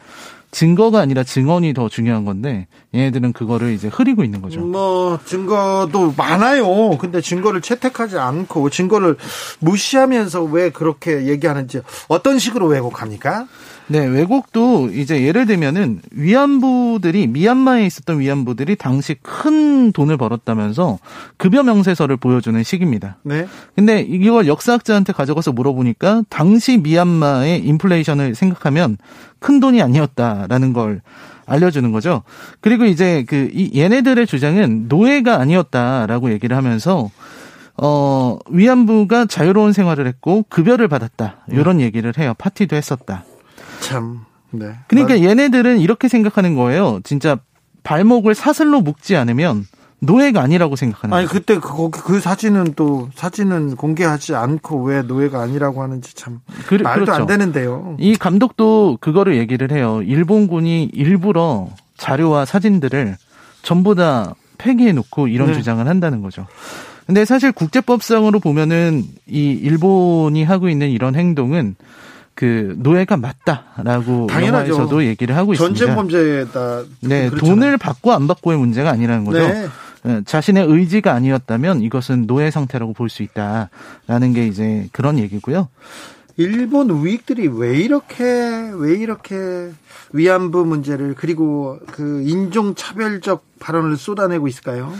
증거가 0.51 0.99
아니라 0.99 1.23
증언이 1.23 1.73
더 1.73 1.89
중요한 1.89 2.25
건데 2.25 2.67
얘네들은 2.93 3.33
그거를 3.33 3.73
이제 3.73 3.87
흐리고 3.87 4.23
있는 4.23 4.39
거죠. 4.39 4.59
뭐 4.59 5.19
증거도 5.25 6.13
많아요. 6.15 6.95
근데 6.99 7.21
증거를 7.21 7.61
채택하지 7.61 8.19
않고 8.19 8.69
증거를 8.69 9.17
무시하면서 9.59 10.43
왜 10.43 10.69
그렇게 10.69 11.25
얘기하는지 11.27 11.81
어떤 12.07 12.37
식으로 12.37 12.67
왜곡합니까? 12.67 13.47
네, 13.87 14.05
왜곡도 14.05 14.89
이제 14.93 15.23
예를 15.23 15.45
들면은 15.45 16.01
위안부들이 16.11 17.27
미얀마에 17.27 17.85
있었던 17.85 18.19
위안부들이 18.19 18.75
당시 18.75 19.15
큰 19.21 19.91
돈을 19.91 20.17
벌었다면서 20.17 20.99
급여 21.37 21.63
명세서를 21.63 22.17
보여주는 22.17 22.61
식입니다. 22.63 23.17
네. 23.23 23.47
근데 23.75 24.01
이걸 24.01 24.47
역사학자한테 24.47 25.13
가져가서 25.13 25.51
물어보니까 25.51 26.23
당시 26.29 26.77
미얀마의 26.77 27.59
인플레이션을 27.65 28.35
생각하면 28.35 28.97
큰 29.39 29.59
돈이 29.59 29.81
아니었다라는 29.81 30.73
걸 30.73 31.01
알려주는 31.45 31.91
거죠. 31.91 32.23
그리고 32.61 32.85
이제 32.85 33.25
그 33.27 33.49
이 33.53 33.71
얘네들의 33.75 34.25
주장은 34.25 34.85
노예가 34.87 35.39
아니었다라고 35.39 36.31
얘기를 36.31 36.55
하면서 36.55 37.09
어 37.75 38.37
위안부가 38.49 39.25
자유로운 39.25 39.73
생활을 39.73 40.07
했고 40.07 40.45
급여를 40.49 40.87
받았다 40.87 41.37
이런 41.49 41.81
얘기를 41.81 42.13
해요. 42.17 42.33
파티도 42.37 42.75
했었다. 42.75 43.25
참. 43.83 44.21
네. 44.51 44.73
그러니까 44.87 45.21
얘네들은 45.21 45.79
이렇게 45.79 46.07
생각하는 46.07 46.55
거예요. 46.55 46.99
진짜 47.03 47.37
발목을 47.83 48.35
사슬로 48.35 48.81
묶지 48.81 49.15
않으면 49.15 49.65
노예가 49.99 50.41
아니라고 50.41 50.75
생각하는 50.75 51.15
아니 51.15 51.25
거죠. 51.25 51.39
그때 51.39 51.59
그, 51.59 51.89
그 51.89 52.19
사진은 52.19 52.73
또 52.75 53.09
사진은 53.15 53.75
공개하지 53.77 54.35
않고 54.35 54.83
왜 54.83 55.01
노예가 55.01 55.41
아니라고 55.41 55.81
하는지 55.81 56.13
참 56.13 56.41
그, 56.67 56.75
말도 56.75 57.05
그렇죠. 57.05 57.21
안 57.21 57.25
되는데요. 57.25 57.95
이 57.99 58.15
감독도 58.15 58.97
그거를 58.99 59.37
얘기를 59.37 59.71
해요. 59.71 60.01
일본군이 60.03 60.89
일부러 60.93 61.69
자료와 61.97 62.45
사진들을 62.45 63.15
전부 63.61 63.95
다 63.95 64.35
폐기해 64.57 64.91
놓고 64.91 65.29
이런 65.29 65.49
네. 65.49 65.53
주장을 65.53 65.85
한다는 65.87 66.21
거죠. 66.21 66.47
근데 67.05 67.25
사실 67.25 67.51
국제법상으로 67.51 68.39
보면은 68.39 69.03
이 69.27 69.51
일본이 69.51 70.43
하고 70.43 70.69
있는 70.69 70.89
이런 70.89 71.15
행동은 71.15 71.75
그 72.35 72.75
노예가 72.79 73.17
맞다라고 73.17 74.27
당연하죠. 74.27 74.71
영화에서도 74.73 75.05
얘기를 75.05 75.35
하고 75.35 75.53
전쟁 75.55 75.89
있습니다. 75.89 75.95
전쟁 75.95 76.45
범죄다. 76.45 76.83
네, 77.01 77.29
그렇잖아요. 77.29 77.55
돈을 77.55 77.77
받고 77.77 78.11
안 78.11 78.27
받고의 78.27 78.57
문제가 78.57 78.89
아니라는 78.91 79.25
거죠. 79.25 79.39
네. 79.47 79.67
예, 80.05 80.21
자신의 80.25 80.65
의지가 80.67 81.13
아니었다면 81.13 81.81
이것은 81.81 82.27
노예 82.27 82.51
상태라고 82.51 82.93
볼 82.93 83.09
수 83.09 83.23
있다라는 83.23 84.33
게 84.33 84.47
이제 84.47 84.89
그런 84.91 85.17
얘기고요. 85.19 85.69
일본 86.35 86.89
우익들이 86.89 87.47
왜 87.47 87.77
이렇게 87.79 88.23
왜 88.75 88.95
이렇게 88.95 89.35
위안부 90.11 90.65
문제를 90.65 91.13
그리고 91.15 91.79
그 91.91 92.23
인종 92.25 92.73
차별적 92.75 93.45
발언을 93.59 93.95
쏟아내고 93.97 94.47
있을까요? 94.47 94.91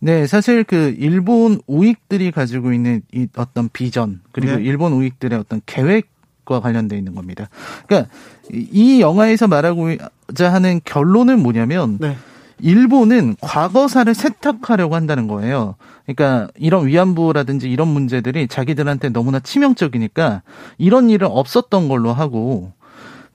네, 0.00 0.26
사실 0.26 0.64
그 0.64 0.94
일본 0.98 1.60
우익들이 1.66 2.32
가지고 2.32 2.72
있는 2.72 3.02
이 3.14 3.28
어떤 3.36 3.68
비전 3.72 4.20
그리고 4.32 4.56
네. 4.56 4.62
일본 4.64 4.92
우익들의 4.92 5.38
어떤 5.38 5.60
계획 5.64 6.08
과 6.44 6.60
관련돼 6.60 6.96
있는 6.96 7.14
겁니다. 7.14 7.48
그러니까 7.86 8.10
이 8.50 9.00
영화에서 9.00 9.46
말하고자 9.46 10.52
하는 10.52 10.80
결론은 10.84 11.40
뭐냐면 11.40 11.98
네. 12.00 12.16
일본은 12.62 13.36
과거사를 13.40 14.12
세탁하려고 14.14 14.94
한다는 14.94 15.28
거예요. 15.28 15.76
그러니까 16.06 16.48
이런 16.56 16.86
위안부라든지 16.86 17.70
이런 17.70 17.88
문제들이 17.88 18.48
자기들한테 18.48 19.10
너무나 19.10 19.40
치명적이니까 19.40 20.42
이런 20.78 21.10
일은 21.10 21.28
없었던 21.28 21.88
걸로 21.88 22.12
하고 22.12 22.72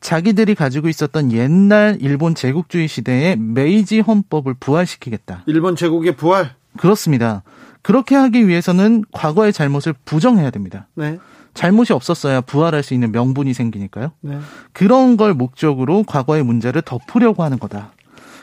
자기들이 0.02 0.56
가지고 0.56 0.88
있었던 0.90 1.32
옛날 1.32 1.98
일본 2.00 2.36
제국주의 2.36 2.88
시대의 2.88 3.38
메이지 3.38 4.00
헌법을 4.02 4.56
부활시키겠다. 4.60 5.44
일본 5.48 5.76
제국의 5.76 6.16
부활? 6.16 6.54
그렇습니다. 6.78 7.44
그렇게 7.82 8.16
하기 8.16 8.48
위해서는 8.48 9.04
과거의 9.12 9.54
잘못을 9.54 9.94
부정해야 10.06 10.50
됩니다. 10.50 10.88
네. 10.96 11.18
잘못이 11.56 11.94
없었어야 11.94 12.42
부활할 12.42 12.84
수 12.84 12.94
있는 12.94 13.12
명분이 13.12 13.54
생기니까요. 13.56 14.12
네. 14.22 14.38
그런 14.74 15.18
걸 15.18 15.34
목적으로 15.34 16.04
과거의 16.04 16.44
문제를 16.44 16.84
덮으려고 16.84 17.44
하는 17.44 17.58
거다. 17.58 17.94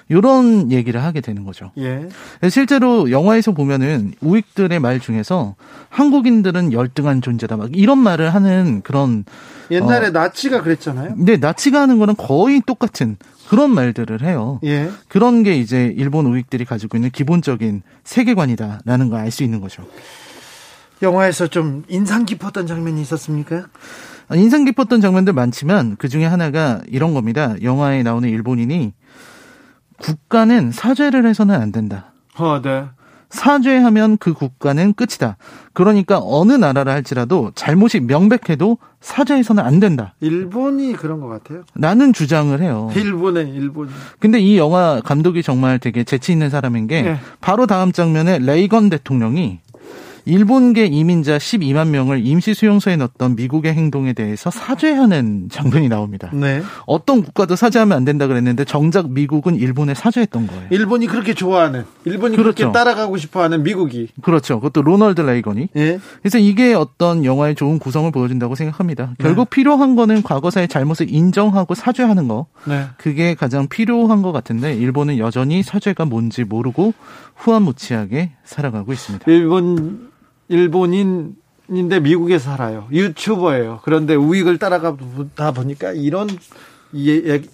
이런 0.08 0.72
얘기를 0.72 1.02
하게 1.02 1.20
되는 1.20 1.44
거죠. 1.44 1.70
예. 1.78 2.08
실제로 2.50 3.10
영화에서 3.10 3.52
보면은 3.52 4.12
우익들의 4.20 4.78
말 4.80 4.98
중에서 5.00 5.54
한국인들은 5.90 6.72
열등한 6.72 7.22
존재다 7.22 7.56
막 7.56 7.70
이런 7.72 7.98
말을 7.98 8.34
하는 8.34 8.82
그런 8.82 9.24
옛날에 9.70 10.08
어, 10.08 10.10
나치가 10.10 10.60
그랬잖아요. 10.62 11.14
네, 11.16 11.36
나치가 11.36 11.80
하는 11.80 11.98
거는 11.98 12.16
거의 12.16 12.60
똑같은 12.66 13.16
그런 13.48 13.70
말들을 13.70 14.22
해요. 14.22 14.58
예. 14.64 14.90
그런 15.08 15.42
게 15.44 15.56
이제 15.56 15.94
일본 15.96 16.26
우익들이 16.26 16.64
가지고 16.64 16.96
있는 16.98 17.10
기본적인 17.10 17.82
세계관이다라는 18.04 19.08
걸 19.08 19.20
알 19.20 19.30
수 19.30 19.44
있는 19.44 19.60
거죠. 19.60 19.86
영화에서 21.02 21.48
좀 21.48 21.82
인상 21.88 22.24
깊었던 22.24 22.66
장면이 22.66 23.00
있었습니까? 23.02 23.66
인상 24.34 24.64
깊었던 24.64 25.00
장면들 25.00 25.32
많지만 25.32 25.96
그 25.98 26.08
중에 26.08 26.24
하나가 26.24 26.80
이런 26.88 27.12
겁니다. 27.12 27.54
영화에 27.62 28.02
나오는 28.02 28.28
일본인이 28.28 28.92
국가는 29.98 30.70
사죄를 30.70 31.26
해서는 31.26 31.54
안 31.54 31.72
된다. 31.72 32.12
어, 32.36 32.60
네. 32.62 32.86
사죄하면 33.32 34.18
그 34.18 34.34
국가는 34.34 34.92
끝이다. 34.92 35.36
그러니까 35.72 36.20
어느 36.22 36.52
나라를 36.52 36.92
할지라도 36.92 37.50
잘못이 37.54 38.00
명백해도 38.00 38.76
사죄해서는 39.00 39.64
안 39.64 39.80
된다. 39.80 40.14
일본이 40.20 40.92
그런 40.92 41.20
것 41.20 41.28
같아요. 41.28 41.62
나는 41.74 42.12
주장을 42.12 42.60
해요. 42.60 42.90
일본에 42.94 43.40
일본. 43.40 43.88
근데 44.18 44.38
이 44.38 44.58
영화 44.58 45.00
감독이 45.02 45.42
정말 45.42 45.78
되게 45.78 46.04
재치 46.04 46.30
있는 46.30 46.50
사람인 46.50 46.86
게 46.86 47.02
네. 47.02 47.18
바로 47.40 47.66
다음 47.66 47.90
장면에 47.90 48.38
레이건 48.38 48.90
대통령이 48.90 49.60
일본계 50.24 50.86
이민자 50.86 51.38
12만 51.38 51.88
명을 51.88 52.24
임시 52.26 52.54
수용소에 52.54 52.96
넣었던 52.96 53.36
미국의 53.36 53.74
행동에 53.74 54.12
대해서 54.12 54.50
사죄하는 54.50 55.48
장면이 55.50 55.88
나옵니다. 55.88 56.30
네. 56.32 56.62
어떤 56.86 57.22
국가도 57.22 57.56
사죄하면 57.56 57.96
안 57.96 58.04
된다 58.04 58.26
그랬는데 58.26 58.64
정작 58.64 59.10
미국은 59.10 59.56
일본에 59.56 59.94
사죄했던 59.94 60.46
거예요. 60.46 60.62
일본이 60.70 61.06
그렇게 61.06 61.34
좋아하는, 61.34 61.84
일본이 62.04 62.36
그렇죠. 62.36 62.56
그렇게 62.56 62.72
따라가고 62.72 63.16
싶어하는 63.16 63.62
미국이. 63.62 64.08
그렇죠. 64.22 64.60
그것도 64.60 64.82
로널드 64.82 65.20
레이건이. 65.20 65.68
네. 65.74 65.98
그래서 66.20 66.38
이게 66.38 66.74
어떤 66.74 67.24
영화의 67.24 67.54
좋은 67.54 67.78
구성을 67.78 68.10
보여준다고 68.12 68.54
생각합니다. 68.54 69.14
결국 69.18 69.50
네. 69.50 69.56
필요한 69.56 69.96
거는 69.96 70.22
과거사의 70.22 70.68
잘못을 70.68 71.12
인정하고 71.12 71.74
사죄하는 71.74 72.28
거. 72.28 72.46
네. 72.64 72.86
그게 72.96 73.34
가장 73.34 73.68
필요한 73.68 74.22
것 74.22 74.32
같은데 74.32 74.74
일본은 74.74 75.18
여전히 75.18 75.62
사죄가 75.62 76.04
뭔지 76.04 76.44
모르고 76.44 76.94
후한무치하게 77.34 78.30
살아가고 78.44 78.92
있습니다. 78.92 79.24
일본 79.30 80.11
일본인 80.52 81.34
인데 81.70 81.98
미국에 82.00 82.38
살아요. 82.38 82.86
유튜버예요. 82.92 83.80
그런데 83.82 84.14
우익을 84.14 84.58
따라가다 84.58 85.52
보니까 85.52 85.92
이런 85.92 86.28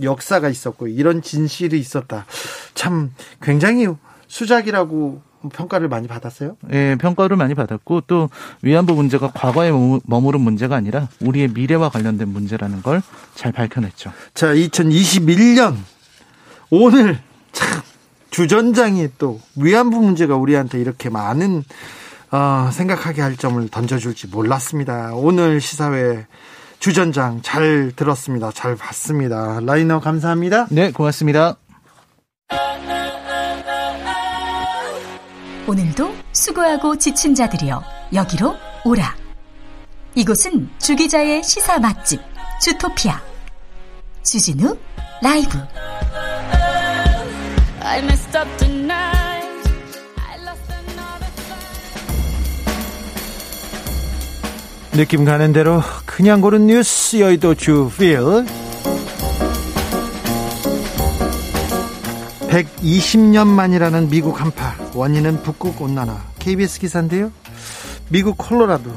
역사가 0.02 0.48
있었고 0.48 0.88
이런 0.88 1.22
진실이 1.22 1.78
있었다. 1.78 2.26
참 2.74 3.12
굉장히 3.40 3.86
수작이라고 4.26 5.22
평가를 5.52 5.88
많이 5.88 6.08
받았어요? 6.08 6.56
예, 6.72 6.96
평가를 7.00 7.36
많이 7.36 7.54
받았고 7.54 8.02
또 8.08 8.28
위안부 8.62 8.94
문제가 8.94 9.30
과거에 9.32 9.70
머무른 10.04 10.40
문제가 10.40 10.74
아니라 10.74 11.08
우리의 11.20 11.48
미래와 11.54 11.90
관련된 11.90 12.28
문제라는 12.28 12.82
걸 12.82 13.00
잘 13.36 13.52
밝혀냈죠. 13.52 14.10
자, 14.34 14.52
2021년 14.52 15.76
오늘 16.70 17.20
참 17.52 17.80
주전장이 18.30 19.10
또 19.18 19.40
위안부 19.54 20.00
문제가 20.00 20.34
우리한테 20.34 20.80
이렇게 20.80 21.08
많은 21.08 21.62
어, 22.30 22.70
생각하게 22.72 23.22
할 23.22 23.36
점을 23.36 23.66
던져줄지 23.68 24.28
몰랐습니다. 24.28 25.12
오늘 25.14 25.60
시사회 25.60 26.26
주전장 26.78 27.40
잘 27.42 27.92
들었습니다. 27.96 28.50
잘 28.52 28.76
봤습니다. 28.76 29.60
라이너 29.62 30.00
감사합니다. 30.00 30.66
네, 30.70 30.92
고맙습니다. 30.92 31.56
오늘도 35.66 36.14
수고하고 36.32 36.96
지친 36.96 37.34
자들이여 37.34 37.82
여기로 38.14 38.54
오라. 38.84 39.14
이곳은 40.14 40.70
주기자의 40.78 41.42
시사 41.42 41.78
맛집 41.78 42.20
주토피아 42.60 43.20
주진우 44.22 44.76
라이브. 45.22 45.58
느낌 54.98 55.24
가는 55.24 55.52
대로 55.52 55.80
그냥 56.06 56.40
고른 56.40 56.66
뉴스 56.66 57.20
여의도 57.20 57.54
주필 57.54 58.18
120년 62.48 63.46
만이라는 63.46 64.10
미국 64.10 64.40
한파 64.40 64.74
원인은 64.94 65.44
북극 65.44 65.80
온난화. 65.80 66.20
KBS 66.40 66.80
기사인데요. 66.80 67.30
미국 68.08 68.36
콜로라도 68.38 68.90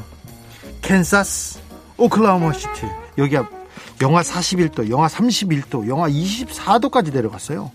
캔사스 0.80 1.60
오클라호마 1.96 2.52
시티. 2.52 2.82
여기 3.18 3.36
영하 4.00 4.22
41도 4.22 4.90
영하 4.90 5.06
31도 5.06 5.86
영하 5.86 6.08
24도까지 6.08 7.12
내려갔어요. 7.12 7.70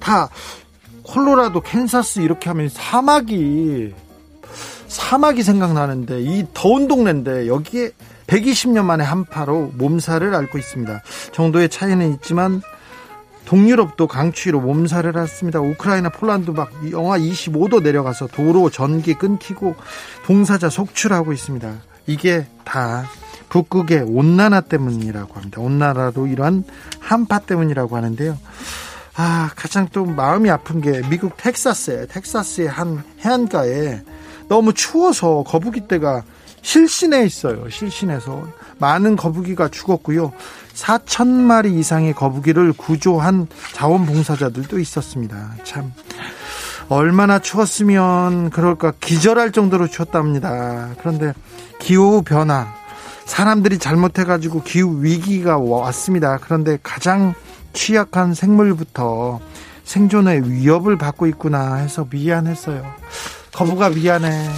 다 0.00 0.30
콜로라도 1.02 1.60
캔사스 1.60 2.20
이렇게 2.20 2.48
하면 2.48 2.70
사막이 2.70 3.92
사막이 4.88 5.42
생각나는데 5.42 6.20
이 6.20 6.46
더운 6.54 6.88
동네인데 6.88 7.46
여기에 7.46 7.92
120년 8.26 8.84
만에 8.84 9.04
한파로 9.04 9.72
몸살을 9.74 10.34
앓고 10.34 10.58
있습니다. 10.58 11.02
정도의 11.32 11.68
차이는 11.68 12.12
있지만 12.14 12.62
동유럽도 13.46 14.06
강추위로 14.06 14.60
몸살을 14.60 15.16
앓습니다. 15.16 15.60
우크라이나, 15.60 16.10
폴란드 16.10 16.50
막 16.50 16.70
영하 16.90 17.18
25도 17.18 17.82
내려가서 17.82 18.26
도로 18.26 18.68
전기 18.68 19.14
끊기고 19.14 19.74
봉사자 20.24 20.68
속출하고 20.68 21.32
있습니다. 21.32 21.72
이게 22.06 22.46
다 22.64 23.06
북극의 23.48 24.02
온난화 24.02 24.62
때문이라고 24.62 25.34
합니다. 25.34 25.62
온난화로 25.62 26.26
이러한 26.26 26.64
한파 27.00 27.38
때문이라고 27.38 27.96
하는데요. 27.96 28.36
아, 29.16 29.50
가장 29.56 29.88
또 29.92 30.04
마음이 30.04 30.50
아픈 30.50 30.82
게 30.82 31.00
미국 31.08 31.38
텍사스에 31.38 32.06
텍사스의 32.06 32.68
한 32.68 33.02
해안가에 33.24 34.02
너무 34.48 34.72
추워서 34.72 35.44
거북이 35.46 35.88
떼가 35.88 36.22
실신해 36.62 37.24
있어요. 37.24 37.68
실신해서 37.70 38.48
많은 38.78 39.16
거북이가 39.16 39.68
죽었고요. 39.68 40.32
4천 40.74 41.26
마리 41.26 41.74
이상의 41.78 42.14
거북이를 42.14 42.72
구조한 42.72 43.48
자원봉사자들도 43.74 44.78
있었습니다. 44.78 45.54
참 45.64 45.92
얼마나 46.88 47.38
추웠으면 47.38 48.50
그럴까 48.50 48.94
기절할 49.00 49.52
정도로 49.52 49.88
추웠답니다. 49.88 50.90
그런데 50.98 51.34
기후 51.78 52.22
변화, 52.22 52.72
사람들이 53.26 53.78
잘못해가지고 53.78 54.62
기후 54.62 55.02
위기가 55.02 55.58
왔습니다. 55.58 56.38
그런데 56.38 56.78
가장 56.82 57.34
취약한 57.72 58.34
생물부터 58.34 59.40
생존의 59.84 60.50
위협을 60.50 60.96
받고 60.96 61.26
있구나 61.26 61.76
해서 61.76 62.06
미안했어요. 62.10 62.84
거부가 63.58 63.88
미안해. 63.88 64.48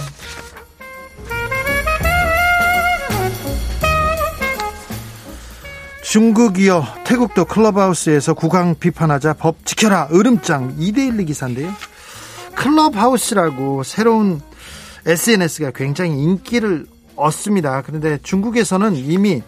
중국이요. 6.03 6.85
태국도 7.03 7.45
클럽하우스에서 7.45 8.35
국왕 8.35 8.75
비판하자 8.75 9.33
법 9.33 9.65
지켜라. 9.65 10.07
으름장 10.13 10.77
2대1 10.77 11.25
기사인데요. 11.25 11.71
클럽하우스라고 12.53 13.81
새로운 13.81 14.39
SNS가 15.07 15.71
굉장히 15.71 16.21
인기를 16.21 16.85
얻습니다. 17.15 17.81
그런데 17.81 18.19
중국에서는 18.21 18.95
이미 18.95 19.41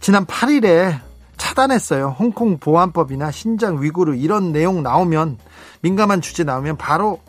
지난 0.00 0.26
8일에 0.26 0.98
차단했어요. 1.36 2.16
홍콩 2.18 2.58
보안법이나 2.58 3.30
신장 3.30 3.80
위구르 3.80 4.16
이런 4.16 4.50
내용 4.50 4.82
나오면 4.82 5.38
민감한 5.82 6.20
주제 6.20 6.42
나오면 6.42 6.78
바로 6.78 7.20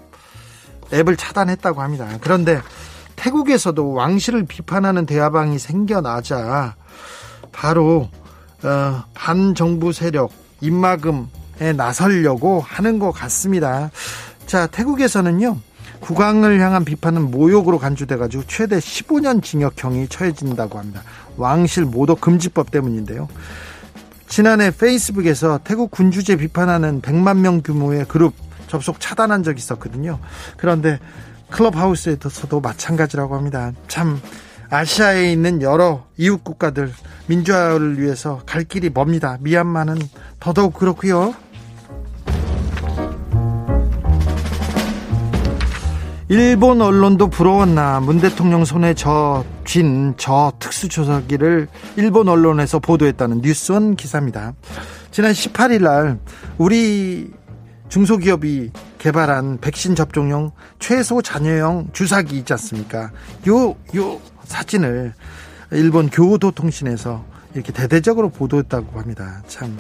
앱을 0.94 1.18
차단했다고 1.18 1.82
합니다. 1.82 2.08
그런데 2.22 2.62
태국에서도 3.16 3.94
왕실을 3.94 4.46
비판하는 4.46 5.06
대화방이 5.06 5.60
생겨나자 5.60 6.76
바로 7.52 8.10
어, 8.64 9.04
반정부 9.14 9.94
세력 9.94 10.32
입막음에 10.62 11.74
나서려고 11.76 12.62
하는 12.62 13.00
것 13.00 13.12
같습니다. 13.12 13.92
자, 14.46 14.68
태국에서는요. 14.68 15.58
국왕을 16.02 16.60
향한 16.60 16.84
비판은 16.84 17.30
모욕으로 17.30 17.78
간주돼가지고 17.78 18.44
최대 18.48 18.78
15년 18.78 19.44
징역형이 19.44 20.08
처해진다고 20.08 20.80
합니다. 20.80 21.04
왕실 21.38 21.86
모독 21.86 22.22
금지법 22.22 22.72
때문인데요. 22.72 23.28
지난해 24.28 24.72
페이스북에서 24.72 25.60
태국 25.64 25.92
군주제 25.92 26.38
비판하는 26.38 27.02
100만 27.02 27.38
명 27.38 27.62
규모의 27.62 28.06
그룹 28.06 28.34
접속 28.72 29.02
차단한 29.02 29.44
적이 29.44 29.58
있었거든요. 29.58 30.18
그런데 30.56 30.98
클럽하우스에서도 31.50 32.62
마찬가지라고 32.62 33.36
합니다. 33.36 33.74
참 33.90 34.22
아시아에 34.70 35.30
있는 35.30 35.62
여러 35.62 36.06
이웃 36.16 36.42
국가들 36.42 36.94
민주화를 37.28 38.00
위해서 38.00 38.42
갈 38.46 38.64
길이 38.64 38.90
멉니다. 38.90 39.38
미얀마는 39.42 39.98
더더욱 40.40 40.76
그렇고요. 40.76 41.36
일본 46.30 46.82
언론도 46.82 47.30
부러웠나 47.30 48.00
문 48.00 48.22
대통령 48.22 48.64
손에 48.64 48.94
져쥔 48.94 50.14
저 50.16 50.54
특수조사기를 50.60 51.68
일본 51.98 52.30
언론에서 52.30 52.80
보도했다는 52.80 53.42
뉴스원 53.42 53.98
기사입니다. 53.98 54.54
지난 55.12 55.34
18일 55.34 55.84
날 55.84 56.20
우리 56.58 57.34
중소기업이 57.92 58.72
개발한 59.00 59.60
백신 59.60 59.96
접종용 59.96 60.52
최소 60.80 61.22
잔여형 61.22 61.90
주사기 61.92 62.38
있지 62.38 62.54
않습니까? 62.54 63.12
요, 63.50 63.76
요 63.96 64.22
사진을 64.46 65.14
일본 65.72 66.10
교도통신에서 66.10 67.26
이렇게 67.54 67.74
대대적으로 67.74 68.30
보도했다고 68.30 68.98
합니다. 68.98 69.44
참 69.48 69.78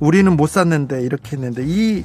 우리는 0.00 0.36
못 0.36 0.48
샀는데 0.50 1.02
이렇게 1.02 1.36
했는데 1.36 1.62
이 1.64 2.02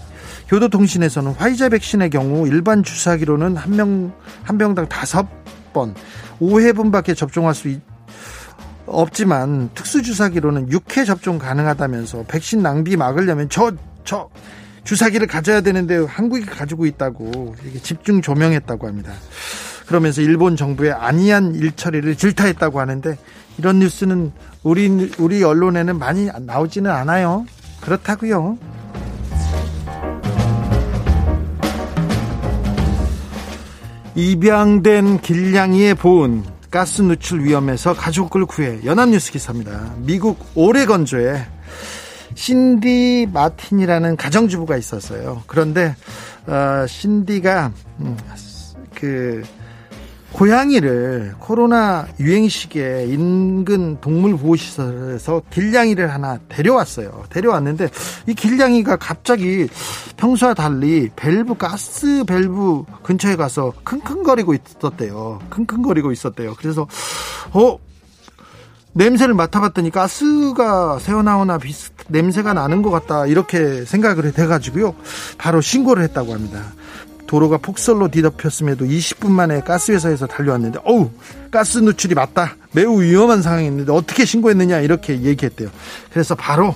교도통신에서는 0.48 1.32
화이자 1.32 1.70
백신의 1.70 2.12
경우 2.12 2.48
일반 2.48 2.84
주사기로는 2.84 3.58
한 3.58 3.72
명 3.74 4.14
한 4.44 4.60
병당 4.60 4.88
다섯 4.88 5.26
번 5.74 5.96
5회분밖에 6.40 7.18
접종할 7.18 7.56
수 7.56 7.68
있, 7.68 7.82
없지만 8.86 9.72
특수 9.74 10.04
주사기로는 10.04 10.70
6회 10.70 11.06
접종 11.06 11.40
가능하다면서 11.40 12.26
백신 12.28 12.62
낭비 12.62 12.96
막으려면 12.96 13.50
저 13.50 13.72
저 14.08 14.30
주사기를 14.88 15.28
가져야 15.28 15.60
되는데 15.60 15.98
한국이 15.98 16.46
가지고 16.46 16.86
있다고 16.86 17.56
이렇게 17.62 17.80
집중 17.80 18.22
조명했다고 18.22 18.88
합니다. 18.88 19.12
그러면서 19.86 20.22
일본 20.22 20.56
정부의 20.56 20.94
안이한 20.94 21.56
일처리를 21.56 22.16
질타했다고 22.16 22.80
하는데 22.80 23.18
이런 23.58 23.80
뉴스는 23.80 24.32
우리 24.64 25.12
우리 25.20 25.44
언론에는 25.44 26.00
많이 26.00 26.30
나오지는 26.40 26.90
않아요. 26.90 27.46
그렇다고요. 27.82 28.58
입양된 34.16 35.20
길냥이의 35.20 35.96
보은 35.96 36.44
가스 36.72 37.02
누출 37.02 37.44
위험에서 37.44 37.94
가족을 37.94 38.46
구해 38.46 38.80
연합뉴스 38.86 39.34
기사입니다. 39.34 39.96
미국 39.98 40.44
오레건주에 40.56 41.46
신디 42.38 43.28
마틴이라는 43.34 44.16
가정주부가 44.16 44.78
있었어요. 44.78 45.42
그런데 45.48 45.96
어, 46.46 46.86
신디가 46.88 47.72
음, 48.00 48.16
그 48.94 49.44
고양이를 50.34 51.34
코로나 51.40 52.08
유행 52.20 52.48
시기에 52.48 53.08
인근 53.08 54.00
동물 54.02 54.38
보호 54.38 54.56
시설에서 54.56 55.42
길냥이를 55.50 56.14
하나 56.14 56.38
데려왔어요. 56.48 57.24
데려왔는데 57.30 57.90
이 58.28 58.36
길냥이가 58.36 58.98
갑자기 58.98 59.68
평소와 60.18 60.54
달리 60.54 61.10
밸브 61.16 61.56
가스 61.56 62.24
밸브 62.26 62.84
근처에 63.02 63.36
가서 63.36 63.74
킁킁거리고 63.84 64.54
있었대요. 64.54 65.40
킁킁거리고 65.50 66.12
있었대요. 66.12 66.54
그래서 66.60 66.88
어 67.54 67.80
냄새를 68.98 69.36
맡아봤더니 69.36 69.92
가스가 69.92 70.98
새어나오나 71.00 71.60
비슷 71.60 71.94
냄새가 72.08 72.54
나는 72.54 72.82
것 72.82 72.90
같다 72.90 73.28
이렇게 73.28 73.86
생각을 73.86 74.34
해가지고요. 74.38 74.96
바로 75.38 75.62
신고를 75.62 76.04
했다고 76.04 76.34
합니다. 76.34 76.74
도로가 77.28 77.58
폭설로 77.58 78.08
뒤덮였음에도 78.08 78.86
20분 78.86 79.30
만에 79.30 79.60
가스회사에서 79.60 80.26
달려왔는데 80.28 80.80
어우 80.84 81.12
가스 81.52 81.78
누출이 81.78 82.16
맞다. 82.16 82.56
매우 82.72 83.02
위험한 83.02 83.42
상황이었는데 83.42 83.92
어떻게 83.92 84.26
신고했느냐 84.26 84.80
이렇게 84.80 85.22
얘기했대요. 85.22 85.70
그래서 86.12 86.34
바로 86.34 86.74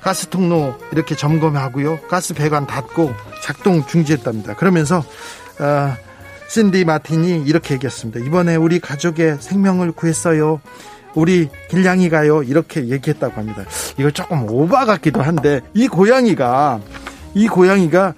가스 0.00 0.28
통로 0.28 0.74
이렇게 0.92 1.14
점검하고요. 1.14 2.00
가스 2.08 2.32
배관 2.32 2.66
닫고 2.66 3.12
작동 3.42 3.84
중지했답니다. 3.86 4.54
그러면서 4.54 5.04
어, 5.60 5.96
신디 6.48 6.84
마틴이 6.84 7.44
이렇게 7.46 7.74
얘기했습니다. 7.74 8.20
이번에 8.20 8.56
우리 8.56 8.78
가족의 8.78 9.38
생명을 9.40 9.92
구했어요 9.92 10.60
우리 11.14 11.48
길냥이가요 11.70 12.42
이렇게 12.44 12.88
얘기했다고 12.88 13.34
합니다 13.34 13.64
이거 13.98 14.10
조금 14.10 14.48
오바 14.48 14.84
같기도 14.86 15.22
한데 15.22 15.60
이 15.74 15.88
고양이가 15.88 16.80
이 17.34 17.48
고양이가 17.48 18.14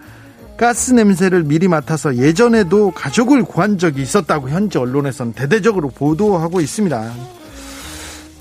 가스 0.57 0.92
냄새를 0.92 1.42
미리 1.45 1.66
맡아서 1.68 2.16
예전에도 2.16 2.92
가족을 2.92 3.42
구한 3.45 3.76
적이 3.76 4.03
있었다고 4.03 4.51
현지 4.51 4.78
언론에서는 4.78 5.32
대대적으로 5.32 5.88
보도하고 5.88 6.61
있습니다. 6.61 7.12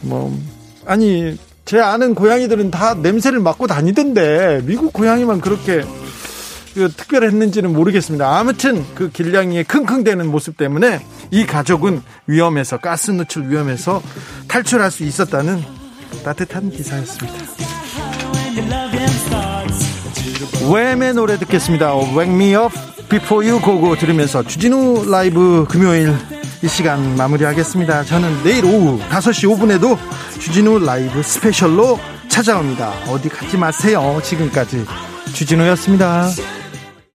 뭐 0.01 0.37
아니 0.85 1.37
제 1.65 1.79
아는 1.79 2.13
고양이들은 2.13 2.71
다 2.71 2.93
냄새를 2.93 3.39
맡고 3.39 3.67
다니던데 3.67 4.61
미국 4.65 4.93
고양이만 4.93 5.41
그렇게 5.41 5.83
그 6.73 6.91
특별했는지는 6.91 7.71
모르겠습니다. 7.71 8.37
아무튼 8.37 8.85
그 8.95 9.09
길냥이의 9.11 9.65
킁킁대는 9.65 10.27
모습 10.27 10.57
때문에 10.57 11.05
이 11.31 11.45
가족은 11.45 12.01
위험해서 12.27 12.77
가스 12.77 13.11
누출 13.11 13.49
위험해서 13.49 14.01
탈출할 14.47 14.91
수 14.91 15.03
있었다는 15.03 15.63
따뜻한 16.23 16.71
기사였습니다. 16.71 17.37
웸의 20.69 21.13
노래 21.13 21.37
듣겠습니다. 21.37 21.95
Wake 21.95 22.33
Me 22.33 22.55
Up 22.55 22.73
Before 23.09 23.47
You 23.47 23.61
Go 23.61 23.95
들으면서 23.95 24.43
주진우 24.43 25.09
라이브 25.09 25.65
금요일 25.69 26.15
이 26.63 26.67
시간 26.67 27.17
마무리하겠습니다. 27.17 28.05
저는 28.05 28.43
내일 28.43 28.65
오후 28.65 28.99
5시 29.09 29.49
5분에도 29.49 29.97
주진우 30.39 30.79
라이브 30.79 31.21
스페셜로 31.21 31.99
찾아옵니다. 32.29 32.89
어디 33.09 33.29
가지 33.29 33.57
마세요. 33.57 34.19
지금까지 34.23 34.85
주진우였습니다. 35.33 36.29